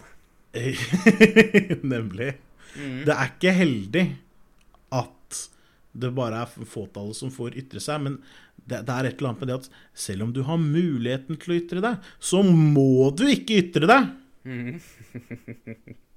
Nemlig. 1.94 2.30
Det 3.06 3.14
er 3.14 3.32
ikke 3.32 3.54
heldig 3.54 4.04
at 4.94 5.40
det 5.90 6.12
bare 6.14 6.44
er 6.44 6.66
fåtallet 6.70 7.18
som 7.18 7.32
får 7.34 7.56
ytre 7.58 7.82
seg, 7.82 7.98
men 8.04 8.20
det, 8.62 8.84
det 8.86 8.94
er 8.94 9.08
et 9.08 9.16
eller 9.18 9.32
annet 9.32 9.42
med 9.42 9.50
det 9.50 9.56
at 9.58 9.68
selv 10.06 10.28
om 10.28 10.34
du 10.34 10.44
har 10.46 10.58
muligheten 10.62 11.38
til 11.42 11.54
å 11.54 11.58
ytre 11.58 11.82
deg, 11.82 12.10
så 12.22 12.42
må 12.46 13.10
du 13.18 13.24
ikke 13.30 13.58
ytre 13.64 13.90
deg! 13.90 14.02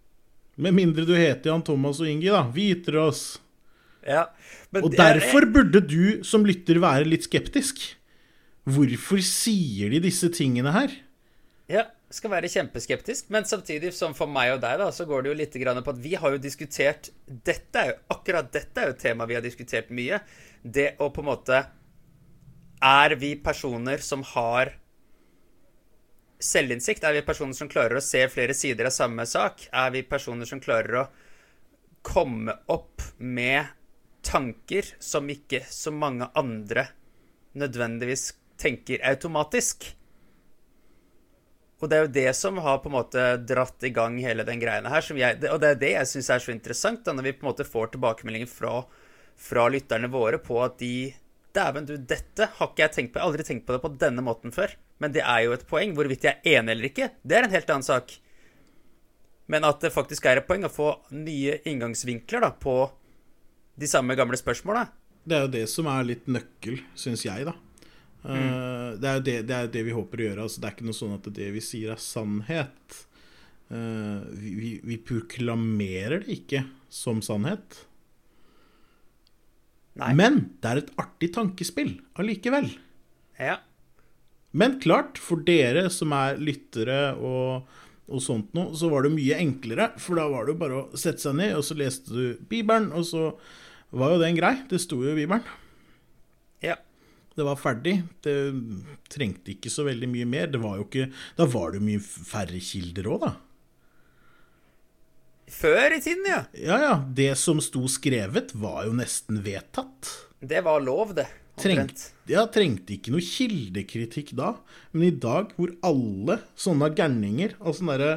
Med 0.55 0.75
mindre 0.77 1.05
du 1.07 1.15
heter 1.17 1.49
Jan 1.49 1.63
Thomas 1.65 1.99
og 2.03 2.09
Ingi, 2.09 2.29
da. 2.29 2.43
Vi 2.53 2.69
ytrer 2.75 2.99
oss. 3.07 3.39
Ja. 4.05 4.27
Og 4.75 4.91
det 4.91 4.99
er- 4.99 5.19
derfor 5.19 5.45
burde 5.51 5.81
du 5.87 6.23
som 6.23 6.45
lytter 6.45 6.79
være 6.79 7.05
litt 7.07 7.23
skeptisk. 7.23 7.95
Hvorfor 8.65 9.19
sier 9.21 9.89
de 9.89 9.99
disse 9.99 10.29
tingene 10.29 10.71
her? 10.71 10.91
Ja, 11.67 11.85
skal 12.13 12.29
være 12.29 12.49
kjempeskeptisk, 12.51 13.29
men 13.29 13.43
samtidig 13.43 13.91
som 13.93 14.13
for 14.13 14.27
meg 14.27 14.53
og 14.53 14.61
deg, 14.61 14.77
da, 14.77 14.89
så 14.91 15.05
går 15.07 15.23
det 15.23 15.29
jo 15.31 15.39
litt 15.39 15.83
på 15.83 15.89
at 15.89 15.97
vi 16.03 16.13
har 16.13 16.31
jo 16.31 16.37
diskutert 16.37 17.09
Dette 17.27 17.75
er 17.75 17.87
jo 17.87 17.95
akkurat 18.11 18.51
dette 18.51 18.77
er 18.77 18.85
jo 18.85 18.93
et 18.93 18.99
tema 18.99 19.25
vi 19.25 19.33
har 19.33 19.41
diskutert 19.41 19.89
mye. 19.89 20.21
Det 20.63 20.97
å 20.99 21.11
på 21.11 21.19
en 21.19 21.25
måte 21.25 21.65
Er 22.81 23.15
vi 23.15 23.35
personer 23.35 23.97
som 23.99 24.21
har 24.23 24.73
selvinnsikt? 26.43 27.05
Er 27.07 27.15
vi 27.17 27.25
personer 27.25 27.57
som 27.57 27.69
klarer 27.71 27.99
å 27.99 28.03
se 28.03 28.23
flere 28.31 28.55
sider 28.57 28.89
av 28.89 28.95
samme 28.95 29.25
sak? 29.29 29.67
Er 29.71 29.93
vi 29.95 30.03
personer 30.07 30.49
som 30.49 30.61
klarer 30.63 30.99
å 31.01 31.07
komme 32.03 32.57
opp 32.71 33.01
med 33.17 33.71
tanker 34.23 34.93
som 35.03 35.29
ikke 35.31 35.63
så 35.69 35.91
mange 35.95 36.29
andre 36.39 36.87
nødvendigvis 37.59 38.31
tenker 38.59 39.03
automatisk? 39.07 39.89
Og 41.83 41.89
det 41.91 41.97
er 41.97 42.05
jo 42.05 42.13
det 42.15 42.29
som 42.39 42.61
har 42.63 42.77
på 42.79 42.87
en 42.87 42.95
måte 42.95 43.23
dratt 43.43 43.83
i 43.83 43.91
gang 43.91 44.15
hele 44.23 44.45
den 44.47 44.61
greiene 44.61 44.91
her. 44.91 45.03
Jeg, 45.03 45.41
og 45.51 45.59
det 45.59 45.73
er 45.73 45.81
det 45.81 45.89
jeg 45.97 46.11
syns 46.13 46.29
er 46.31 46.43
så 46.45 46.53
interessant, 46.53 47.01
da, 47.03 47.11
når 47.11 47.27
vi 47.27 47.33
på 47.35 47.43
en 47.43 47.49
måte 47.49 47.67
får 47.67 47.91
tilbakemeldinger 47.95 48.47
fra, 48.47 48.77
fra 49.35 49.65
lytterne 49.73 50.07
våre 50.13 50.39
på 50.39 50.61
at 50.63 50.79
de 50.79 50.95
Dæven, 51.53 51.85
du, 51.85 51.91
dette 52.01 52.47
har 52.57 52.69
ikke 52.71 52.81
jeg 52.81 52.93
tenkt 52.95 53.11
på. 53.13 53.19
Jeg 53.19 53.21
har 53.21 53.29
aldri 53.29 53.43
tenkt 53.45 53.67
på 53.67 53.75
det 53.75 53.81
på 53.83 53.91
denne 54.01 54.23
måten 54.25 54.49
før. 54.55 54.71
Men 55.03 55.11
det 55.11 55.23
er 55.27 55.43
jo 55.45 55.55
et 55.55 55.65
poeng. 55.67 55.91
Hvorvidt 55.97 56.23
jeg 56.29 56.39
er 56.39 56.61
enig 56.61 56.77
eller 56.77 56.87
ikke, 56.87 57.09
det 57.27 57.37
er 57.37 57.47
en 57.47 57.53
helt 57.53 57.71
annen 57.75 57.85
sak. 57.85 58.15
Men 59.51 59.67
at 59.67 59.83
det 59.83 59.91
faktisk 59.91 60.25
er 60.29 60.39
et 60.39 60.47
poeng 60.47 60.63
å 60.63 60.71
få 60.71 60.93
nye 61.19 61.59
inngangsvinkler 61.67 62.45
da, 62.45 62.53
på 62.55 62.77
de 63.75 63.89
samme 63.89 64.15
gamle 64.15 64.39
spørsmåla. 64.39 64.85
Det 65.23 65.35
er 65.35 65.45
jo 65.45 65.53
det 65.53 65.65
som 65.71 65.87
er 65.91 66.07
litt 66.07 66.29
nøkkel, 66.31 66.79
syns 66.99 67.25
jeg, 67.27 67.47
da. 67.49 67.57
Mm. 68.23 68.99
det, 69.03 69.07
er 69.09 69.17
jo 69.17 69.23
det, 69.27 69.33
det 69.49 69.55
er 69.57 69.71
det 69.71 69.81
vi 69.83 69.95
håper 69.95 70.21
å 70.21 70.27
gjøre. 70.29 70.45
Altså, 70.45 70.61
det 70.63 70.69
er 70.69 70.75
ikke 70.77 70.87
noe 70.87 70.95
sånn 70.95 71.17
at 71.17 71.27
det 71.35 71.49
vi 71.51 71.63
sier, 71.63 71.91
er 71.91 71.99
sannhet. 71.99 72.99
Eh, 73.73 74.21
vi, 74.39 74.53
vi, 74.59 74.71
vi 74.87 74.99
proklamerer 75.11 76.23
det 76.23 76.37
ikke 76.39 76.63
som 76.93 77.19
sannhet. 77.25 77.83
Nei. 79.99 80.13
Men 80.17 80.39
det 80.63 80.71
er 80.71 80.81
et 80.81 80.95
artig 81.01 81.33
tankespill 81.35 81.97
allikevel. 82.17 82.71
Ja. 83.37 83.59
Men 84.53 84.77
klart, 84.83 85.17
for 85.17 85.41
dere 85.45 85.87
som 85.93 86.13
er 86.13 86.37
lyttere 86.37 87.15
og, 87.17 87.65
og 88.05 88.21
sånt 88.21 88.53
noe, 88.53 88.75
så 88.77 88.89
var 88.91 89.05
det 89.07 89.15
mye 89.15 89.39
enklere. 89.41 89.89
For 90.01 90.19
da 90.19 90.27
var 90.29 90.45
det 90.45 90.53
jo 90.53 90.61
bare 90.61 90.79
å 90.79 90.99
sette 90.99 91.23
seg 91.25 91.37
ned, 91.39 91.55
og 91.57 91.65
så 91.65 91.77
leste 91.79 92.13
du 92.13 92.47
Bibelen, 92.51 92.91
og 92.93 93.07
så 93.09 93.31
var 93.93 94.13
jo 94.13 94.21
den 94.21 94.37
grei. 94.37 94.55
Det 94.69 94.81
sto 94.81 95.01
jo 95.01 95.13
i 95.13 95.19
Bibelen. 95.23 95.45
ja. 96.65 96.77
Det 97.33 97.41
var 97.47 97.57
ferdig. 97.57 97.95
Det 98.21 98.35
trengte 99.09 99.55
ikke 99.55 99.71
så 99.73 99.87
veldig 99.87 100.05
mye 100.05 100.25
mer. 100.29 100.51
Det 100.53 100.59
var 100.61 100.77
jo 100.77 100.83
ikke, 100.85 101.07
da 101.33 101.47
var 101.49 101.73
det 101.73 101.79
jo 101.81 101.87
mye 101.87 102.01
færre 102.05 102.59
kilder 102.61 103.09
òg, 103.09 103.23
da. 103.25 103.31
Før 105.53 105.95
i 105.97 106.01
tiden, 106.01 106.27
ja. 106.29 106.43
Ja 106.53 106.77
ja, 106.81 106.93
det 107.09 107.31
som 107.41 107.57
sto 107.61 107.87
skrevet, 107.89 108.53
var 108.53 108.85
jo 108.85 108.93
nesten 108.97 109.41
vedtatt. 109.45 110.11
Det 110.45 110.61
var 110.65 110.81
lov, 110.85 111.15
det. 111.17 111.25
Trengt, 111.59 112.07
ja, 112.25 112.47
trengte 112.49 112.95
ikke 112.95 113.11
noe 113.13 113.21
kildekritikk 113.21 114.31
da. 114.37 114.55
Men 114.93 115.05
i 115.07 115.13
dag, 115.25 115.51
hvor 115.57 115.75
alle 115.85 116.39
sånne 116.57 116.89
gærninger, 116.97 117.53
altså 117.59 117.83
sånne 117.83 117.97
derre 118.01 118.15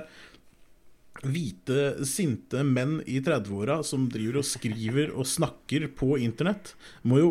hvite, 1.27 2.07
sinte 2.09 2.63
menn 2.65 2.99
i 3.09 3.21
30-åra 3.25 3.81
som 3.87 4.09
driver 4.13 4.41
og 4.41 4.49
skriver 4.49 5.13
og 5.13 5.29
snakker 5.29 5.89
på 5.97 6.17
internett, 6.23 6.75
må 7.05 7.21
jo 7.21 7.31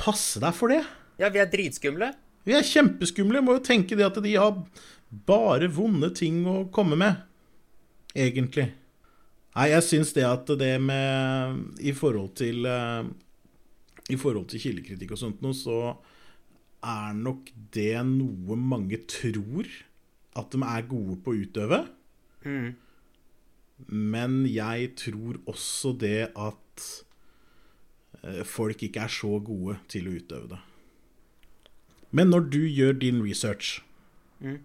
passe 0.00 0.42
deg 0.42 0.54
for 0.58 0.74
det. 0.74 0.82
Ja, 1.22 1.30
vi 1.30 1.42
er 1.42 1.50
dritskumle. 1.50 2.10
Vi 2.44 2.54
er 2.56 2.66
kjempeskumle. 2.66 3.42
Må 3.44 3.58
jo 3.58 3.64
tenke 3.64 3.96
det 3.98 4.06
at 4.06 4.18
de 4.24 4.34
har 4.34 4.58
bare 5.26 5.70
vonde 5.72 6.10
ting 6.16 6.42
å 6.50 6.64
komme 6.74 6.98
med. 6.98 7.22
Egentlig. 8.14 8.72
Nei, 9.54 9.68
jeg 9.70 9.86
syns 9.86 10.10
det 10.16 10.24
at 10.26 10.48
det 10.58 10.72
med 10.82 11.78
I 11.82 11.92
forhold 11.94 12.32
til 12.40 12.66
eh, 12.66 13.06
I 14.12 14.18
forhold 14.20 14.50
til 14.52 14.60
kildekritikk 14.60 15.14
og 15.14 15.20
sånt 15.20 15.44
noe, 15.44 15.56
så 15.56 15.78
er 16.84 17.14
nok 17.16 17.48
det 17.72 17.96
noe 18.08 18.58
mange 18.60 19.00
tror 19.08 19.70
at 20.36 20.52
de 20.52 20.60
er 20.66 20.90
gode 20.90 21.16
på 21.24 21.32
å 21.32 21.40
utøve. 21.40 21.80
Men 23.88 24.42
jeg 24.50 24.92
tror 25.00 25.40
også 25.50 25.94
det 26.02 26.28
at 26.28 26.86
eh, 28.20 28.44
folk 28.44 28.84
ikke 28.84 29.06
er 29.06 29.14
så 29.14 29.38
gode 29.44 29.78
til 29.88 30.10
å 30.10 30.16
utøve 30.18 30.52
det. 30.52 30.60
Men 32.14 32.30
når 32.30 32.50
du 32.52 32.60
gjør 32.62 32.92
din 33.00 33.22
research, 33.24 33.80
mm. 34.44 34.60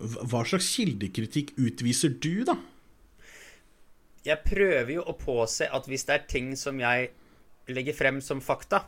hva 0.00 0.40
slags 0.48 0.72
kildekritikk 0.74 1.52
utviser 1.60 2.16
du, 2.16 2.46
da? 2.48 2.56
jeg 4.24 4.40
prøver 4.46 4.94
jo 4.96 5.04
å 5.04 5.14
påse 5.18 5.68
at 5.68 5.88
hvis 5.88 6.06
det 6.08 6.16
er 6.16 6.26
ting 6.30 6.54
som 6.56 6.80
jeg 6.80 7.10
legger 7.68 7.94
frem 7.96 8.20
som 8.20 8.40
fakta, 8.44 8.82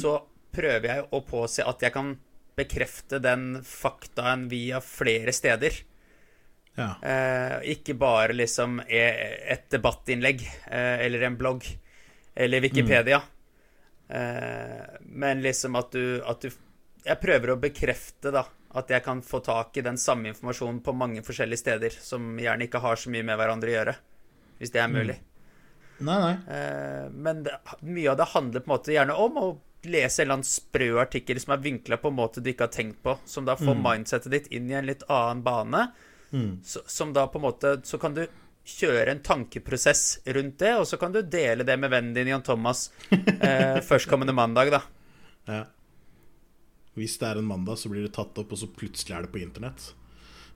så 0.00 0.16
prøver 0.52 0.86
jeg 0.88 1.04
å 1.14 1.20
påse 1.22 1.62
at 1.62 1.82
jeg 1.82 1.92
kan 1.94 2.16
bekrefte 2.58 3.20
den 3.22 3.62
faktaen 3.64 4.48
via 4.50 4.80
flere 4.82 5.32
steder. 5.32 5.72
Ja. 6.74 6.88
Eh, 7.02 7.70
ikke 7.72 7.94
bare 7.94 8.32
liksom 8.34 8.80
e- 8.86 9.46
et 9.52 9.68
debattinnlegg 9.70 10.42
eh, 10.70 11.00
eller 11.06 11.22
en 11.22 11.36
blogg 11.36 11.64
eller 12.34 12.60
Wikipedia. 12.60 13.20
Eh, 14.08 14.98
men 15.02 15.42
liksom 15.42 15.76
at 15.76 15.92
du, 15.92 16.22
at 16.24 16.40
du 16.42 16.50
Jeg 17.04 17.16
prøver 17.20 17.50
å 17.54 17.56
bekrefte, 17.56 18.30
da, 18.30 18.42
at 18.76 18.90
jeg 18.90 19.02
kan 19.02 19.22
få 19.22 19.38
tak 19.40 19.76
i 19.76 19.80
den 19.82 19.96
samme 19.96 20.28
informasjonen 20.28 20.82
på 20.84 20.92
mange 20.92 21.22
forskjellige 21.24 21.58
steder, 21.62 21.90
som 21.90 22.36
gjerne 22.38 22.66
ikke 22.66 22.82
har 22.84 22.96
så 23.00 23.08
mye 23.10 23.24
med 23.24 23.38
hverandre 23.40 23.70
å 23.70 23.72
gjøre. 23.72 23.94
Hvis 24.58 24.70
det 24.74 24.82
er 24.82 24.90
mulig. 24.92 25.16
Nei, 26.00 26.18
nei. 26.24 26.34
Eh, 26.56 27.08
men 27.12 27.42
det, 27.46 27.56
mye 27.86 28.12
av 28.12 28.20
det 28.20 28.30
handler 28.32 28.64
på 28.64 28.70
en 28.70 28.76
måte 28.76 28.94
gjerne 28.94 29.16
om 29.20 29.40
å 29.40 29.48
lese 29.88 30.20
en 30.20 30.26
eller 30.26 30.38
annen 30.38 30.48
sprø 30.48 30.90
artikkel 31.00 31.40
som 31.40 31.54
er 31.54 31.64
vinkla 31.64 31.96
på 32.00 32.10
en 32.10 32.18
måte 32.18 32.42
du 32.44 32.50
ikke 32.52 32.66
har 32.68 32.74
tenkt 32.74 33.00
på, 33.04 33.16
som 33.24 33.46
da 33.48 33.56
får 33.56 33.78
mindsetet 33.80 34.32
ditt 34.32 34.50
inn 34.52 34.68
i 34.68 34.76
en 34.76 34.88
litt 34.88 35.06
annen 35.08 35.42
bane. 35.44 35.86
Så, 36.64 36.82
som 36.86 37.12
da 37.12 37.24
på 37.26 37.40
en 37.40 37.42
måte 37.42 37.70
Så 37.82 37.98
kan 37.98 38.14
du 38.14 38.20
kjøre 38.70 39.10
en 39.10 39.22
tankeprosess 39.24 40.20
rundt 40.30 40.60
det, 40.62 40.76
og 40.78 40.86
så 40.86 40.98
kan 41.00 41.10
du 41.10 41.22
dele 41.26 41.64
det 41.66 41.74
med 41.80 41.90
vennen 41.90 42.14
din 42.14 42.28
Jan 42.30 42.44
Thomas 42.46 42.90
eh, 43.10 43.80
førstkommende 43.88 44.34
mandag, 44.36 44.70
da. 44.70 44.82
Ja. 45.48 45.64
Hvis 46.94 47.16
det 47.18 47.30
er 47.30 47.40
en 47.40 47.48
mandag, 47.48 47.80
så 47.80 47.90
blir 47.90 48.04
det 48.04 48.12
tatt 48.14 48.38
opp, 48.38 48.52
og 48.52 48.60
så 48.60 48.68
plutselig 48.70 49.16
er 49.16 49.26
det 49.26 49.32
på 49.32 49.40
internett. 49.42 49.90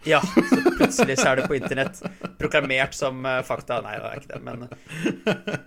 Ja, 0.07 0.21
så 0.21 0.59
plutselig 0.77 1.17
så 1.21 1.31
er 1.31 1.41
det 1.41 1.47
på 1.49 1.57
internett 1.57 2.01
proklamert 2.41 2.95
som 2.97 3.25
eh, 3.29 3.41
fakta. 3.47 3.81
Nei, 3.85 3.95
det 4.01 4.11
er 4.11 4.21
ikke 4.21 4.33
det, 4.35 4.43
men 4.45 4.67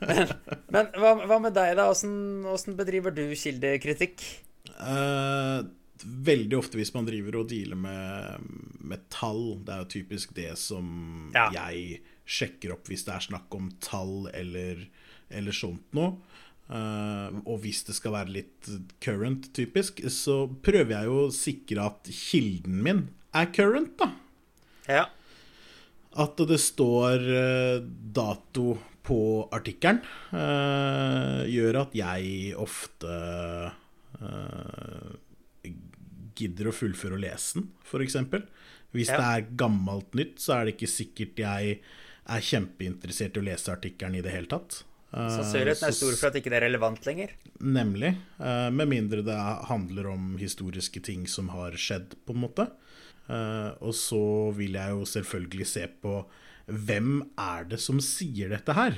Men, 0.07 0.35
men 0.73 0.91
hva, 1.01 1.13
hva 1.25 1.39
med 1.41 1.55
deg, 1.57 1.73
da? 1.79 1.87
Åssen, 1.93 2.13
åssen 2.49 2.77
bedriver 2.77 3.15
du 3.15 3.23
kildekritikk? 3.37 4.23
Eh, 4.77 5.59
veldig 6.05 6.57
ofte 6.59 6.77
hvis 6.77 6.93
man 6.93 7.07
driver 7.07 7.39
og 7.41 7.49
dealer 7.49 7.79
med, 7.81 8.49
med 8.85 9.07
tall, 9.13 9.57
det 9.65 9.73
er 9.73 9.83
jo 9.85 9.91
typisk 9.97 10.35
det 10.37 10.51
som 10.61 11.31
Ja. 11.35 11.47
jeg 11.55 12.01
sjekker 12.27 12.73
opp 12.75 12.89
hvis 12.91 13.05
det 13.07 13.15
er 13.15 13.23
snakk 13.29 13.55
om 13.55 13.71
tall 13.81 14.27
eller, 14.35 14.83
eller 15.31 15.55
sånt 15.55 15.85
noe. 15.97 16.17
Uh, 16.67 17.31
og 17.47 17.61
hvis 17.63 17.85
det 17.87 17.93
skal 17.95 18.11
være 18.11 18.33
litt 18.41 18.67
current, 18.99 19.45
typisk, 19.55 20.01
så 20.11 20.41
prøver 20.51 20.97
jeg 20.97 21.07
jo 21.07 21.19
å 21.23 21.29
sikre 21.31 21.85
at 21.87 22.09
kilden 22.11 22.81
min 22.83 23.05
er 23.37 23.47
current, 23.55 23.93
da. 24.01 24.09
Ja. 24.87 25.05
At 26.17 26.39
det 26.49 26.57
står 26.63 27.25
eh, 27.29 27.79
dato 28.17 28.77
på 29.07 29.19
artikkelen, 29.53 29.99
eh, 30.35 31.43
gjør 31.51 31.81
at 31.83 31.93
jeg 31.95 32.55
ofte 32.59 33.11
eh, 34.17 35.13
gidder 36.37 36.69
å 36.71 36.75
fullføre 36.75 37.17
å 37.17 37.21
lese 37.21 37.59
den, 37.59 37.69
f.eks. 37.85 38.17
Hvis 38.95 39.11
Ja. 39.11 39.19
det 39.19 39.27
er 39.29 39.55
gammelt 39.59 40.13
nytt, 40.17 40.39
så 40.41 40.57
er 40.57 40.65
det 40.65 40.75
ikke 40.77 40.89
sikkert 40.89 41.41
jeg 41.43 41.79
er 42.27 42.43
kjempeinteressert 42.43 43.37
i 43.37 43.41
å 43.41 43.47
lese 43.47 43.71
artikkelen 43.71 44.17
i 44.17 44.23
det 44.25 44.33
hele 44.33 44.49
tatt. 44.51 44.81
Sannsynligheten 45.11 45.87
er 45.87 45.95
stor 45.95 46.15
for 46.19 46.27
at 46.27 46.35
ikke 46.35 46.51
det 46.51 46.57
er 46.59 46.65
relevant 46.67 47.05
lenger. 47.07 47.31
Nemlig. 47.63 48.09
Med 48.75 48.89
mindre 48.91 49.23
det 49.23 49.37
handler 49.69 50.09
om 50.11 50.33
historiske 50.37 50.99
ting 51.03 51.23
som 51.31 51.47
har 51.53 51.77
skjedd, 51.79 52.17
på 52.27 52.35
en 52.35 52.41
måte. 52.43 52.67
Eh, 53.29 53.71
Og 53.83 53.93
så 53.93 54.51
vil 54.55 54.77
jeg 54.79 54.95
jo 54.95 55.05
selvfølgelig 55.05 55.67
se 55.67 55.87
på 56.01 56.21
hvem 56.67 57.21
er 57.39 57.63
det 57.71 57.79
som 57.79 57.99
sier 58.03 58.49
dette 58.51 58.73
her? 58.75 58.97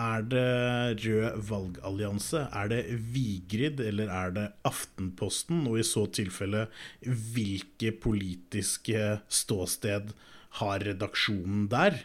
Er 0.00 0.22
det 0.22 1.02
Rød 1.04 1.40
valgallianse? 1.48 2.46
Er 2.54 2.68
det 2.70 2.84
Vigrid, 3.12 3.80
eller 3.80 4.08
er 4.08 4.30
det 4.30 4.46
Aftenposten? 4.64 5.66
Og 5.66 5.80
i 5.80 5.84
så 5.84 6.06
tilfelle, 6.14 6.68
hvilke 7.02 7.92
politiske 8.00 9.18
ståsted 9.28 10.14
har 10.62 10.86
redaksjonen 10.86 11.66
der? 11.68 11.98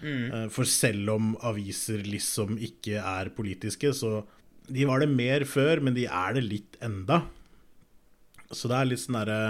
Mm. 0.00 0.48
For 0.52 0.64
selv 0.64 1.10
om 1.16 1.32
aviser 1.44 2.04
liksom 2.04 2.54
ikke 2.60 3.00
er 3.00 3.32
politiske, 3.36 3.92
så 3.92 4.22
De 4.70 4.84
var 4.86 5.00
det 5.00 5.08
mer 5.10 5.42
før, 5.44 5.80
men 5.82 5.94
de 5.96 6.04
er 6.06 6.34
det 6.36 6.44
litt 6.44 6.76
enda. 6.80 7.24
Så 8.50 8.70
det 8.70 8.78
er 8.78 8.88
litt 8.90 9.02
sånn 9.02 9.18
derre 9.20 9.40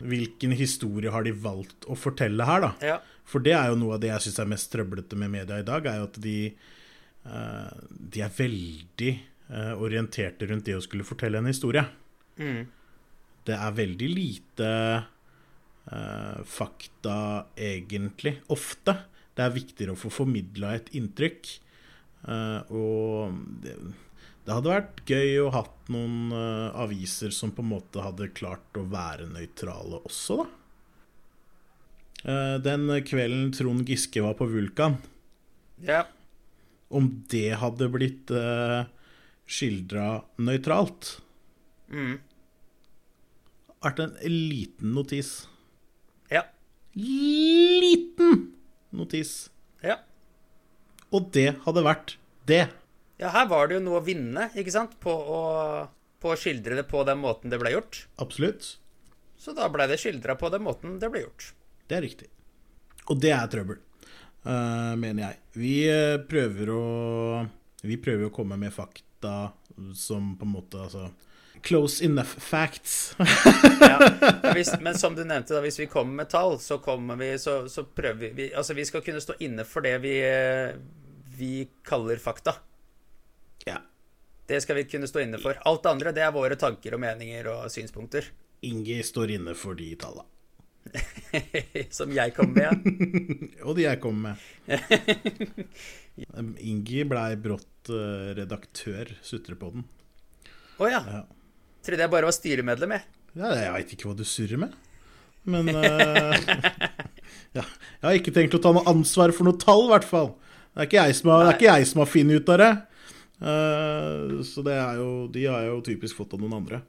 Hvilken 0.00 0.54
historie 0.56 1.12
har 1.12 1.26
de 1.26 1.34
valgt 1.36 1.86
å 1.88 1.96
fortelle 1.98 2.46
her, 2.48 2.64
da? 2.64 2.70
Ja. 2.84 2.96
For 3.26 3.42
det 3.42 3.56
er 3.56 3.72
jo 3.72 3.78
noe 3.80 3.96
av 3.96 4.02
det 4.02 4.12
jeg 4.12 4.28
syns 4.28 4.40
er 4.42 4.50
mest 4.52 4.70
trøblete 4.72 5.18
med 5.18 5.32
media 5.32 5.58
i 5.60 5.66
dag, 5.66 5.88
er 5.88 6.00
jo 6.00 6.06
at 6.08 6.18
de 6.22 6.38
eh, 6.46 7.82
De 7.90 8.22
er 8.24 8.38
veldig 8.38 9.12
eh, 9.12 9.74
orienterte 9.74 10.48
rundt 10.48 10.68
det 10.68 10.78
å 10.78 10.84
skulle 10.84 11.06
fortelle 11.06 11.42
en 11.42 11.50
historie. 11.50 11.84
Mm. 12.38 12.64
Det 13.46 13.56
er 13.56 13.76
veldig 13.76 14.08
lite 14.12 14.70
eh, 14.96 16.38
fakta, 16.46 17.18
egentlig. 17.58 18.36
Ofte. 18.54 18.96
Det 19.36 19.44
er 19.44 19.56
viktigere 19.58 19.96
å 19.96 20.00
få 20.00 20.12
formidla 20.22 20.76
et 20.78 20.92
inntrykk. 20.96 21.50
Og 22.26 23.34
det, 24.46 24.54
hadde 24.54 24.70
vært 24.70 25.00
gøy 25.10 25.40
å 25.42 25.50
hatt 25.54 25.90
noen 25.92 26.30
uh, 26.30 26.70
aviser 26.78 27.34
som 27.34 27.50
på 27.54 27.64
en 27.64 27.72
måte 27.74 28.02
hadde 28.04 28.30
klart 28.36 28.78
å 28.78 28.84
være 28.90 29.26
nøytrale 29.32 30.00
også, 30.06 30.44
da. 30.44 30.46
Uh, 32.26 32.56
den 32.58 32.88
kvelden 33.06 33.50
Trond 33.54 33.86
Giske 33.86 34.22
var 34.24 34.34
på 34.38 34.48
Vulkan, 34.50 34.96
ja. 35.84 36.04
om 36.88 37.10
det 37.30 37.58
hadde 37.60 37.90
blitt 37.92 38.32
uh, 38.34 38.86
skildra 39.46 40.22
nøytralt, 40.42 41.16
Mm. 41.86 42.16
vært 43.78 44.00
en 44.02 44.16
liten 44.26 44.90
notis. 44.96 45.28
Ja. 46.32 46.40
Liten 46.98 48.40
notis. 48.90 49.52
Ja. 49.86 50.00
Og 51.14 51.30
det 51.30 51.52
hadde 51.62 51.84
vært 51.86 52.16
det. 52.50 52.64
Ja, 53.20 53.30
her 53.32 53.46
var 53.48 53.68
det 53.68 53.78
jo 53.78 53.84
noe 53.86 54.00
å 54.00 54.04
vinne, 54.04 54.50
ikke 54.58 54.74
sant, 54.74 54.96
på 55.00 55.12
å, 55.12 55.42
på 56.20 56.32
å 56.32 56.38
skildre 56.38 56.76
det 56.76 56.84
på 56.88 57.00
den 57.08 57.20
måten 57.22 57.52
det 57.52 57.60
ble 57.62 57.72
gjort. 57.72 58.02
Absolutt. 58.20 58.74
Så 59.40 59.54
da 59.56 59.68
ble 59.72 59.86
det 59.88 60.00
skildra 60.00 60.36
på 60.36 60.50
den 60.52 60.64
måten 60.66 60.98
det 61.00 61.10
ble 61.12 61.24
gjort. 61.24 61.52
Det 61.88 61.98
er 61.98 62.04
riktig. 62.04 62.28
Og 63.06 63.20
det 63.22 63.32
er 63.32 63.48
trøbbel, 63.52 63.78
uh, 64.48 64.94
mener 64.98 65.28
jeg. 65.28 65.38
Vi 65.56 65.76
eh, 65.88 66.16
prøver 66.28 66.72
å 66.74 66.82
Vi 67.86 67.96
prøver 68.02 68.26
å 68.26 68.34
komme 68.34 68.58
med 68.58 68.74
fakta 68.74 69.52
som 69.94 70.32
på 70.38 70.46
en 70.46 70.52
måte 70.56 70.80
Altså 70.80 71.10
Close 71.66 72.04
enough 72.04 72.36
facts. 72.42 73.16
Ja. 73.80 73.96
Hvis, 74.56 74.72
men 74.80 74.98
som 74.98 75.16
du 75.16 75.22
nevnte, 75.24 75.54
da, 75.54 75.62
hvis 75.64 75.80
vi 75.80 75.86
kommer 75.90 76.20
med 76.20 76.28
tall, 76.30 76.58
så 76.62 76.78
kommer 76.84 77.16
vi 77.18 77.32
Så, 77.42 77.64
så 77.72 77.82
prøver 77.84 78.20
vi, 78.20 78.30
vi 78.36 78.46
Altså, 78.54 78.76
vi 78.76 78.84
skal 78.86 79.02
kunne 79.02 79.22
stå 79.24 79.38
inne 79.42 79.64
for 79.66 79.82
det 79.82 79.96
vi, 80.04 80.14
eh, 80.22 80.76
vi 81.38 81.66
kaller 81.86 82.20
fakta. 82.22 82.58
Ja. 83.64 83.80
Det 84.46 84.60
skal 84.62 84.78
vi 84.78 84.86
kunne 84.86 85.08
stå 85.10 85.24
inne 85.24 85.40
for. 85.42 85.58
Alt 85.66 85.82
det 85.82 85.90
andre, 85.90 86.12
det 86.14 86.22
er 86.22 86.34
våre 86.34 86.58
tanker 86.60 86.94
og 86.94 87.02
meninger 87.02 87.48
og 87.50 87.66
synspunkter. 87.72 88.28
Ingi 88.66 89.00
står 89.04 89.34
inne 89.36 89.56
for 89.58 89.78
de 89.78 89.90
talla. 89.98 90.24
Som 91.96 92.12
jeg 92.14 92.34
kommer 92.36 92.70
med. 92.70 92.86
Og 93.66 93.74
de 93.76 93.88
jeg 93.88 94.00
kommer 94.00 94.36
med. 94.68 95.66
Ingi 96.70 97.02
blei 97.08 97.32
brått 97.42 97.90
eh, 97.90 98.32
redaktør, 98.38 99.10
sutrepodden. 99.26 99.84
Å 100.78 100.90
ja. 100.90 101.02
Ja. 101.02 101.22
Trodde 101.86 102.06
jeg 102.06 102.12
bare 102.12 102.28
var 102.28 102.34
styremedlem, 102.34 102.96
jeg. 102.96 103.06
Ja, 103.36 103.52
jeg 103.52 103.72
veit 103.74 103.94
ikke 103.94 104.08
hva 104.08 104.16
du 104.18 104.24
surrer 104.26 104.60
med. 104.62 104.74
Men 105.46 105.68
uh, 105.70 106.34
ja, 107.54 107.62
Jeg 107.62 108.02
har 108.02 108.16
ikke 108.18 108.32
tenkt 108.34 108.56
å 108.58 108.60
ta 108.62 108.72
noe 108.74 108.86
ansvar 108.90 109.30
for 109.36 109.46
noe 109.46 109.58
tall, 109.60 109.84
i 109.86 109.92
hvert 109.92 110.08
fall. 110.08 110.32
Er 110.76 110.88
det 110.90 110.98
er 110.98 111.52
ikke 111.54 111.68
jeg 111.68 111.86
som 111.88 112.02
har 112.02 112.10
funnet 112.10 112.42
ut 112.42 112.50
av 112.52 112.58
det. 112.60 112.72
Eh, 113.36 114.42
så 114.48 114.62
det 114.64 114.78
er 114.80 114.96
jo 114.96 115.26
De 115.28 115.42
har 115.44 115.60
jeg 115.60 115.68
jo 115.68 115.80
typisk 115.84 116.16
fått 116.22 116.32
av 116.36 116.40
noen 116.40 116.56
andre. 116.60 116.82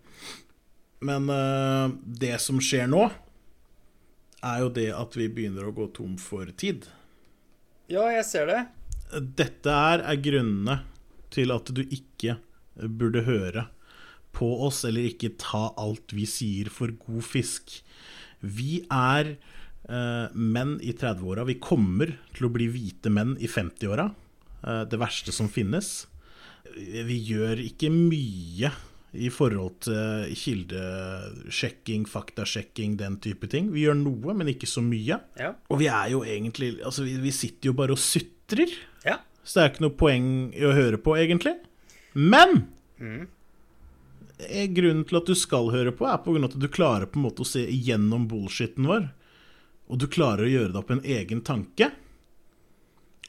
Men 1.03 1.29
eh, 1.29 1.95
det 2.23 2.37
som 2.41 2.61
skjer 2.63 2.87
nå, 2.89 3.05
er 4.47 4.61
jo 4.63 4.69
det 4.73 4.89
at 4.95 5.17
vi 5.17 5.27
begynner 5.33 5.67
å 5.67 5.75
gå 5.75 5.89
tom 5.95 6.15
for 6.21 6.49
tid. 6.57 6.87
Ja, 7.91 8.07
jeg 8.13 8.25
ser 8.27 8.49
det. 8.49 8.61
Dette 9.37 9.73
her 9.73 10.03
er 10.03 10.19
grunnene 10.19 10.81
til 11.33 11.53
at 11.55 11.69
du 11.73 11.83
ikke 11.83 12.37
burde 12.77 13.23
høre 13.25 13.67
på 14.37 14.49
oss, 14.67 14.83
eller 14.85 15.07
ikke 15.07 15.35
ta 15.41 15.71
alt 15.79 16.13
vi 16.13 16.27
sier 16.29 16.69
for 16.73 16.93
god 17.07 17.25
fisk. 17.25 17.79
Vi 18.43 18.83
er 18.93 19.33
eh, 19.33 20.35
menn 20.35 20.77
i 20.85 20.93
30-åra. 20.93 21.47
Vi 21.47 21.57
kommer 21.63 22.13
til 22.37 22.49
å 22.49 22.53
bli 22.53 22.69
hvite 22.69 23.11
menn 23.13 23.35
i 23.41 23.49
50-åra. 23.49 24.11
Eh, 24.61 24.83
det 24.91 25.01
verste 25.01 25.33
som 25.33 25.49
finnes. 25.49 26.05
Vi 26.75 27.17
gjør 27.31 27.61
ikke 27.63 27.89
mye 27.93 28.71
i 29.17 29.29
forhold 29.33 29.79
til 29.87 30.33
kildesjekking, 30.37 32.05
faktasjekking, 32.09 32.97
den 32.99 33.17
type 33.23 33.47
ting. 33.51 33.71
Vi 33.73 33.85
gjør 33.85 33.97
noe, 34.01 34.35
men 34.37 34.51
ikke 34.51 34.69
så 34.69 34.83
mye. 34.85 35.19
Ja. 35.39 35.53
Og 35.71 35.81
vi 35.81 35.87
er 35.89 36.11
jo 36.13 36.23
egentlig 36.27 36.75
Altså, 36.85 37.05
vi, 37.07 37.15
vi 37.23 37.33
sitter 37.33 37.71
jo 37.71 37.77
bare 37.77 37.95
og 37.95 38.01
sutrer. 38.01 38.73
ja. 39.07 39.21
Så 39.47 39.59
det 39.59 39.63
er 39.63 39.71
ikke 39.71 39.85
noe 39.85 39.95
poeng 39.95 40.25
i 40.51 40.63
å 40.67 40.75
høre 40.75 40.97
på, 40.99 41.13
egentlig. 41.15 41.53
Men 42.19 42.65
mm. 42.99 43.21
grunnen 44.75 45.05
til 45.07 45.19
at 45.21 45.29
du 45.29 45.37
skal 45.39 45.71
høre 45.71 45.93
på, 45.95 46.03
er 46.09 46.19
på 46.19 46.33
grunn 46.33 46.43
av 46.43 46.51
at 46.51 46.59
du 46.59 46.67
klarer 46.67 47.07
på 47.07 47.21
en 47.21 47.29
måte 47.29 47.45
å 47.45 47.47
se 47.47 47.63
igjennom 47.63 48.25
bullshitten 48.27 48.89
vår. 48.89 49.07
Og 49.87 50.01
du 50.03 50.09
klarer 50.11 50.43
å 50.43 50.51
gjøre 50.51 50.73
deg 50.73 50.81
opp 50.81 50.91
en 50.91 51.05
egen 51.05 51.45
tanke. 51.47 51.93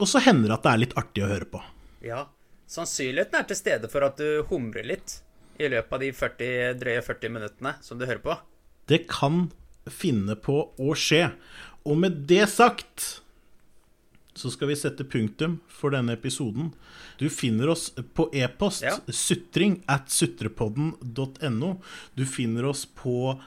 Og 0.02 0.10
så 0.10 0.22
hender 0.26 0.50
det 0.50 0.58
at 0.58 0.66
det 0.66 0.72
er 0.72 0.82
litt 0.82 0.98
artig 0.98 1.22
å 1.22 1.30
høre 1.30 1.48
på. 1.54 1.62
ja. 2.02 2.26
Sannsynligheten 2.68 3.38
er 3.40 3.46
til 3.48 3.56
stede 3.58 3.88
for 3.92 4.04
at 4.06 4.18
du 4.20 4.42
humrer 4.50 4.84
litt 4.86 5.18
i 5.58 5.70
løpet 5.72 5.94
av 5.96 6.02
de 6.04 6.10
40, 6.14 6.74
drøye 6.82 7.04
40 7.06 7.32
minuttene 7.34 7.72
som 7.82 7.98
du 7.98 8.04
hører 8.06 8.22
på. 8.22 8.36
Det 8.88 9.06
kan 9.10 9.48
finne 9.88 10.36
på 10.36 10.60
å 10.76 10.92
skje. 10.96 11.30
Og 11.88 11.96
med 12.02 12.22
det 12.28 12.44
sagt 12.52 13.22
så 14.38 14.52
skal 14.54 14.70
vi 14.70 14.76
sette 14.78 15.02
punktum 15.08 15.56
for 15.72 15.90
denne 15.90 16.14
episoden. 16.14 16.68
Du 17.18 17.26
finner 17.32 17.72
oss 17.72 17.88
på 18.14 18.28
e-post 18.38 18.84
Ja. 18.86 18.92
sutring 19.10 19.80
at 19.90 20.12
sutrepodden.no. 20.14 21.70
Du 22.14 22.22
finner 22.26 22.68
oss 22.70 22.84
på 22.86 23.40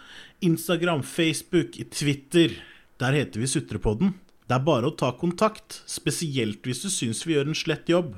Instagram, 0.43 1.03
Facebook, 1.03 1.78
Twitter. 1.91 2.57
Der 2.99 3.13
heter 3.15 3.39
vi 3.39 3.47
Sutrepodden. 3.47 4.13
Det 4.49 4.57
er 4.57 4.65
bare 4.67 4.89
å 4.91 4.97
ta 4.97 5.13
kontakt, 5.15 5.80
spesielt 5.88 6.61
hvis 6.67 6.84
du 6.84 6.89
syns 6.91 7.24
vi 7.26 7.38
gjør 7.38 7.47
en 7.53 7.55
slett 7.55 7.88
jobb. 7.88 8.17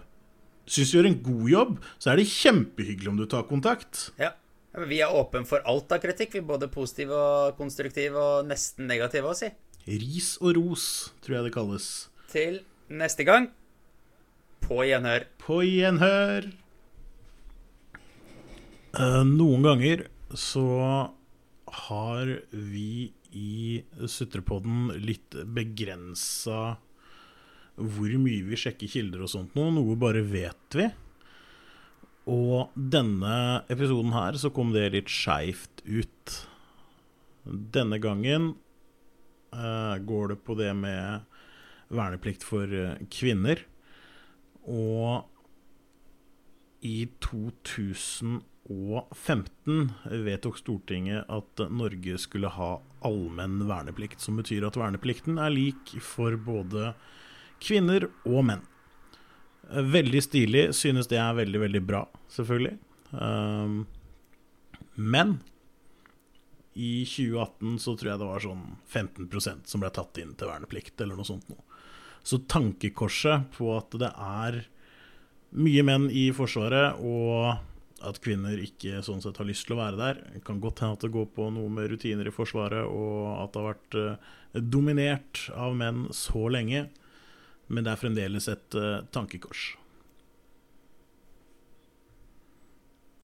Syns 0.63 0.91
du 0.93 0.97
gjør 0.97 1.09
en 1.09 1.19
god 1.25 1.49
jobb, 1.51 1.73
så 1.99 2.13
er 2.13 2.21
det 2.21 2.29
kjempehyggelig 2.31 3.11
om 3.11 3.19
du 3.19 3.25
tar 3.29 3.47
kontakt. 3.49 4.09
Ja. 4.21 4.31
Vi 4.89 5.03
er 5.05 5.13
åpen 5.13 5.43
for 5.45 5.61
alt 5.69 5.91
av 5.93 5.99
kritikk. 6.01 6.33
Vi 6.33 6.41
er 6.41 6.47
både 6.49 6.69
positiv 6.71 7.11
og 7.13 7.59
konstruktiv 7.59 8.15
og 8.17 8.47
nesten 8.49 8.87
negativ 8.89 9.27
å 9.29 9.35
si. 9.37 9.51
Ris 9.85 10.37
og 10.41 10.55
ros, 10.57 10.85
tror 11.21 11.37
jeg 11.37 11.49
det 11.49 11.53
kalles. 11.53 11.89
Til 12.31 12.61
neste 12.89 13.25
gang, 13.27 13.51
på 14.63 14.79
gjenhør. 14.87 15.27
På 15.43 15.59
gjenhør. 15.61 16.47
Eh, 18.93 19.21
noen 19.27 19.67
ganger 19.67 20.07
så 20.37 20.65
har 21.85 22.31
vi 22.51 23.11
i 23.33 23.81
Sutrepodden 24.05 24.91
litt 25.01 25.35
begrensa 25.53 26.77
hvor 27.75 28.11
mye 28.21 28.43
vi 28.45 28.57
sjekker 28.59 28.87
kilder 28.91 29.23
og 29.25 29.31
sånt 29.31 29.55
noe. 29.57 29.71
Noe 29.73 29.95
bare 29.99 30.21
vet 30.25 30.77
vi. 30.77 30.87
Og 32.29 32.69
denne 32.75 33.63
episoden 33.71 34.13
her 34.15 34.33
så 34.39 34.49
kom 34.53 34.71
det 34.75 34.93
litt 34.93 35.09
skeivt 35.11 35.81
ut. 35.83 36.47
Denne 37.43 37.99
gangen 37.99 38.53
uh, 39.51 39.97
går 39.99 40.27
det 40.31 40.39
på 40.45 40.55
det 40.59 40.73
med 40.77 41.21
verneplikt 41.93 42.43
for 42.47 42.73
eh, 42.73 42.97
kvinner. 43.11 43.59
Og 44.63 45.23
i 46.83 47.07
2015 47.23 49.91
vedtok 50.25 50.57
Stortinget 50.59 51.23
at 51.31 51.59
Norge 51.69 52.17
skulle 52.19 52.49
ha 52.55 52.81
allmenn 53.05 53.67
verneplikt, 53.69 54.21
som 54.23 54.37
betyr 54.39 54.63
at 54.67 54.77
verneplikten 54.79 55.37
er 55.39 55.49
lik 55.53 56.01
for 56.03 56.37
både 56.39 56.93
kvinner 57.63 58.07
og 58.27 58.43
menn. 58.49 58.63
Veldig 59.73 60.21
stilig. 60.23 60.67
Synes 60.77 61.09
det 61.11 61.19
er 61.21 61.33
veldig, 61.37 61.63
veldig 61.65 61.81
bra, 61.87 62.03
selvfølgelig. 62.35 62.75
Um, 63.13 63.83
men 64.95 65.37
i 66.73 67.05
2018 67.05 67.79
så 67.79 67.93
tror 67.97 68.11
jeg 68.11 68.21
det 68.21 68.29
var 68.29 68.43
sånn 68.43 68.63
15% 68.89 69.69
som 69.69 69.83
ble 69.83 69.91
tatt 69.93 70.17
inn 70.21 70.33
til 70.37 70.49
verneplikt, 70.49 70.95
eller 71.01 71.17
noe 71.17 71.27
sånt 71.27 71.49
noe. 71.51 71.61
Så 72.23 72.39
tankekorset 72.49 73.49
på 73.57 73.73
at 73.75 73.93
det 73.99 74.09
er 74.09 74.63
mye 75.53 75.83
menn 75.85 76.07
i 76.09 76.29
Forsvaret, 76.33 76.97
og 77.03 77.59
at 78.03 78.19
kvinner 78.23 78.59
ikke 78.59 79.03
sånn 79.05 79.21
sett 79.23 79.37
har 79.39 79.47
lyst 79.47 79.67
til 79.67 79.77
å 79.77 79.81
være 79.83 79.99
der. 79.99 80.21
Det 80.33 80.43
kan 80.47 80.59
godt 80.63 80.81
hende 80.83 80.97
at 80.97 81.05
det 81.05 81.13
går 81.13 81.29
på 81.35 81.47
noe 81.55 81.71
med 81.71 81.91
rutiner 81.91 82.27
i 82.27 82.33
Forsvaret, 82.35 82.83
og 82.87 83.43
at 83.43 83.53
det 83.53 83.61
har 83.61 83.69
vært 83.69 83.99
eh, 83.99 84.33
dominert 84.73 85.45
av 85.55 85.77
menn 85.77 86.07
så 86.15 86.47
lenge. 86.51 86.87
Men 87.67 87.85
det 87.85 87.93
er 87.93 88.01
fremdeles 88.01 88.49
et 88.51 88.77
uh, 88.79 89.05
tankekors. 89.13 89.73